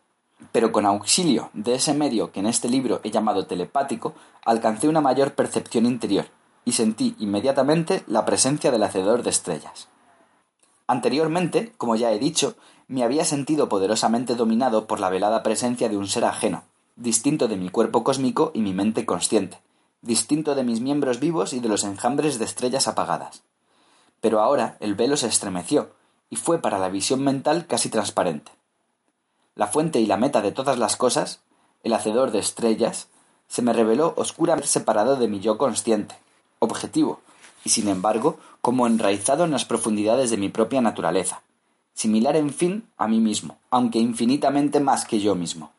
pero 0.50 0.72
con 0.72 0.86
auxilio 0.86 1.50
de 1.52 1.74
ese 1.74 1.94
medio 1.94 2.32
que 2.32 2.40
en 2.40 2.46
este 2.46 2.68
libro 2.68 3.00
he 3.04 3.10
llamado 3.10 3.46
telepático, 3.46 4.14
alcancé 4.44 4.88
una 4.88 5.00
mayor 5.00 5.34
percepción 5.34 5.86
interior 5.86 6.26
y 6.64 6.72
sentí 6.72 7.14
inmediatamente 7.18 8.02
la 8.06 8.24
presencia 8.24 8.70
del 8.70 8.82
hacedor 8.82 9.22
de 9.22 9.30
estrellas. 9.30 9.88
Anteriormente, 10.86 11.72
como 11.76 11.96
ya 11.96 12.12
he 12.12 12.18
dicho, 12.18 12.56
me 12.88 13.04
había 13.04 13.24
sentido 13.24 13.68
poderosamente 13.68 14.34
dominado 14.34 14.86
por 14.86 15.00
la 15.00 15.10
velada 15.10 15.42
presencia 15.42 15.88
de 15.88 15.96
un 15.96 16.08
ser 16.08 16.24
ajeno, 16.24 16.64
distinto 16.96 17.48
de 17.48 17.56
mi 17.56 17.68
cuerpo 17.68 18.04
cósmico 18.04 18.50
y 18.54 18.60
mi 18.60 18.72
mente 18.72 19.06
consciente, 19.06 19.60
distinto 20.00 20.54
de 20.54 20.64
mis 20.64 20.80
miembros 20.80 21.20
vivos 21.20 21.52
y 21.52 21.60
de 21.60 21.68
los 21.68 21.84
enjambres 21.84 22.38
de 22.38 22.44
estrellas 22.44 22.88
apagadas. 22.88 23.42
Pero 24.20 24.40
ahora 24.40 24.76
el 24.80 24.94
velo 24.94 25.16
se 25.16 25.26
estremeció, 25.26 25.90
y 26.30 26.36
fue 26.36 26.58
para 26.58 26.78
la 26.78 26.88
visión 26.88 27.22
mental 27.22 27.66
casi 27.66 27.88
transparente 27.88 28.52
la 29.54 29.66
fuente 29.66 30.00
y 30.00 30.06
la 30.06 30.16
meta 30.16 30.40
de 30.40 30.52
todas 30.52 30.78
las 30.78 30.96
cosas, 30.96 31.40
el 31.82 31.92
hacedor 31.92 32.30
de 32.30 32.38
estrellas, 32.38 33.08
se 33.48 33.62
me 33.62 33.72
reveló 33.72 34.14
oscuramente 34.16 34.68
separado 34.68 35.16
de 35.16 35.28
mi 35.28 35.40
yo 35.40 35.58
consciente, 35.58 36.14
objetivo, 36.58 37.20
y 37.64 37.70
sin 37.70 37.88
embargo 37.88 38.38
como 38.60 38.86
enraizado 38.86 39.44
en 39.44 39.50
las 39.50 39.64
profundidades 39.64 40.30
de 40.30 40.36
mi 40.36 40.48
propia 40.48 40.80
naturaleza, 40.80 41.42
similar 41.92 42.36
en 42.36 42.50
fin 42.50 42.88
a 42.96 43.08
mí 43.08 43.20
mismo, 43.20 43.58
aunque 43.70 43.98
infinitamente 43.98 44.80
más 44.80 45.04
que 45.04 45.20
yo 45.20 45.34
mismo. 45.34 45.72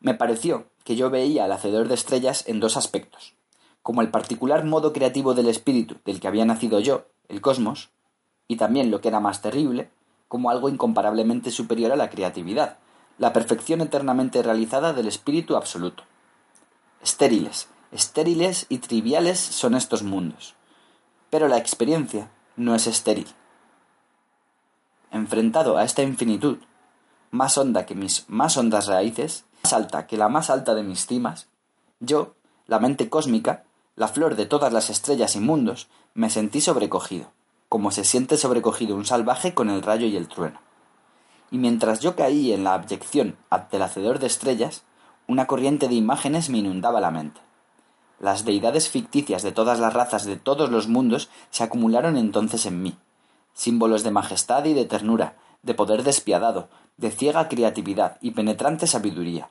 Me 0.00 0.14
pareció 0.14 0.66
que 0.84 0.96
yo 0.96 1.10
veía 1.10 1.44
al 1.44 1.52
hacedor 1.52 1.88
de 1.88 1.94
estrellas 1.94 2.44
en 2.46 2.58
dos 2.58 2.76
aspectos, 2.76 3.34
como 3.82 4.00
el 4.00 4.10
particular 4.10 4.64
modo 4.64 4.92
creativo 4.92 5.34
del 5.34 5.48
espíritu 5.48 5.96
del 6.04 6.20
que 6.20 6.28
había 6.28 6.46
nacido 6.46 6.80
yo, 6.80 7.06
el 7.28 7.40
cosmos, 7.40 7.90
y 8.48 8.56
también 8.56 8.90
lo 8.90 9.00
que 9.00 9.08
era 9.08 9.20
más 9.20 9.42
terrible, 9.42 9.90
como 10.26 10.50
algo 10.50 10.68
incomparablemente 10.68 11.50
superior 11.50 11.92
a 11.92 11.96
la 11.96 12.08
creatividad, 12.08 12.78
la 13.18 13.32
perfección 13.32 13.82
eternamente 13.82 14.42
realizada 14.42 14.92
del 14.94 15.06
espíritu 15.06 15.56
absoluto. 15.56 16.04
Estériles, 17.02 17.68
estériles 17.92 18.66
y 18.68 18.78
triviales 18.78 19.38
son 19.38 19.74
estos 19.74 20.02
mundos, 20.02 20.54
pero 21.28 21.48
la 21.48 21.58
experiencia 21.58 22.30
no 22.56 22.74
es 22.74 22.86
estéril. 22.86 23.28
Enfrentado 25.10 25.76
a 25.76 25.84
esta 25.84 26.02
infinitud, 26.02 26.58
más 27.30 27.58
honda 27.58 27.84
que 27.84 27.94
mis 27.94 28.24
más 28.28 28.56
hondas 28.56 28.86
raíces, 28.86 29.44
más 29.62 29.72
alta 29.72 30.06
que 30.06 30.16
la 30.16 30.28
más 30.28 30.50
alta 30.50 30.74
de 30.74 30.82
mis 30.82 31.06
cimas, 31.06 31.48
yo, 32.00 32.34
la 32.66 32.78
mente 32.78 33.08
cósmica, 33.08 33.64
la 33.96 34.08
flor 34.08 34.36
de 34.36 34.46
todas 34.46 34.72
las 34.72 34.90
estrellas 34.90 35.36
y 35.36 35.40
mundos, 35.40 35.88
me 36.14 36.30
sentí 36.30 36.60
sobrecogido 36.60 37.32
como 37.70 37.92
se 37.92 38.02
siente 38.02 38.36
sobrecogido 38.36 38.96
un 38.96 39.06
salvaje 39.06 39.54
con 39.54 39.70
el 39.70 39.80
rayo 39.80 40.08
y 40.08 40.16
el 40.16 40.26
trueno. 40.26 40.60
Y 41.52 41.58
mientras 41.58 42.00
yo 42.00 42.16
caí 42.16 42.52
en 42.52 42.64
la 42.64 42.74
abyección 42.74 43.36
ante 43.48 43.76
el 43.76 43.84
hacedor 43.84 44.18
de 44.18 44.26
estrellas, 44.26 44.82
una 45.28 45.46
corriente 45.46 45.86
de 45.86 45.94
imágenes 45.94 46.50
me 46.50 46.58
inundaba 46.58 47.00
la 47.00 47.12
mente. 47.12 47.40
Las 48.18 48.44
deidades 48.44 48.88
ficticias 48.88 49.44
de 49.44 49.52
todas 49.52 49.78
las 49.78 49.94
razas 49.94 50.24
de 50.24 50.36
todos 50.36 50.68
los 50.68 50.88
mundos 50.88 51.30
se 51.50 51.62
acumularon 51.62 52.16
entonces 52.16 52.66
en 52.66 52.82
mí, 52.82 52.98
símbolos 53.54 54.02
de 54.02 54.10
majestad 54.10 54.64
y 54.64 54.74
de 54.74 54.86
ternura, 54.86 55.36
de 55.62 55.74
poder 55.74 56.02
despiadado, 56.02 56.68
de 57.00 57.10
ciega 57.10 57.48
creatividad 57.48 58.18
y 58.20 58.32
penetrante 58.32 58.86
sabiduría. 58.86 59.50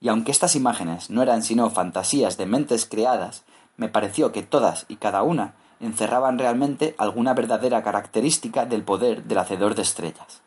Y 0.00 0.08
aunque 0.08 0.32
estas 0.32 0.56
imágenes 0.56 1.10
no 1.10 1.22
eran 1.22 1.42
sino 1.42 1.68
fantasías 1.68 2.38
de 2.38 2.46
mentes 2.46 2.86
creadas, 2.86 3.44
me 3.76 3.88
pareció 3.88 4.32
que 4.32 4.42
todas 4.42 4.86
y 4.88 4.96
cada 4.96 5.22
una 5.22 5.54
encerraban 5.80 6.38
realmente 6.38 6.94
alguna 6.96 7.34
verdadera 7.34 7.82
característica 7.82 8.64
del 8.64 8.84
poder 8.84 9.24
del 9.24 9.38
hacedor 9.38 9.74
de 9.74 9.82
estrellas. 9.82 10.40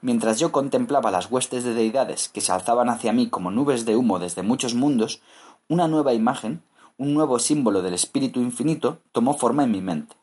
Mientras 0.00 0.40
yo 0.40 0.50
contemplaba 0.50 1.12
las 1.12 1.30
huestes 1.30 1.62
de 1.62 1.74
deidades 1.74 2.28
que 2.28 2.40
se 2.40 2.50
alzaban 2.50 2.88
hacia 2.88 3.12
mí 3.12 3.28
como 3.28 3.52
nubes 3.52 3.84
de 3.84 3.94
humo 3.94 4.18
desde 4.18 4.42
muchos 4.42 4.74
mundos, 4.74 5.22
una 5.68 5.86
nueva 5.86 6.14
imagen, 6.14 6.62
un 6.98 7.14
nuevo 7.14 7.38
símbolo 7.38 7.80
del 7.80 7.94
espíritu 7.94 8.40
infinito 8.40 8.98
tomó 9.12 9.34
forma 9.34 9.62
en 9.62 9.70
mi 9.70 9.80
mente. 9.80 10.16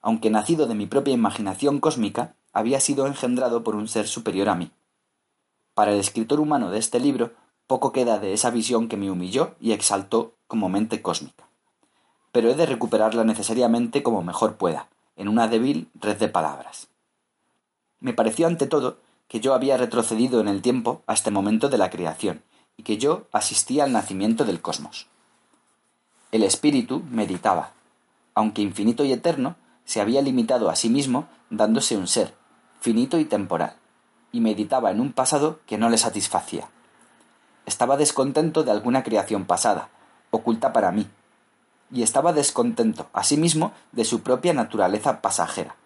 Aunque 0.00 0.30
nacido 0.30 0.66
de 0.66 0.74
mi 0.74 0.86
propia 0.86 1.12
imaginación 1.12 1.78
cósmica, 1.80 2.36
había 2.54 2.80
sido 2.80 3.06
engendrado 3.06 3.62
por 3.62 3.74
un 3.74 3.88
ser 3.88 4.08
superior 4.08 4.48
a 4.48 4.54
mí. 4.54 4.70
Para 5.74 5.92
el 5.92 6.00
escritor 6.00 6.40
humano 6.40 6.70
de 6.70 6.78
este 6.78 6.98
libro, 7.00 7.32
poco 7.66 7.92
queda 7.92 8.18
de 8.18 8.32
esa 8.32 8.48
visión 8.48 8.88
que 8.88 8.96
me 8.96 9.10
humilló 9.10 9.54
y 9.60 9.72
exaltó 9.72 10.34
como 10.46 10.70
mente 10.70 11.02
cósmica 11.02 11.44
pero 12.34 12.50
he 12.50 12.54
de 12.56 12.66
recuperarla 12.66 13.22
necesariamente 13.22 14.02
como 14.02 14.24
mejor 14.24 14.56
pueda, 14.56 14.88
en 15.14 15.28
una 15.28 15.46
débil 15.46 15.88
red 15.94 16.16
de 16.16 16.26
palabras. 16.26 16.88
Me 18.00 18.12
pareció 18.12 18.48
ante 18.48 18.66
todo 18.66 18.98
que 19.28 19.38
yo 19.38 19.54
había 19.54 19.76
retrocedido 19.76 20.40
en 20.40 20.48
el 20.48 20.60
tiempo 20.60 21.04
a 21.06 21.14
este 21.14 21.30
momento 21.30 21.68
de 21.68 21.78
la 21.78 21.90
creación, 21.90 22.42
y 22.76 22.82
que 22.82 22.98
yo 22.98 23.28
asistía 23.30 23.84
al 23.84 23.92
nacimiento 23.92 24.44
del 24.44 24.60
cosmos. 24.60 25.06
El 26.32 26.42
espíritu 26.42 27.04
meditaba, 27.08 27.70
aunque 28.34 28.62
infinito 28.62 29.04
y 29.04 29.12
eterno, 29.12 29.54
se 29.84 30.00
había 30.00 30.20
limitado 30.20 30.70
a 30.70 30.74
sí 30.74 30.90
mismo 30.90 31.28
dándose 31.50 31.96
un 31.96 32.08
ser, 32.08 32.34
finito 32.84 33.18
y 33.18 33.24
temporal, 33.24 33.76
y 34.30 34.42
meditaba 34.42 34.90
en 34.90 35.00
un 35.00 35.14
pasado 35.14 35.58
que 35.64 35.78
no 35.78 35.88
le 35.88 35.96
satisfacía. 35.96 36.68
Estaba 37.64 37.96
descontento 37.96 38.62
de 38.62 38.72
alguna 38.72 39.02
creación 39.02 39.46
pasada, 39.46 39.88
oculta 40.30 40.74
para 40.74 40.92
mí, 40.92 41.08
y 41.90 42.02
estaba 42.02 42.34
descontento, 42.34 43.08
asimismo, 43.14 43.72
de 43.92 44.04
su 44.04 44.20
propia 44.20 44.52
naturaleza 44.52 45.22
pasajera. 45.22 45.76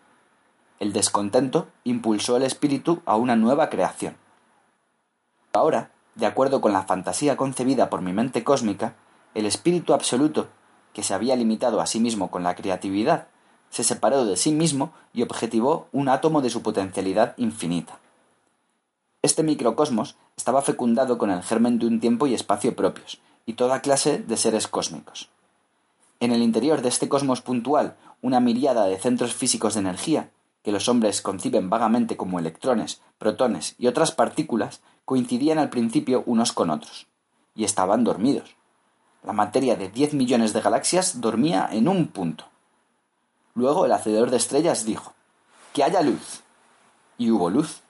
El 0.80 0.92
descontento 0.92 1.68
impulsó 1.84 2.36
el 2.36 2.42
espíritu 2.42 3.01
a 3.07 3.14
una 3.14 3.36
nueva 3.36 3.70
creación. 3.70 4.16
Ahora, 5.53 5.92
de 6.16 6.26
acuerdo 6.26 6.61
con 6.61 6.72
la 6.72 6.82
fantasía 6.82 7.36
concebida 7.36 7.90
por 7.90 8.03
mi 8.03 8.12
mente 8.12 8.42
cósmica, 8.42 8.94
el 9.36 9.46
espíritu 9.46 9.94
absoluto, 9.94 10.49
que 10.92 11.05
se 11.05 11.14
había 11.14 11.36
limitado 11.36 11.80
a 11.80 11.86
sí 11.86 12.01
mismo 12.01 12.32
con 12.32 12.42
la 12.42 12.57
creatividad, 12.57 13.28
se 13.70 13.84
separó 13.84 14.24
de 14.24 14.36
sí 14.36 14.52
mismo 14.52 14.92
y 15.12 15.22
objetivó 15.22 15.88
un 15.92 16.08
átomo 16.08 16.42
de 16.42 16.50
su 16.50 16.62
potencialidad 16.62 17.34
infinita. 17.36 17.98
Este 19.22 19.42
microcosmos 19.42 20.16
estaba 20.36 20.62
fecundado 20.62 21.18
con 21.18 21.30
el 21.30 21.42
germen 21.42 21.78
de 21.78 21.86
un 21.86 22.00
tiempo 22.00 22.26
y 22.26 22.34
espacio 22.34 22.76
propios, 22.76 23.20
y 23.46 23.54
toda 23.54 23.80
clase 23.80 24.18
de 24.18 24.36
seres 24.36 24.68
cósmicos. 24.68 25.30
En 26.20 26.32
el 26.32 26.42
interior 26.42 26.82
de 26.82 26.88
este 26.88 27.08
cosmos 27.08 27.40
puntual, 27.40 27.96
una 28.22 28.40
miríada 28.40 28.84
de 28.86 28.98
centros 28.98 29.34
físicos 29.34 29.74
de 29.74 29.80
energía, 29.80 30.30
que 30.62 30.72
los 30.72 30.88
hombres 30.88 31.22
conciben 31.22 31.70
vagamente 31.70 32.16
como 32.16 32.38
electrones, 32.38 33.00
protones 33.18 33.74
y 33.78 33.86
otras 33.86 34.12
partículas, 34.12 34.80
coincidían 35.04 35.58
al 35.58 35.70
principio 35.70 36.22
unos 36.26 36.52
con 36.52 36.70
otros, 36.70 37.06
y 37.54 37.64
estaban 37.64 38.04
dormidos. 38.04 38.56
La 39.24 39.32
materia 39.32 39.76
de 39.76 39.88
diez 39.88 40.14
millones 40.14 40.52
de 40.52 40.60
galaxias 40.60 41.20
dormía 41.20 41.68
en 41.72 41.88
un 41.88 42.08
punto. 42.08 42.44
Luego 43.59 43.86
el 43.86 43.90
hacedor 43.90 44.30
de 44.30 44.36
estrellas 44.36 44.84
dijo, 44.84 45.14
que 45.72 45.82
haya 45.82 46.00
luz. 46.00 46.44
Y 47.18 47.32
hubo 47.32 47.50
luz. 47.50 47.80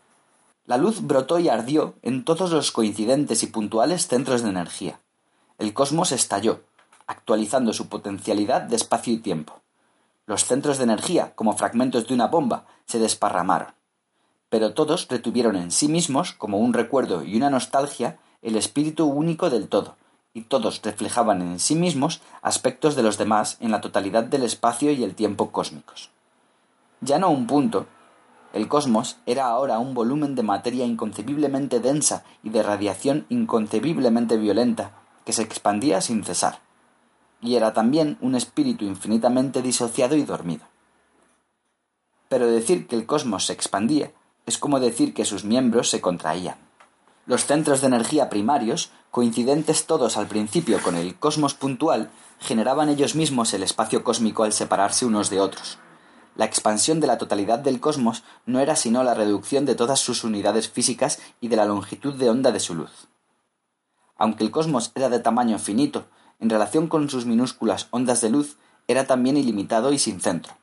La 0.64 0.78
luz 0.78 1.02
brotó 1.02 1.38
y 1.38 1.50
ardió 1.50 1.92
en 2.00 2.24
todos 2.24 2.52
los 2.52 2.72
coincidentes 2.72 3.42
y 3.42 3.48
puntuales 3.48 4.08
centros 4.08 4.42
de 4.42 4.48
energía. 4.48 4.98
El 5.58 5.74
cosmos 5.74 6.10
estalló, 6.10 6.62
actualizando 7.06 7.74
su 7.74 7.90
potencialidad 7.90 8.62
de 8.62 8.76
espacio 8.76 9.12
y 9.12 9.18
tiempo. 9.18 9.60
Los 10.24 10.46
centros 10.46 10.78
de 10.78 10.84
energía, 10.84 11.34
como 11.34 11.54
fragmentos 11.54 12.08
de 12.08 12.14
una 12.14 12.28
bomba, 12.28 12.64
se 12.86 12.98
desparramaron. 12.98 13.74
Pero 14.48 14.72
todos 14.72 15.06
retuvieron 15.08 15.54
en 15.54 15.70
sí 15.70 15.88
mismos, 15.88 16.32
como 16.32 16.56
un 16.56 16.72
recuerdo 16.72 17.24
y 17.24 17.36
una 17.36 17.50
nostalgia, 17.50 18.18
el 18.40 18.56
espíritu 18.56 19.04
único 19.04 19.50
del 19.50 19.68
todo, 19.68 19.96
y 20.34 20.42
todos 20.42 20.80
reflejaban 20.82 21.42
en 21.42 21.58
sí 21.58 21.74
mismos 21.74 22.20
aspectos 22.42 22.96
de 22.96 23.02
los 23.02 23.18
demás 23.18 23.56
en 23.60 23.70
la 23.70 23.80
totalidad 23.80 24.24
del 24.24 24.42
espacio 24.42 24.92
y 24.92 25.02
el 25.02 25.14
tiempo 25.14 25.50
cósmicos. 25.50 26.10
Ya 27.00 27.18
no 27.18 27.30
un 27.30 27.46
punto, 27.46 27.86
el 28.52 28.68
cosmos 28.68 29.16
era 29.26 29.46
ahora 29.46 29.78
un 29.78 29.94
volumen 29.94 30.34
de 30.34 30.42
materia 30.42 30.84
inconcebiblemente 30.84 31.80
densa 31.80 32.24
y 32.42 32.50
de 32.50 32.62
radiación 32.62 33.26
inconcebiblemente 33.28 34.36
violenta, 34.36 34.92
que 35.24 35.32
se 35.32 35.42
expandía 35.42 36.00
sin 36.00 36.24
cesar 36.24 36.60
y 37.40 37.54
era 37.54 37.72
también 37.72 38.18
un 38.20 38.34
espíritu 38.34 38.84
infinitamente 38.84 39.62
disociado 39.62 40.16
y 40.16 40.22
dormido. 40.22 40.66
Pero 42.28 42.46
decir 42.46 42.86
que 42.86 42.96
el 42.96 43.06
cosmos 43.06 43.46
se 43.46 43.52
expandía 43.52 44.12
es 44.46 44.58
como 44.58 44.80
decir 44.80 45.14
que 45.14 45.24
sus 45.24 45.44
miembros 45.44 45.90
se 45.90 46.00
contraían. 46.00 46.56
Los 47.28 47.44
centros 47.44 47.82
de 47.82 47.88
energía 47.88 48.30
primarios, 48.30 48.90
coincidentes 49.10 49.84
todos 49.84 50.16
al 50.16 50.28
principio 50.28 50.82
con 50.82 50.96
el 50.96 51.18
cosmos 51.18 51.52
puntual, 51.52 52.10
generaban 52.40 52.88
ellos 52.88 53.14
mismos 53.14 53.52
el 53.52 53.62
espacio 53.62 54.02
cósmico 54.02 54.44
al 54.44 54.54
separarse 54.54 55.04
unos 55.04 55.28
de 55.28 55.38
otros. 55.38 55.76
La 56.36 56.46
expansión 56.46 57.00
de 57.00 57.06
la 57.06 57.18
totalidad 57.18 57.58
del 57.58 57.80
cosmos 57.80 58.24
no 58.46 58.60
era 58.60 58.76
sino 58.76 59.02
la 59.02 59.12
reducción 59.12 59.66
de 59.66 59.74
todas 59.74 60.00
sus 60.00 60.24
unidades 60.24 60.70
físicas 60.70 61.20
y 61.38 61.48
de 61.48 61.56
la 61.56 61.66
longitud 61.66 62.14
de 62.14 62.30
onda 62.30 62.50
de 62.50 62.60
su 62.60 62.74
luz. 62.74 63.08
Aunque 64.16 64.42
el 64.42 64.50
cosmos 64.50 64.90
era 64.94 65.10
de 65.10 65.20
tamaño 65.20 65.58
finito, 65.58 66.06
en 66.40 66.48
relación 66.48 66.86
con 66.86 67.10
sus 67.10 67.26
minúsculas 67.26 67.88
ondas 67.90 68.22
de 68.22 68.30
luz, 68.30 68.56
era 68.86 69.06
también 69.06 69.36
ilimitado 69.36 69.92
y 69.92 69.98
sin 69.98 70.22
centro. 70.22 70.54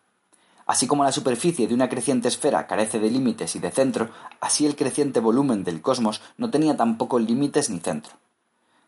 Así 0.65 0.87
como 0.87 1.03
la 1.03 1.11
superficie 1.11 1.67
de 1.67 1.75
una 1.75 1.89
creciente 1.89 2.27
esfera 2.27 2.65
carece 2.65 2.99
de 2.99 3.11
límites 3.11 3.55
y 3.55 3.59
de 3.59 3.69
centro, 3.69 4.09
así 4.41 4.65
el 4.65 4.75
creciente 4.75 5.19
volumen 5.19 5.63
del 5.63 5.81
cosmos 5.81 6.21
no 6.37 6.49
tenía 6.49 6.75
tampoco 6.75 7.19
límites 7.19 7.69
ni 7.69 7.79
centro. 7.79 8.13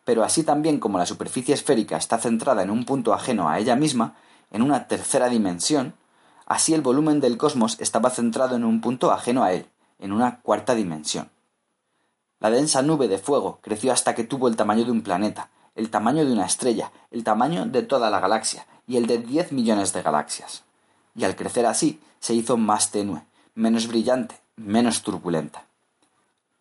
Pero 0.03 0.23
así 0.23 0.43
también 0.43 0.79
como 0.79 0.97
la 0.97 1.05
superficie 1.05 1.53
esférica 1.53 1.97
está 1.97 2.17
centrada 2.17 2.63
en 2.63 2.71
un 2.71 2.85
punto 2.85 3.13
ajeno 3.13 3.47
a 3.47 3.59
ella 3.59 3.75
misma, 3.75 4.15
en 4.49 4.63
una 4.63 4.87
tercera 4.87 5.29
dimensión, 5.29 5.93
así 6.47 6.73
el 6.73 6.81
volumen 6.81 7.19
del 7.19 7.37
cosmos 7.37 7.77
estaba 7.79 8.09
centrado 8.09 8.55
en 8.55 8.63
un 8.63 8.81
punto 8.81 9.11
ajeno 9.11 9.43
a 9.43 9.53
él, 9.53 9.67
en 9.99 10.13
una 10.13 10.39
cuarta 10.39 10.73
dimensión. 10.73 11.29
La 12.39 12.49
densa 12.49 12.81
nube 12.81 13.07
de 13.07 13.17
fuego 13.19 13.59
creció 13.61 13.91
hasta 13.91 14.15
que 14.15 14.23
tuvo 14.23 14.47
el 14.47 14.55
tamaño 14.55 14.85
de 14.85 14.91
un 14.91 15.01
planeta, 15.01 15.49
el 15.75 15.91
tamaño 15.91 16.25
de 16.25 16.33
una 16.33 16.45
estrella, 16.45 16.91
el 17.11 17.23
tamaño 17.23 17.65
de 17.65 17.83
toda 17.83 18.09
la 18.09 18.19
galaxia 18.19 18.65
y 18.87 18.97
el 18.97 19.05
de 19.05 19.19
diez 19.19 19.51
millones 19.51 19.93
de 19.93 20.01
galaxias. 20.01 20.66
Y 21.17 21.25
al 21.25 21.35
crecer 21.35 21.65
así, 21.65 21.99
se 22.19 22.33
hizo 22.33 22.55
más 22.55 22.91
tenue, 22.91 23.23
menos 23.55 23.87
brillante, 23.87 24.39
menos 24.55 25.01
turbulenta. 25.01 25.65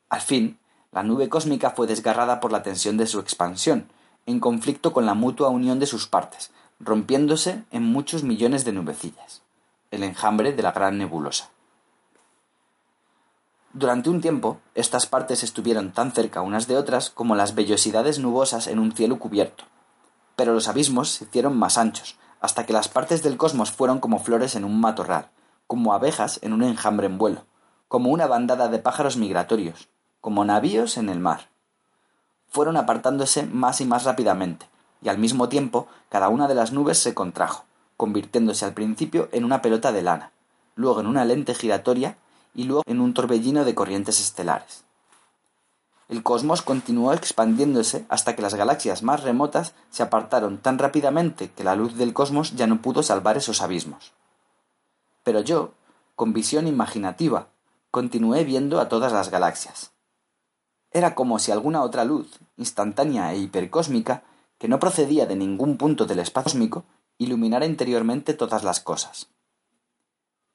Al 0.09 0.22
fin, 0.22 0.59
la 0.90 1.02
nube 1.02 1.28
cósmica 1.28 1.70
fue 1.70 1.86
desgarrada 1.86 2.40
por 2.40 2.50
la 2.50 2.62
tensión 2.62 2.96
de 2.96 3.07
su 3.07 3.20
expansión, 3.20 3.88
en 4.24 4.40
conflicto 4.40 4.92
con 4.92 5.07
la 5.07 5.14
mutua 5.14 5.50
unión 5.50 5.78
de 5.78 5.86
sus 5.86 6.09
partes, 6.09 6.50
rompiéndose 6.80 7.64
en 7.70 7.82
muchos 7.82 8.22
millones 8.22 8.64
de 8.64 8.72
nubecillas, 8.72 9.42
el 9.90 10.02
enjambre 10.02 10.52
de 10.52 10.62
la 10.62 10.72
gran 10.72 10.98
nebulosa. 10.98 11.50
Durante 13.74 14.09
un 14.09 14.22
tiempo, 14.22 14.59
estas 14.74 15.07
partes 15.07 15.42
estuvieron 15.42 15.92
tan 15.92 16.12
cerca 16.12 16.40
unas 16.40 16.66
de 16.66 16.78
otras 16.78 17.11
como 17.11 17.36
las 17.36 17.54
vellosidades 17.54 18.18
nubosas 18.18 18.68
en 18.68 18.78
un 18.78 18.92
cielo 18.92 19.18
cubierto. 19.18 19.64
Pero 20.34 20.54
los 20.54 20.66
abismos 20.68 21.11
se 21.11 21.24
hicieron 21.24 21.59
más 21.59 21.76
anchos, 21.76 22.16
hasta 22.41 22.66
que 22.66 22.72
las 22.72 22.89
partes 22.89 23.22
del 23.22 23.37
cosmos 23.37 23.70
fueron 23.70 23.99
como 23.99 24.18
flores 24.18 24.55
en 24.55 24.64
un 24.64 24.80
matorral, 24.80 25.30
como 25.66 25.93
abejas 25.93 26.39
en 26.43 26.53
un 26.53 26.62
enjambre 26.62 27.07
en 27.07 27.18
vuelo, 27.18 27.45
como 27.89 28.11
una 28.11 28.26
bandada 28.26 28.68
de 28.68 28.78
pájaros 28.78 29.16
migratorios, 29.16 29.89
como 30.20 30.45
navíos 30.45 30.97
en 30.97 31.09
el 31.09 31.20
mar. 31.20 31.49
Fueron 32.49 32.76
apartándose 32.76 33.45
más 33.45 33.80
y 33.80 33.84
más 33.84 34.05
rápidamente, 34.05 34.68
y 35.03 35.09
al 35.09 35.18
mismo 35.18 35.49
tiempo 35.49 35.89
cada 36.09 36.28
una 36.28 36.49
de 36.49 36.55
las 36.55 36.72
nubes 36.72 36.99
se 36.99 37.14
contrajo, 37.14 37.64
convirtiéndose 37.97 38.64
al 38.64 38.74
principio 38.74 39.28
en 39.32 39.45
una 39.45 39.62
pelota 39.62 39.93
de 39.93 40.03
lana, 40.03 40.32
luego 40.74 41.01
en 41.01 41.07
una 41.07 41.24
lente 41.24 41.55
giratoria 41.55 42.16
y 42.55 42.64
luego 42.64 42.82
en 42.87 43.01
un 43.01 43.14
torbellino 43.14 43.64
de 43.64 43.74
corrientes 43.74 44.20
estelares. 44.20 44.86
El 46.09 46.22
cosmos 46.22 46.62
continuó 46.62 47.12
expandiéndose 47.12 48.07
hasta 48.09 48.36
que 48.36 48.42
las 48.42 48.54
galaxias 48.54 49.02
más 49.02 49.22
remotas 49.24 49.74
se 49.90 50.04
apartaron 50.04 50.59
tan 50.59 50.78
rápidamente 50.78 51.50
que 51.50 51.64
la 51.64 51.74
luz 51.74 51.96
del 51.96 52.12
cosmos 52.12 52.54
ya 52.54 52.68
no 52.68 52.80
pudo 52.80 53.02
salvar 53.02 53.36
esos 53.36 53.61
abismos. 53.61 54.12
Pero 55.24 55.40
yo, 55.40 55.72
con 56.14 56.32
visión 56.32 56.68
imaginativa, 56.68 57.48
continué 57.90 58.44
viendo 58.44 58.80
a 58.80 58.88
todas 58.88 59.12
las 59.12 59.30
galaxias. 59.30 59.90
Era 60.92 61.16
como 61.16 61.40
si 61.40 61.50
alguna 61.50 61.82
otra 61.82 62.04
luz, 62.04 62.38
instantánea 62.57 63.32
e 63.32 63.38
hipercósmica, 63.38 64.22
que 64.59 64.68
no 64.68 64.78
procedía 64.78 65.26
de 65.26 65.34
ningún 65.34 65.76
punto 65.76 66.07
del 66.07 66.20
espacio 66.20 66.52
cósmico, 66.52 66.84
iluminara 67.18 67.66
interiormente 67.66 68.34
todas 68.34 68.62
las 68.62 68.78
cosas. 68.80 69.28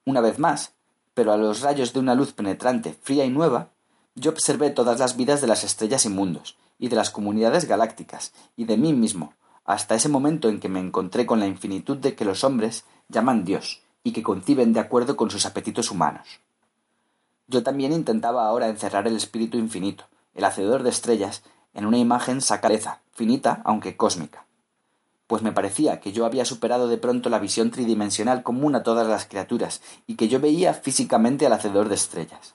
Una 0.06 0.20
vez 0.20 0.38
más, 0.38 0.72
pero 1.14 1.32
a 1.32 1.36
los 1.36 1.60
rayos 1.60 1.92
de 1.92 2.00
una 2.00 2.14
luz 2.14 2.32
penetrante, 2.32 2.94
fría 2.94 3.24
y 3.24 3.30
nueva, 3.30 3.71
yo 4.14 4.30
observé 4.30 4.70
todas 4.70 4.98
las 4.98 5.16
vidas 5.16 5.40
de 5.40 5.46
las 5.46 5.64
estrellas 5.64 6.04
y 6.04 6.08
mundos, 6.08 6.56
y 6.78 6.88
de 6.88 6.96
las 6.96 7.10
comunidades 7.10 7.66
galácticas, 7.66 8.32
y 8.56 8.64
de 8.64 8.76
mí 8.76 8.92
mismo, 8.92 9.34
hasta 9.64 9.94
ese 9.94 10.08
momento 10.08 10.48
en 10.48 10.60
que 10.60 10.68
me 10.68 10.80
encontré 10.80 11.26
con 11.26 11.40
la 11.40 11.46
infinitud 11.46 11.96
de 11.96 12.14
que 12.14 12.24
los 12.24 12.44
hombres 12.44 12.84
llaman 13.08 13.44
Dios, 13.44 13.82
y 14.04 14.12
que 14.12 14.22
conciben 14.22 14.72
de 14.72 14.80
acuerdo 14.80 15.16
con 15.16 15.30
sus 15.30 15.46
apetitos 15.46 15.90
humanos. 15.90 16.40
Yo 17.46 17.62
también 17.62 17.92
intentaba 17.92 18.46
ahora 18.46 18.68
encerrar 18.68 19.06
el 19.06 19.16
espíritu 19.16 19.58
infinito, 19.58 20.04
el 20.34 20.44
hacedor 20.44 20.82
de 20.82 20.90
estrellas, 20.90 21.42
en 21.74 21.86
una 21.86 21.98
imagen 21.98 22.40
sacaleza, 22.40 23.00
finita 23.12 23.62
aunque 23.64 23.96
cósmica 23.96 24.46
pues 25.32 25.40
me 25.40 25.52
parecía 25.52 25.98
que 25.98 26.12
yo 26.12 26.26
había 26.26 26.44
superado 26.44 26.88
de 26.88 26.98
pronto 26.98 27.30
la 27.30 27.38
visión 27.38 27.70
tridimensional 27.70 28.42
común 28.42 28.74
a 28.74 28.82
todas 28.82 29.08
las 29.08 29.24
criaturas, 29.24 29.80
y 30.06 30.16
que 30.16 30.28
yo 30.28 30.40
veía 30.40 30.74
físicamente 30.74 31.46
al 31.46 31.54
hacedor 31.54 31.88
de 31.88 31.94
estrellas. 31.94 32.54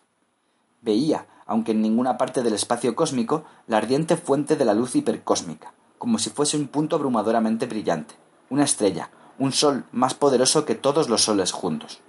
Veía, 0.84 1.26
aunque 1.48 1.72
en 1.72 1.82
ninguna 1.82 2.18
parte 2.18 2.44
del 2.44 2.54
espacio 2.54 2.96
cósmico, 2.96 3.46
la 3.66 3.78
ardiente 3.78 4.18
fuente 4.18 4.56
de 4.56 4.66
la 4.66 4.74
luz 4.74 4.96
hipercósmica, 4.96 5.74
como 5.98 6.20
si 6.20 6.30
fuese 6.30 6.58
un 6.58 6.68
punto 6.68 6.98
abrumadoramente 6.98 7.66
brillante, 7.66 8.16
una 8.50 8.66
estrella, 8.66 9.10
un 9.40 9.52
sol 9.52 9.86
más 9.92 10.14
poderoso 10.14 10.66
que 10.66 10.76
todos 10.76 11.10
los 11.10 11.24
soles 11.24 11.52
juntos. 11.52 12.02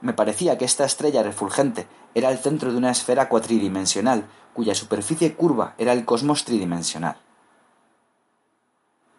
Me 0.00 0.12
parecía 0.12 0.58
que 0.58 0.64
esta 0.64 0.84
estrella 0.84 1.22
refulgente 1.22 1.86
era 2.14 2.30
el 2.30 2.38
centro 2.38 2.70
de 2.70 2.78
una 2.78 2.90
esfera 2.90 3.28
cuatridimensional, 3.28 4.26
cuya 4.54 4.74
superficie 4.74 5.34
curva 5.34 5.74
era 5.78 5.92
el 5.92 6.04
cosmos 6.04 6.44
tridimensional. 6.44 7.16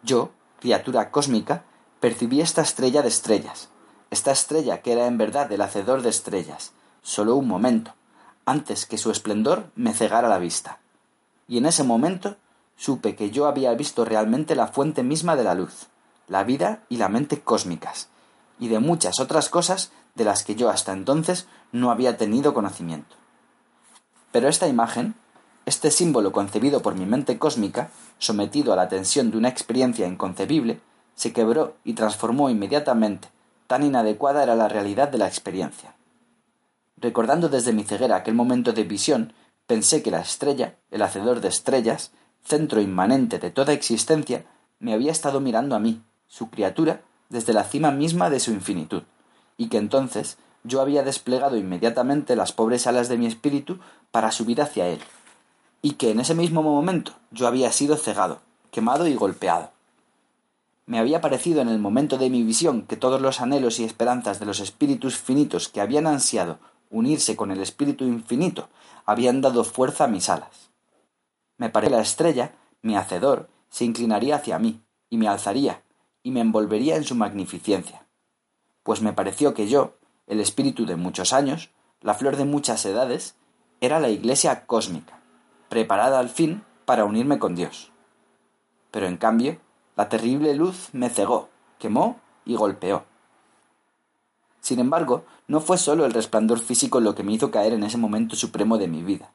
Yo, 0.02 0.30
criatura 0.60 1.10
cósmica, 1.10 1.64
percibí 2.00 2.40
esta 2.40 2.62
estrella 2.62 3.02
de 3.02 3.08
estrellas, 3.08 3.68
esta 4.10 4.30
estrella 4.30 4.80
que 4.80 4.92
era 4.92 5.06
en 5.06 5.18
verdad 5.18 5.52
el 5.52 5.60
hacedor 5.60 6.02
de 6.02 6.10
estrellas, 6.10 6.72
solo 7.02 7.34
un 7.34 7.48
momento, 7.48 7.94
antes 8.48 8.86
que 8.86 8.98
su 8.98 9.10
esplendor 9.10 9.70
me 9.76 9.92
cegara 9.92 10.28
la 10.28 10.38
vista. 10.38 10.78
Y 11.46 11.58
en 11.58 11.66
ese 11.66 11.84
momento 11.84 12.36
supe 12.76 13.14
que 13.14 13.30
yo 13.30 13.46
había 13.46 13.74
visto 13.74 14.04
realmente 14.04 14.54
la 14.54 14.68
fuente 14.68 15.02
misma 15.02 15.36
de 15.36 15.44
la 15.44 15.54
luz, 15.54 15.88
la 16.28 16.44
vida 16.44 16.82
y 16.88 16.96
la 16.96 17.08
mente 17.08 17.40
cósmicas, 17.40 18.08
y 18.58 18.68
de 18.68 18.78
muchas 18.78 19.20
otras 19.20 19.50
cosas 19.50 19.92
de 20.14 20.24
las 20.24 20.44
que 20.44 20.54
yo 20.54 20.70
hasta 20.70 20.92
entonces 20.92 21.46
no 21.72 21.90
había 21.90 22.16
tenido 22.16 22.54
conocimiento. 22.54 23.16
Pero 24.32 24.48
esta 24.48 24.66
imagen, 24.66 25.14
este 25.66 25.90
símbolo 25.90 26.32
concebido 26.32 26.80
por 26.80 26.94
mi 26.94 27.04
mente 27.04 27.38
cósmica, 27.38 27.90
sometido 28.18 28.72
a 28.72 28.76
la 28.76 28.88
tensión 28.88 29.30
de 29.30 29.36
una 29.36 29.48
experiencia 29.48 30.06
inconcebible, 30.06 30.80
se 31.14 31.34
quebró 31.34 31.74
y 31.84 31.92
transformó 31.92 32.48
inmediatamente, 32.48 33.28
tan 33.66 33.82
inadecuada 33.82 34.42
era 34.42 34.54
la 34.54 34.68
realidad 34.68 35.08
de 35.08 35.18
la 35.18 35.26
experiencia. 35.26 35.97
Recordando 37.00 37.48
desde 37.48 37.72
mi 37.72 37.84
ceguera 37.84 38.16
aquel 38.16 38.34
momento 38.34 38.72
de 38.72 38.82
visión, 38.82 39.32
pensé 39.66 40.02
que 40.02 40.10
la 40.10 40.20
estrella, 40.20 40.74
el 40.90 41.02
hacedor 41.02 41.40
de 41.40 41.48
estrellas, 41.48 42.10
centro 42.44 42.80
inmanente 42.80 43.38
de 43.38 43.50
toda 43.50 43.72
existencia, 43.72 44.44
me 44.80 44.94
había 44.94 45.12
estado 45.12 45.40
mirando 45.40 45.76
a 45.76 45.78
mí, 45.78 46.02
su 46.26 46.50
criatura, 46.50 47.02
desde 47.28 47.52
la 47.52 47.64
cima 47.64 47.92
misma 47.92 48.30
de 48.30 48.40
su 48.40 48.50
infinitud, 48.50 49.02
y 49.56 49.68
que 49.68 49.76
entonces 49.76 50.38
yo 50.64 50.80
había 50.80 51.04
desplegado 51.04 51.56
inmediatamente 51.56 52.34
las 52.34 52.52
pobres 52.52 52.86
alas 52.88 53.08
de 53.08 53.16
mi 53.16 53.26
espíritu 53.26 53.78
para 54.10 54.32
subir 54.32 54.60
hacia 54.60 54.88
él, 54.88 54.98
y 55.82 55.92
que 55.92 56.10
en 56.10 56.18
ese 56.18 56.34
mismo 56.34 56.62
momento 56.62 57.12
yo 57.30 57.46
había 57.46 57.70
sido 57.70 57.96
cegado, 57.96 58.40
quemado 58.72 59.06
y 59.06 59.14
golpeado. 59.14 59.70
Me 60.86 60.98
había 60.98 61.20
parecido 61.20 61.60
en 61.60 61.68
el 61.68 61.78
momento 61.78 62.18
de 62.18 62.30
mi 62.30 62.42
visión 62.42 62.82
que 62.82 62.96
todos 62.96 63.20
los 63.20 63.40
anhelos 63.40 63.78
y 63.78 63.84
esperanzas 63.84 64.40
de 64.40 64.46
los 64.46 64.58
espíritus 64.58 65.16
finitos 65.16 65.68
que 65.68 65.80
habían 65.80 66.06
ansiado 66.06 66.58
unirse 66.90 67.36
con 67.36 67.50
el 67.50 67.60
espíritu 67.60 68.04
infinito 68.04 68.68
habían 69.04 69.40
dado 69.40 69.64
fuerza 69.64 70.04
a 70.04 70.08
mis 70.08 70.28
alas. 70.28 70.70
Me 71.56 71.70
pareció 71.70 71.90
que 71.90 71.96
la 71.96 72.02
estrella, 72.02 72.52
mi 72.82 72.96
hacedor, 72.96 73.48
se 73.70 73.84
inclinaría 73.84 74.36
hacia 74.36 74.58
mí, 74.58 74.82
y 75.10 75.16
me 75.16 75.28
alzaría, 75.28 75.82
y 76.22 76.30
me 76.30 76.40
envolvería 76.40 76.96
en 76.96 77.04
su 77.04 77.14
magnificencia. 77.14 78.06
Pues 78.82 79.02
me 79.02 79.12
pareció 79.12 79.54
que 79.54 79.68
yo, 79.68 79.94
el 80.26 80.40
espíritu 80.40 80.86
de 80.86 80.96
muchos 80.96 81.32
años, 81.32 81.70
la 82.00 82.14
flor 82.14 82.36
de 82.36 82.44
muchas 82.44 82.84
edades, 82.86 83.34
era 83.80 84.00
la 84.00 84.08
iglesia 84.08 84.66
cósmica, 84.66 85.20
preparada 85.68 86.18
al 86.18 86.28
fin 86.28 86.64
para 86.84 87.04
unirme 87.04 87.38
con 87.38 87.54
Dios. 87.54 87.92
Pero 88.90 89.06
en 89.06 89.16
cambio, 89.16 89.58
la 89.96 90.08
terrible 90.08 90.54
luz 90.54 90.90
me 90.92 91.10
cegó, 91.10 91.48
quemó 91.78 92.20
y 92.44 92.54
golpeó. 92.56 93.04
Sin 94.60 94.80
embargo, 94.80 95.24
no 95.46 95.60
fue 95.60 95.78
sólo 95.78 96.04
el 96.04 96.12
resplandor 96.12 96.58
físico 96.58 97.00
lo 97.00 97.14
que 97.14 97.22
me 97.22 97.32
hizo 97.32 97.50
caer 97.50 97.72
en 97.72 97.84
ese 97.84 97.98
momento 97.98 98.36
supremo 98.36 98.78
de 98.78 98.88
mi 98.88 99.02
vida. 99.02 99.32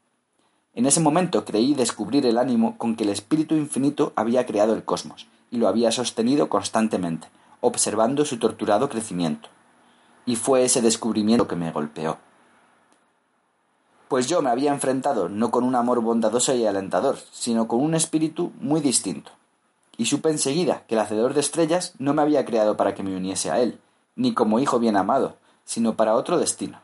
En 0.75 0.85
ese 0.85 0.99
momento 0.99 1.45
creí 1.45 1.75
descubrir 1.75 2.25
el 2.25 2.37
ánimo 2.37 2.77
con 2.77 2.95
que 2.95 3.03
el 3.03 3.09
Espíritu 3.09 3.55
Infinito 3.55 4.11
había 4.15 4.45
creado 4.45 4.73
el 4.73 4.83
cosmos, 4.83 5.27
y 5.51 5.57
lo 5.57 5.67
había 5.67 5.91
sostenido 5.91 6.49
constantemente, 6.49 7.27
observando 7.61 8.25
su 8.25 8.39
torturado 8.39 8.89
crecimiento. 8.89 9.49
Y 10.25 10.35
fue 10.35 10.63
ese 10.63 10.81
descubrimiento 10.81 11.47
que 11.47 11.55
me 11.55 11.71
golpeó. 11.71 12.17
Pues 14.07 14.27
yo 14.27 14.41
me 14.41 14.49
había 14.49 14.71
enfrentado 14.71 15.29
no 15.29 15.51
con 15.51 15.63
un 15.63 15.75
amor 15.75 16.01
bondadoso 16.01 16.55
y 16.55 16.65
alentador, 16.65 17.17
sino 17.31 17.67
con 17.67 17.81
un 17.81 17.93
espíritu 17.93 18.51
muy 18.59 18.81
distinto. 18.81 19.31
Y 19.97 20.05
supe 20.05 20.29
enseguida 20.29 20.83
que 20.87 20.95
el 20.95 21.01
Hacedor 21.01 21.33
de 21.35 21.39
Estrellas 21.39 21.93
no 21.99 22.13
me 22.13 22.23
había 22.23 22.45
creado 22.45 22.77
para 22.77 22.95
que 22.95 23.03
me 23.03 23.15
uniese 23.15 23.51
a 23.51 23.59
él, 23.59 23.79
ni 24.15 24.33
como 24.33 24.59
hijo 24.59 24.79
bien 24.79 24.97
amado, 24.97 25.37
sino 25.65 25.95
para 25.95 26.15
otro 26.15 26.37
destino. 26.37 26.81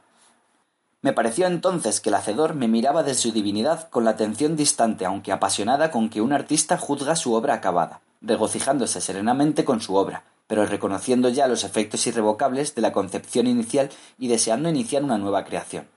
Me 1.02 1.14
pareció 1.14 1.48
entonces 1.48 2.02
que 2.02 2.10
el 2.10 2.16
hacedor 2.16 2.56
me 2.56 2.68
miraba 2.68 3.04
de 3.04 3.14
su 3.14 3.32
divinidad 3.32 3.90
con 3.90 4.04
la 4.04 4.12
atención 4.12 4.56
distante 4.56 5.06
aunque 5.06 5.32
apasionada 5.32 5.92
con 5.92 6.10
que 6.10 6.22
un 6.22 6.34
artista 6.34 6.78
juzga 6.78 7.16
su 7.16 7.34
obra 7.34 7.54
acabada, 7.54 8.02
regocijándose 8.22 9.00
serenamente 9.00 9.64
con 9.64 9.80
su 9.80 9.96
obra, 9.96 10.24
pero 10.48 10.66
reconociendo 10.66 11.30
ya 11.30 11.48
los 11.48 11.64
efectos 11.64 12.06
irrevocables 12.08 12.76
de 12.76 12.82
la 12.82 12.92
concepción 12.92 13.48
inicial 13.48 13.90
y 14.18 14.28
deseando 14.28 14.68
iniciar 14.68 15.04
una 15.04 15.18
nueva 15.18 15.46
creación. 15.46 15.88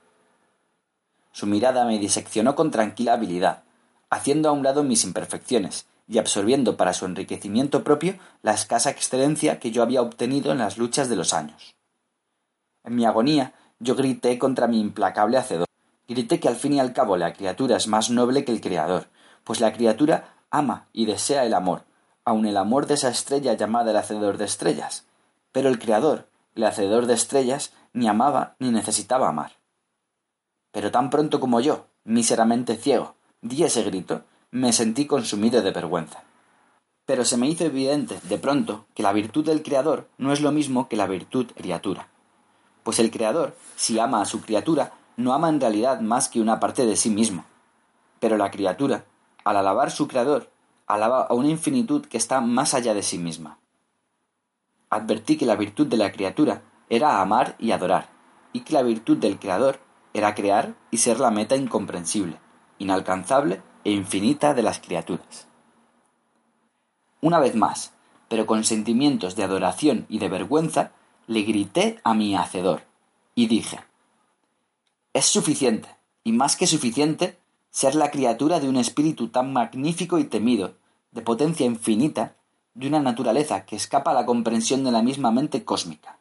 Su 1.33 1.47
mirada 1.47 1.83
me 1.85 1.99
diseccionó 1.99 2.55
con 2.55 2.71
tranquila 2.71 3.13
habilidad, 3.13 3.63
haciendo 4.09 4.47
a 4.47 4.51
un 4.51 4.63
lado 4.63 4.83
mis 4.83 5.03
imperfecciones 5.03 5.87
y 6.07 6.17
absorbiendo 6.17 6.77
para 6.77 6.93
su 6.93 7.05
enriquecimiento 7.05 7.83
propio 7.83 8.17
la 8.41 8.53
escasa 8.53 8.89
excelencia 8.89 9.59
que 9.59 9.71
yo 9.71 9.83
había 9.83 10.01
obtenido 10.01 10.51
en 10.51 10.57
las 10.59 10.77
luchas 10.77 11.09
de 11.09 11.15
los 11.15 11.33
años. 11.33 11.75
En 12.83 12.95
mi 12.95 13.05
agonía 13.05 13.53
yo 13.79 13.95
grité 13.95 14.37
contra 14.37 14.67
mi 14.67 14.79
implacable 14.79 15.37
hacedor. 15.37 15.67
Grité 16.07 16.39
que 16.39 16.49
al 16.49 16.55
fin 16.55 16.73
y 16.73 16.79
al 16.79 16.93
cabo 16.93 17.17
la 17.17 17.33
criatura 17.33 17.77
es 17.77 17.87
más 17.87 18.09
noble 18.09 18.43
que 18.43 18.51
el 18.51 18.61
Creador, 18.61 19.07
pues 19.43 19.59
la 19.59 19.73
criatura 19.73 20.35
ama 20.49 20.87
y 20.93 21.05
desea 21.05 21.45
el 21.45 21.53
amor, 21.53 21.85
aun 22.25 22.45
el 22.45 22.57
amor 22.57 22.87
de 22.87 22.95
esa 22.95 23.09
estrella 23.09 23.53
llamada 23.53 23.91
el 23.91 23.97
hacedor 23.97 24.37
de 24.37 24.45
estrellas. 24.45 25.05
Pero 25.51 25.69
el 25.69 25.79
Creador, 25.79 26.29
el 26.55 26.65
hacedor 26.65 27.05
de 27.05 27.13
estrellas, 27.13 27.73
ni 27.93 28.07
amaba 28.07 28.55
ni 28.59 28.71
necesitaba 28.71 29.29
amar. 29.29 29.53
Pero 30.71 30.91
tan 30.91 31.09
pronto 31.09 31.39
como 31.39 31.61
yo, 31.61 31.87
míseramente 32.03 32.75
ciego, 32.75 33.15
di 33.41 33.63
ese 33.63 33.83
grito, 33.83 34.23
me 34.53 34.71
sentí 34.71 35.05
consumido 35.05 35.61
de 35.61 35.71
vergüenza. 35.71 36.23
Pero 37.05 37.25
se 37.25 37.35
me 37.35 37.49
hizo 37.49 37.65
evidente, 37.65 38.17
de 38.23 38.37
pronto, 38.37 38.85
que 38.93 39.03
la 39.03 39.11
virtud 39.11 39.45
del 39.45 39.61
Creador 39.61 40.07
no 40.17 40.31
es 40.31 40.39
lo 40.39 40.53
mismo 40.53 40.87
que 40.87 40.95
la 40.95 41.07
virtud 41.07 41.47
criatura 41.53 42.07
pues 42.83 42.99
el 42.99 43.11
Creador, 43.11 43.55
si 43.75 43.97
ama 43.97 44.21
a 44.21 44.25
su 44.25 44.41
criatura, 44.41 44.93
no 45.15 45.33
ama 45.33 45.49
en 45.49 45.59
realidad 45.59 46.01
más 46.01 46.29
que 46.29 46.41
una 46.41 46.59
parte 46.59 46.85
de 46.85 46.95
sí 46.95 47.09
mismo. 47.09 47.45
Pero 48.19 48.37
la 48.37 48.51
criatura, 48.51 49.05
al 49.43 49.57
alabar 49.57 49.89
su 49.89 50.07
Creador, 50.07 50.49
alaba 50.85 51.23
a 51.23 51.33
una 51.33 51.49
infinitud 51.49 52.05
que 52.05 52.17
está 52.17 52.41
más 52.41 52.73
allá 52.73 52.93
de 52.93 53.03
sí 53.03 53.17
misma. 53.17 53.57
Advertí 54.89 55.37
que 55.37 55.45
la 55.45 55.55
virtud 55.55 55.87
de 55.87 55.97
la 55.97 56.11
criatura 56.11 56.61
era 56.89 57.21
amar 57.21 57.55
y 57.57 57.71
adorar, 57.71 58.09
y 58.51 58.61
que 58.61 58.73
la 58.73 58.83
virtud 58.83 59.17
del 59.17 59.39
Creador 59.39 59.79
era 60.13 60.35
crear 60.35 60.75
y 60.91 60.97
ser 60.97 61.19
la 61.19 61.31
meta 61.31 61.55
incomprensible, 61.55 62.37
inalcanzable 62.77 63.61
e 63.83 63.91
infinita 63.91 64.53
de 64.53 64.63
las 64.63 64.79
criaturas. 64.79 65.47
Una 67.21 67.39
vez 67.39 67.55
más, 67.55 67.93
pero 68.27 68.45
con 68.45 68.63
sentimientos 68.63 69.35
de 69.35 69.43
adoración 69.43 70.05
y 70.09 70.19
de 70.19 70.29
vergüenza, 70.29 70.91
le 71.27 71.43
grité 71.43 71.99
a 72.03 72.13
mi 72.13 72.35
hacedor 72.35 72.83
y 73.35 73.47
dije 73.47 73.79
Es 75.13 75.25
suficiente, 75.25 75.89
y 76.23 76.31
más 76.31 76.55
que 76.55 76.67
suficiente, 76.67 77.37
ser 77.69 77.95
la 77.95 78.11
criatura 78.11 78.59
de 78.59 78.69
un 78.69 78.77
espíritu 78.77 79.29
tan 79.29 79.53
magnífico 79.53 80.19
y 80.19 80.25
temido, 80.25 80.75
de 81.11 81.21
potencia 81.21 81.65
infinita, 81.65 82.35
de 82.75 82.87
una 82.87 82.99
naturaleza 82.99 83.65
que 83.65 83.75
escapa 83.75 84.11
a 84.11 84.13
la 84.13 84.25
comprensión 84.25 84.83
de 84.83 84.91
la 84.91 85.01
misma 85.01 85.31
mente 85.31 85.63
cósmica. 85.63 86.19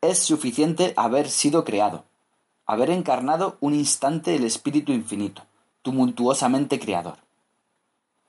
Es 0.00 0.18
suficiente 0.18 0.94
haber 0.96 1.28
sido 1.28 1.64
creado, 1.64 2.04
haber 2.66 2.90
encarnado 2.90 3.56
un 3.60 3.74
instante 3.74 4.36
el 4.36 4.44
espíritu 4.44 4.92
infinito, 4.92 5.42
tumultuosamente 5.82 6.78
creador. 6.78 7.18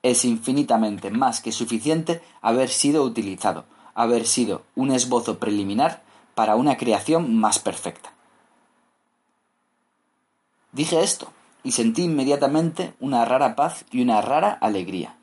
Es 0.02 0.24
infinitamente 0.24 1.10
más 1.10 1.40
que 1.40 1.52
suficiente 1.52 2.22
haber 2.40 2.68
sido 2.70 3.04
utilizado, 3.04 3.64
haber 3.94 4.26
sido 4.26 4.62
un 4.74 4.90
esbozo 4.90 5.38
preliminar 5.38 6.02
para 6.34 6.56
una 6.56 6.76
creación 6.76 7.34
más 7.34 7.58
perfecta. 7.58 8.12
Dije 10.72 11.02
esto 11.02 11.32
y 11.62 11.72
sentí 11.72 12.04
inmediatamente 12.04 12.94
una 13.00 13.24
rara 13.24 13.56
paz 13.56 13.84
y 13.90 14.02
una 14.02 14.20
rara 14.22 14.52
alegría. 14.52 15.16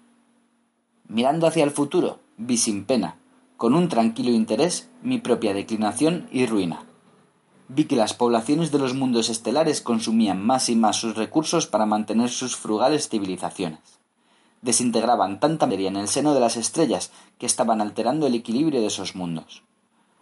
Mirando 1.07 1.47
hacia 1.47 1.63
el 1.63 1.71
futuro, 1.71 2.19
vi 2.37 2.57
sin 2.57 2.85
pena, 2.85 3.15
con 3.55 3.73
un 3.73 3.89
tranquilo 3.89 4.29
interés, 4.29 4.89
mi 5.01 5.19
propia 5.19 5.53
declinación 5.53 6.27
y 6.31 6.45
ruina. 6.45 6.86
Vi 7.69 7.85
que 7.85 7.97
las 7.97 8.13
poblaciones 8.13 8.71
de 8.71 8.79
los 8.79 8.93
mundos 8.93 9.29
estelares 9.29 9.81
consumían 9.81 10.41
más 10.41 10.69
y 10.69 10.75
más 10.75 10.95
sus 10.95 11.15
recursos 11.15 11.67
para 11.67 11.85
mantener 11.85 12.29
sus 12.29 12.55
frugales 12.55 13.09
civilizaciones. 13.09 13.99
Desintegraban 14.61 15.39
tanta 15.39 15.67
materia 15.67 15.89
en 15.89 15.97
el 15.97 16.07
seno 16.07 16.33
de 16.33 16.39
las 16.39 16.55
estrellas 16.55 17.11
que 17.37 17.45
estaban 17.45 17.81
alterando 17.81 18.25
el 18.25 18.35
equilibrio 18.35 18.79
de 18.79 18.87
esos 18.87 19.15
mundos. 19.15 19.63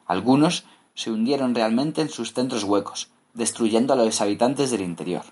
Algunos 0.07 0.65
se 0.95 1.11
hundieron 1.11 1.53
realmente 1.53 2.01
en 2.01 2.09
sus 2.09 2.33
centros 2.33 2.63
huecos, 2.63 3.09
destruyendo 3.33 3.93
a 3.93 3.95
los 3.95 4.21
habitantes 4.21 4.71
del 4.71 4.81
interior. 4.81 5.23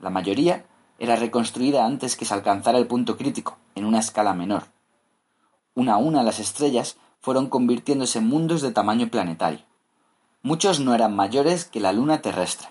La 0.00 0.10
mayoría 0.10 0.66
era 0.98 1.16
reconstruida 1.16 1.84
antes 1.84 2.16
que 2.16 2.24
se 2.24 2.34
alcanzara 2.34 2.78
el 2.78 2.86
punto 2.86 3.16
crítico, 3.16 3.58
en 3.74 3.84
una 3.84 4.00
escala 4.00 4.34
menor. 4.34 4.64
Una 5.74 5.94
a 5.94 5.98
una 5.98 6.22
las 6.22 6.40
estrellas 6.40 6.96
fueron 7.20 7.48
convirtiéndose 7.48 8.18
en 8.18 8.28
mundos 8.28 8.62
de 8.62 8.72
tamaño 8.72 9.08
planetario. 9.10 9.60
Muchos 10.44 10.78
no 10.78 10.94
eran 10.94 11.16
mayores 11.16 11.64
que 11.64 11.80
la 11.80 11.94
luna 11.94 12.20
terrestre. 12.20 12.68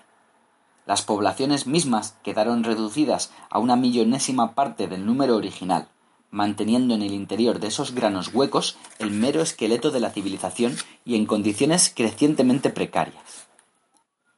Las 0.86 1.02
poblaciones 1.02 1.66
mismas 1.66 2.14
quedaron 2.22 2.62
reducidas 2.62 3.32
a 3.50 3.58
una 3.58 3.74
millonésima 3.74 4.54
parte 4.54 4.86
del 4.86 5.04
número 5.04 5.34
original, 5.34 5.88
manteniendo 6.30 6.94
en 6.94 7.02
el 7.02 7.12
interior 7.12 7.58
de 7.58 7.66
esos 7.66 7.92
granos 7.92 8.32
huecos 8.32 8.76
el 9.00 9.10
mero 9.10 9.42
esqueleto 9.42 9.90
de 9.90 9.98
la 9.98 10.10
civilización 10.10 10.76
y 11.04 11.16
en 11.16 11.26
condiciones 11.26 11.92
crecientemente 11.92 12.70
precarias. 12.70 13.48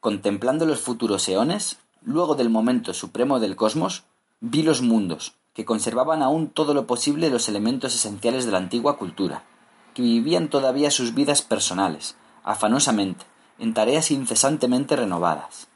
Contemplando 0.01 0.65
los 0.65 0.81
futuros 0.81 1.29
eones, 1.29 1.77
luego 2.01 2.37
del 2.37 2.49
momento 2.49 2.95
supremo 2.95 3.39
del 3.39 3.55
cosmos, 3.55 4.05
vi 4.41 4.63
los 4.63 4.81
mundos, 4.81 5.35
que 5.53 5.67
conservaban 5.67 6.23
aún 6.23 6.49
todo 6.49 6.73
lo 6.73 6.87
posible 6.87 7.29
los 7.29 7.51
elementos 7.51 7.95
esenciales 7.95 8.47
de 8.47 8.53
la 8.53 8.59
antigua 8.59 8.97
cultura, 8.97 9.45
que 9.93 10.01
vivían 10.01 10.49
todavía 10.49 10.91
sus 10.91 11.15
vidas 11.15 11.43
personales, 11.43 12.17
afanosamente, 12.47 13.27
en 13.59 13.75
tareas 13.75 14.11
incesantemente 14.11 14.97
renovadas, 14.97 15.69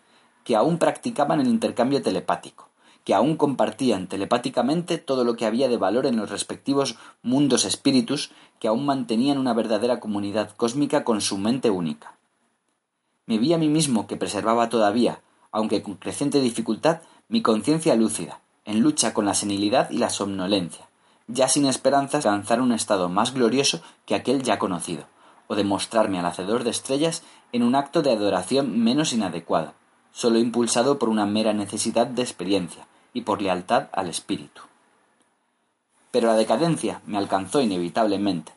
que 0.44 0.56
aún 0.56 0.78
practicaban 0.78 1.40
el 1.40 1.48
intercambio 1.48 2.00
telepático, 2.00 2.68
que 3.04 3.12
aún 3.12 3.36
compartían 3.36 4.06
telepáticamente 4.06 4.96
todo 4.96 5.24
lo 5.24 5.34
que 5.36 5.46
había 5.46 5.68
de 5.68 5.76
valor 5.76 6.06
en 6.06 6.16
los 6.16 6.30
respectivos 6.30 6.96
mundos 7.22 7.64
espíritus 7.64 8.30
que 8.60 8.68
aún 8.68 8.86
mantenían 8.86 9.38
una 9.38 9.52
verdadera 9.52 9.98
comunidad 9.98 10.54
cósmica 10.56 11.02
con 11.02 11.20
su 11.20 11.38
mente 11.38 11.70
única. 11.70 12.16
Me 13.26 13.38
vi 13.38 13.52
a 13.52 13.58
mí 13.58 13.68
mismo 13.68 14.06
que 14.06 14.16
preservaba 14.16 14.68
todavía, 14.68 15.22
aunque 15.50 15.82
con 15.82 15.94
creciente 15.94 16.40
dificultad, 16.40 17.00
mi 17.28 17.42
conciencia 17.42 17.96
lúcida, 17.96 18.40
en 18.64 18.80
lucha 18.80 19.12
con 19.12 19.24
la 19.24 19.34
senilidad 19.34 19.90
y 19.90 19.98
la 19.98 20.10
somnolencia, 20.10 20.88
ya 21.26 21.48
sin 21.48 21.66
esperanzas 21.66 22.22
de 22.22 22.30
alcanzar 22.30 22.60
un 22.60 22.72
estado 22.72 23.08
más 23.08 23.34
glorioso 23.34 23.82
que 24.06 24.14
aquel 24.14 24.42
ya 24.42 24.58
conocido, 24.58 25.06
o 25.50 25.56
de 25.56 25.64
mostrarme 25.64 26.20
al 26.20 26.26
hacedor 26.26 26.62
de 26.62 26.70
estrellas 26.70 27.24
en 27.50 27.64
un 27.64 27.74
acto 27.74 28.02
de 28.02 28.12
adoración 28.12 28.78
menos 28.78 29.12
inadecuado, 29.12 29.74
sólo 30.12 30.38
impulsado 30.38 31.00
por 31.00 31.08
una 31.08 31.26
mera 31.26 31.52
necesidad 31.52 32.06
de 32.06 32.22
experiencia 32.22 32.86
y 33.12 33.22
por 33.22 33.42
lealtad 33.42 33.88
al 33.92 34.08
espíritu. 34.08 34.62
Pero 36.12 36.28
la 36.28 36.36
decadencia 36.36 37.02
me 37.04 37.18
alcanzó 37.18 37.60
inevitablemente. 37.60 38.52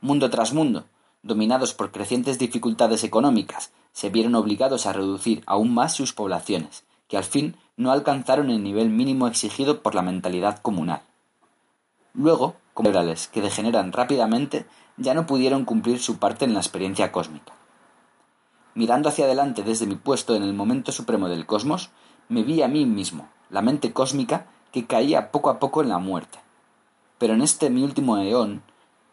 Mundo 0.00 0.30
tras 0.30 0.54
mundo, 0.54 0.86
dominados 1.22 1.74
por 1.74 1.90
crecientes 1.92 2.38
dificultades 2.38 3.04
económicas, 3.04 3.70
se 3.92 4.08
vieron 4.08 4.34
obligados 4.34 4.86
a 4.86 4.94
reducir 4.94 5.42
aún 5.44 5.74
más 5.74 5.92
sus 5.92 6.14
poblaciones, 6.14 6.84
que 7.06 7.18
al 7.18 7.24
fin 7.24 7.54
no 7.76 7.92
alcanzaron 7.92 8.48
el 8.48 8.62
nivel 8.62 8.88
mínimo 8.88 9.28
exigido 9.28 9.82
por 9.82 9.94
la 9.94 10.00
mentalidad 10.00 10.58
comunal. 10.60 11.02
Luego, 12.14 12.56
como 12.72 12.90
que 12.90 13.42
degeneran 13.42 13.92
rápidamente, 13.92 14.64
ya 14.96 15.14
no 15.14 15.26
pudieron 15.26 15.64
cumplir 15.64 16.00
su 16.00 16.18
parte 16.18 16.44
en 16.44 16.54
la 16.54 16.60
experiencia 16.60 17.12
cósmica. 17.12 17.52
Mirando 18.74 19.08
hacia 19.08 19.24
adelante 19.24 19.62
desde 19.62 19.86
mi 19.86 19.96
puesto 19.96 20.34
en 20.34 20.42
el 20.42 20.54
momento 20.54 20.92
supremo 20.92 21.28
del 21.28 21.46
cosmos, 21.46 21.90
me 22.28 22.42
vi 22.42 22.62
a 22.62 22.68
mí 22.68 22.86
mismo, 22.86 23.28
la 23.50 23.62
mente 23.62 23.92
cósmica, 23.92 24.46
que 24.72 24.86
caía 24.86 25.30
poco 25.30 25.50
a 25.50 25.58
poco 25.58 25.82
en 25.82 25.88
la 25.88 25.98
muerte. 25.98 26.38
Pero 27.18 27.34
en 27.34 27.42
este 27.42 27.70
mi 27.70 27.82
último 27.84 28.18
eón, 28.18 28.62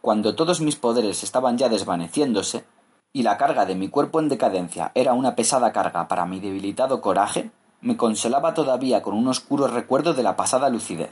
cuando 0.02 0.36
todos 0.36 0.62
mis 0.62 0.76
poderes 0.76 1.24
estaban 1.24 1.58
ya 1.58 1.70
desvaneciéndose, 1.70 2.66
y 3.14 3.24
la 3.24 3.38
carga 3.38 3.66
de 3.66 3.76
mi 3.76 3.90
cuerpo 3.90 4.20
en 4.20 4.30
decadencia 4.30 4.92
era 4.96 5.14
una 5.14 5.36
pesada 5.36 5.72
carga 5.72 6.08
para 6.08 6.26
mi 6.26 6.40
debilitado 6.40 7.02
coraje, 7.02 7.52
me 7.82 7.98
consolaba 7.98 8.54
todavía 8.54 9.02
con 9.02 9.16
un 9.16 9.28
oscuro 9.28 9.68
recuerdo 9.68 10.14
de 10.14 10.24
la 10.24 10.36
pasada 10.36 10.70
lucidez. 10.70 11.12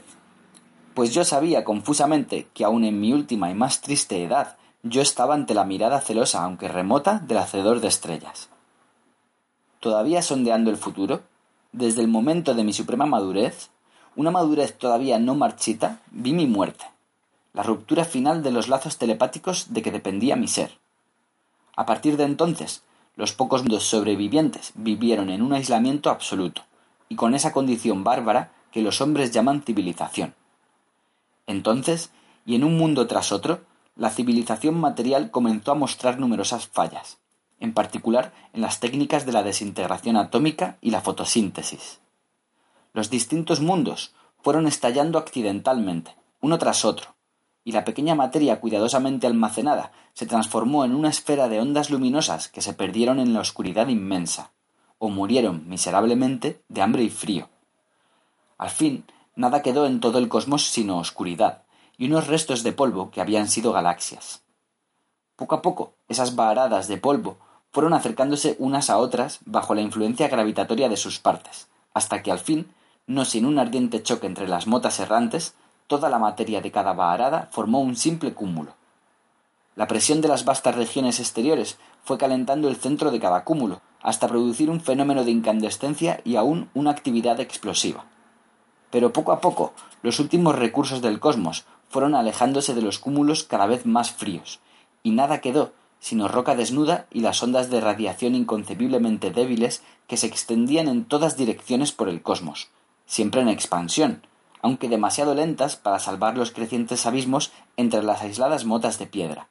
Pues 0.94 1.14
yo 1.14 1.24
sabía 1.24 1.64
confusamente 1.64 2.48
que 2.52 2.64
aun 2.64 2.84
en 2.84 3.00
mi 3.00 3.12
última 3.12 3.50
y 3.50 3.54
más 3.54 3.80
triste 3.80 4.24
edad 4.24 4.56
yo 4.82 5.02
estaba 5.02 5.34
ante 5.34 5.54
la 5.54 5.64
mirada 5.64 6.00
celosa, 6.00 6.42
aunque 6.42 6.68
remota, 6.68 7.20
del 7.20 7.38
hacedor 7.38 7.80
de 7.80 7.88
estrellas. 7.88 8.48
Todavía 9.78 10.22
sondeando 10.22 10.70
el 10.70 10.76
futuro, 10.76 11.20
desde 11.72 12.00
el 12.00 12.08
momento 12.08 12.54
de 12.54 12.64
mi 12.64 12.72
suprema 12.72 13.06
madurez, 13.06 13.70
una 14.16 14.30
madurez 14.30 14.76
todavía 14.76 15.18
no 15.18 15.34
marchita, 15.34 16.00
vi 16.10 16.32
mi 16.32 16.46
muerte, 16.46 16.84
la 17.52 17.62
ruptura 17.62 18.04
final 18.04 18.42
de 18.42 18.50
los 18.50 18.68
lazos 18.68 18.98
telepáticos 18.98 19.72
de 19.72 19.82
que 19.82 19.92
dependía 19.92 20.34
mi 20.34 20.48
ser. 20.48 20.78
A 21.76 21.86
partir 21.86 22.16
de 22.16 22.24
entonces, 22.24 22.82
los 23.16 23.32
pocos 23.32 23.62
mundos 23.62 23.84
sobrevivientes 23.84 24.72
vivieron 24.74 25.30
en 25.30 25.42
un 25.42 25.52
aislamiento 25.52 26.10
absoluto, 26.10 26.62
y 27.08 27.16
con 27.16 27.34
esa 27.34 27.52
condición 27.52 28.02
bárbara 28.02 28.52
que 28.72 28.82
los 28.82 29.00
hombres 29.00 29.30
llaman 29.30 29.62
civilización. 29.62 30.34
Entonces, 31.50 32.12
y 32.46 32.54
en 32.54 32.62
un 32.62 32.78
mundo 32.78 33.08
tras 33.08 33.32
otro, 33.32 33.62
la 33.96 34.10
civilización 34.10 34.78
material 34.78 35.32
comenzó 35.32 35.72
a 35.72 35.74
mostrar 35.74 36.20
numerosas 36.20 36.68
fallas, 36.68 37.18
en 37.58 37.74
particular 37.74 38.32
en 38.52 38.60
las 38.60 38.78
técnicas 38.78 39.26
de 39.26 39.32
la 39.32 39.42
desintegración 39.42 40.16
atómica 40.16 40.78
y 40.80 40.92
la 40.92 41.00
fotosíntesis. 41.00 41.98
Los 42.92 43.10
distintos 43.10 43.60
mundos 43.60 44.14
fueron 44.40 44.68
estallando 44.68 45.18
accidentalmente, 45.18 46.14
uno 46.40 46.56
tras 46.56 46.84
otro, 46.84 47.16
y 47.64 47.72
la 47.72 47.84
pequeña 47.84 48.14
materia 48.14 48.60
cuidadosamente 48.60 49.26
almacenada 49.26 49.90
se 50.12 50.26
transformó 50.26 50.84
en 50.84 50.94
una 50.94 51.08
esfera 51.08 51.48
de 51.48 51.58
ondas 51.58 51.90
luminosas 51.90 52.46
que 52.46 52.62
se 52.62 52.74
perdieron 52.74 53.18
en 53.18 53.34
la 53.34 53.40
oscuridad 53.40 53.88
inmensa, 53.88 54.52
o 54.98 55.08
murieron 55.08 55.68
miserablemente 55.68 56.62
de 56.68 56.80
hambre 56.80 57.02
y 57.02 57.10
frío. 57.10 57.48
Al 58.56 58.70
fin, 58.70 59.04
nada 59.40 59.62
quedó 59.62 59.86
en 59.86 60.00
todo 60.00 60.18
el 60.18 60.28
cosmos 60.28 60.66
sino 60.66 60.98
oscuridad, 60.98 61.62
y 61.96 62.06
unos 62.06 62.26
restos 62.26 62.62
de 62.62 62.72
polvo 62.72 63.10
que 63.10 63.22
habían 63.22 63.48
sido 63.48 63.72
galaxias. 63.72 64.42
Poco 65.34 65.54
a 65.54 65.62
poco, 65.62 65.94
esas 66.08 66.36
varadas 66.36 66.88
de 66.88 66.98
polvo 66.98 67.38
fueron 67.72 67.94
acercándose 67.94 68.56
unas 68.58 68.90
a 68.90 68.98
otras 68.98 69.38
bajo 69.46 69.74
la 69.74 69.80
influencia 69.80 70.28
gravitatoria 70.28 70.90
de 70.90 70.98
sus 70.98 71.18
partes, 71.18 71.68
hasta 71.94 72.22
que 72.22 72.30
al 72.30 72.38
fin, 72.38 72.70
no 73.06 73.24
sin 73.24 73.46
un 73.46 73.58
ardiente 73.58 74.02
choque 74.02 74.26
entre 74.26 74.46
las 74.46 74.66
motas 74.66 75.00
errantes, 75.00 75.54
toda 75.86 76.10
la 76.10 76.18
materia 76.18 76.60
de 76.60 76.70
cada 76.70 76.92
varada 76.92 77.48
formó 77.50 77.80
un 77.80 77.96
simple 77.96 78.34
cúmulo. 78.34 78.74
La 79.74 79.86
presión 79.86 80.20
de 80.20 80.28
las 80.28 80.44
vastas 80.44 80.74
regiones 80.74 81.18
exteriores 81.18 81.78
fue 82.04 82.18
calentando 82.18 82.68
el 82.68 82.76
centro 82.76 83.10
de 83.10 83.20
cada 83.20 83.44
cúmulo, 83.44 83.80
hasta 84.02 84.28
producir 84.28 84.68
un 84.68 84.82
fenómeno 84.82 85.24
de 85.24 85.30
incandescencia 85.30 86.20
y 86.24 86.36
aún 86.36 86.68
una 86.74 86.90
actividad 86.90 87.40
explosiva. 87.40 88.04
Pero 88.90 89.12
poco 89.12 89.32
a 89.32 89.40
poco, 89.40 89.72
los 90.02 90.18
últimos 90.20 90.56
recursos 90.56 91.02
del 91.02 91.20
cosmos 91.20 91.64
fueron 91.88 92.14
alejándose 92.14 92.74
de 92.74 92.82
los 92.82 92.98
cúmulos 92.98 93.44
cada 93.44 93.66
vez 93.66 93.86
más 93.86 94.10
fríos, 94.10 94.60
y 95.02 95.10
nada 95.12 95.40
quedó 95.40 95.72
sino 96.00 96.28
roca 96.28 96.56
desnuda 96.56 97.06
y 97.10 97.20
las 97.20 97.42
ondas 97.42 97.70
de 97.70 97.80
radiación 97.80 98.34
inconcebiblemente 98.34 99.30
débiles 99.30 99.82
que 100.06 100.16
se 100.16 100.26
extendían 100.26 100.88
en 100.88 101.04
todas 101.04 101.36
direcciones 101.36 101.92
por 101.92 102.08
el 102.08 102.22
cosmos, 102.22 102.68
siempre 103.06 103.42
en 103.42 103.48
expansión, 103.48 104.26
aunque 104.62 104.88
demasiado 104.88 105.34
lentas 105.34 105.76
para 105.76 105.98
salvar 105.98 106.36
los 106.36 106.50
crecientes 106.50 107.06
abismos 107.06 107.52
entre 107.76 108.02
las 108.02 108.22
aisladas 108.22 108.64
motas 108.64 108.98
de 108.98 109.06
piedra. 109.06 109.48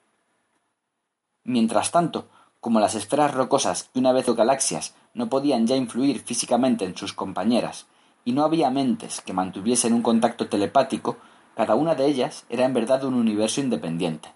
Mientras 1.43 1.91
tanto, 1.91 2.27
como 2.59 2.79
las 2.79 2.95
esferas 2.95 3.33
rocosas 3.33 3.83
que 3.93 3.99
una 3.99 4.11
vez 4.11 4.27
o 4.27 4.35
galaxias 4.35 4.95
no 5.13 5.29
podían 5.29 5.65
ya 5.65 5.75
influir 5.75 6.19
físicamente 6.19 6.83
en 6.83 6.97
sus 6.97 7.13
compañeras, 7.13 7.85
y 8.29 8.31
no 8.31 8.43
había 8.43 8.69
mentes 8.69 9.21
que 9.21 9.33
mantuviesen 9.33 9.91
un 9.91 10.03
contacto 10.03 10.47
telepático, 10.47 11.17
cada 11.55 11.73
una 11.73 11.95
de 11.95 12.05
ellas 12.05 12.45
era 12.47 12.63
en 12.63 12.75
verdad 12.75 13.03
un 13.03 13.15
universo 13.15 13.59
independiente. 13.59 14.31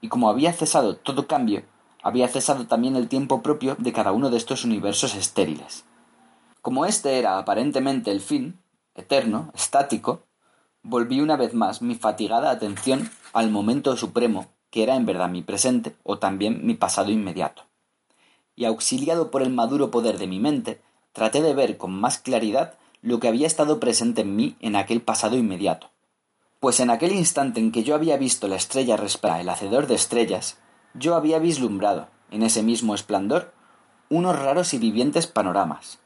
Y 0.00 0.08
como 0.08 0.30
había 0.30 0.50
cesado 0.54 0.96
todo 0.96 1.26
cambio, 1.26 1.62
había 2.02 2.26
cesado 2.28 2.66
también 2.66 2.96
el 2.96 3.06
tiempo 3.06 3.42
propio 3.42 3.76
de 3.78 3.92
cada 3.92 4.12
uno 4.12 4.30
de 4.30 4.38
estos 4.38 4.64
universos 4.64 5.14
estériles. 5.14 5.84
Como 6.62 6.86
este 6.86 7.18
era 7.18 7.36
aparentemente 7.36 8.10
el 8.10 8.22
fin, 8.22 8.58
eterno, 8.94 9.50
estático, 9.54 10.22
volví 10.82 11.20
una 11.20 11.36
vez 11.36 11.52
más 11.52 11.82
mi 11.82 11.96
fatigada 11.96 12.50
atención 12.50 13.10
al 13.34 13.50
momento 13.50 13.94
supremo 13.98 14.46
que 14.70 14.84
era 14.84 14.96
en 14.96 15.04
verdad 15.04 15.28
mi 15.28 15.42
presente 15.42 15.96
o 16.02 16.18
también 16.18 16.64
mi 16.64 16.72
pasado 16.72 17.10
inmediato. 17.10 17.64
Y 18.56 18.64
auxiliado 18.64 19.30
por 19.30 19.42
el 19.42 19.50
maduro 19.50 19.90
poder 19.90 20.16
de 20.16 20.26
mi 20.26 20.40
mente, 20.40 20.80
traté 21.12 21.42
de 21.42 21.52
ver 21.52 21.76
con 21.76 21.92
más 21.92 22.16
claridad 22.16 22.78
lo 23.02 23.20
que 23.20 23.28
había 23.28 23.46
estado 23.46 23.80
presente 23.80 24.22
en 24.22 24.36
mí 24.36 24.56
en 24.60 24.76
aquel 24.76 25.00
pasado 25.00 25.36
inmediato, 25.36 25.90
pues 26.60 26.80
en 26.80 26.90
aquel 26.90 27.12
instante 27.12 27.60
en 27.60 27.70
que 27.70 27.84
yo 27.84 27.94
había 27.94 28.16
visto 28.16 28.48
la 28.48 28.56
estrella 28.56 28.96
respira 28.96 29.40
el 29.40 29.48
hacedor 29.48 29.86
de 29.86 29.94
estrellas, 29.94 30.58
yo 30.94 31.14
había 31.14 31.38
vislumbrado, 31.38 32.08
en 32.30 32.42
ese 32.42 32.62
mismo 32.62 32.94
esplendor, 32.94 33.52
unos 34.08 34.38
raros 34.38 34.74
y 34.74 34.78
vivientes 34.78 35.26
panoramas, 35.26 35.98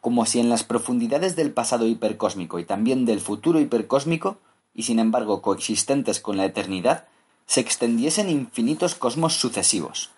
como 0.00 0.24
si 0.26 0.40
en 0.40 0.48
las 0.48 0.64
profundidades 0.64 1.36
del 1.36 1.52
pasado 1.52 1.86
hipercósmico 1.86 2.58
y 2.58 2.64
también 2.64 3.04
del 3.04 3.20
futuro 3.20 3.60
hipercósmico, 3.60 4.38
y 4.74 4.84
sin 4.84 4.98
embargo 4.98 5.42
coexistentes 5.42 6.20
con 6.20 6.36
la 6.36 6.44
eternidad, 6.44 7.06
se 7.46 7.60
extendiesen 7.60 8.30
infinitos 8.30 8.94
cosmos 8.94 9.34
sucesivos, 9.34 10.10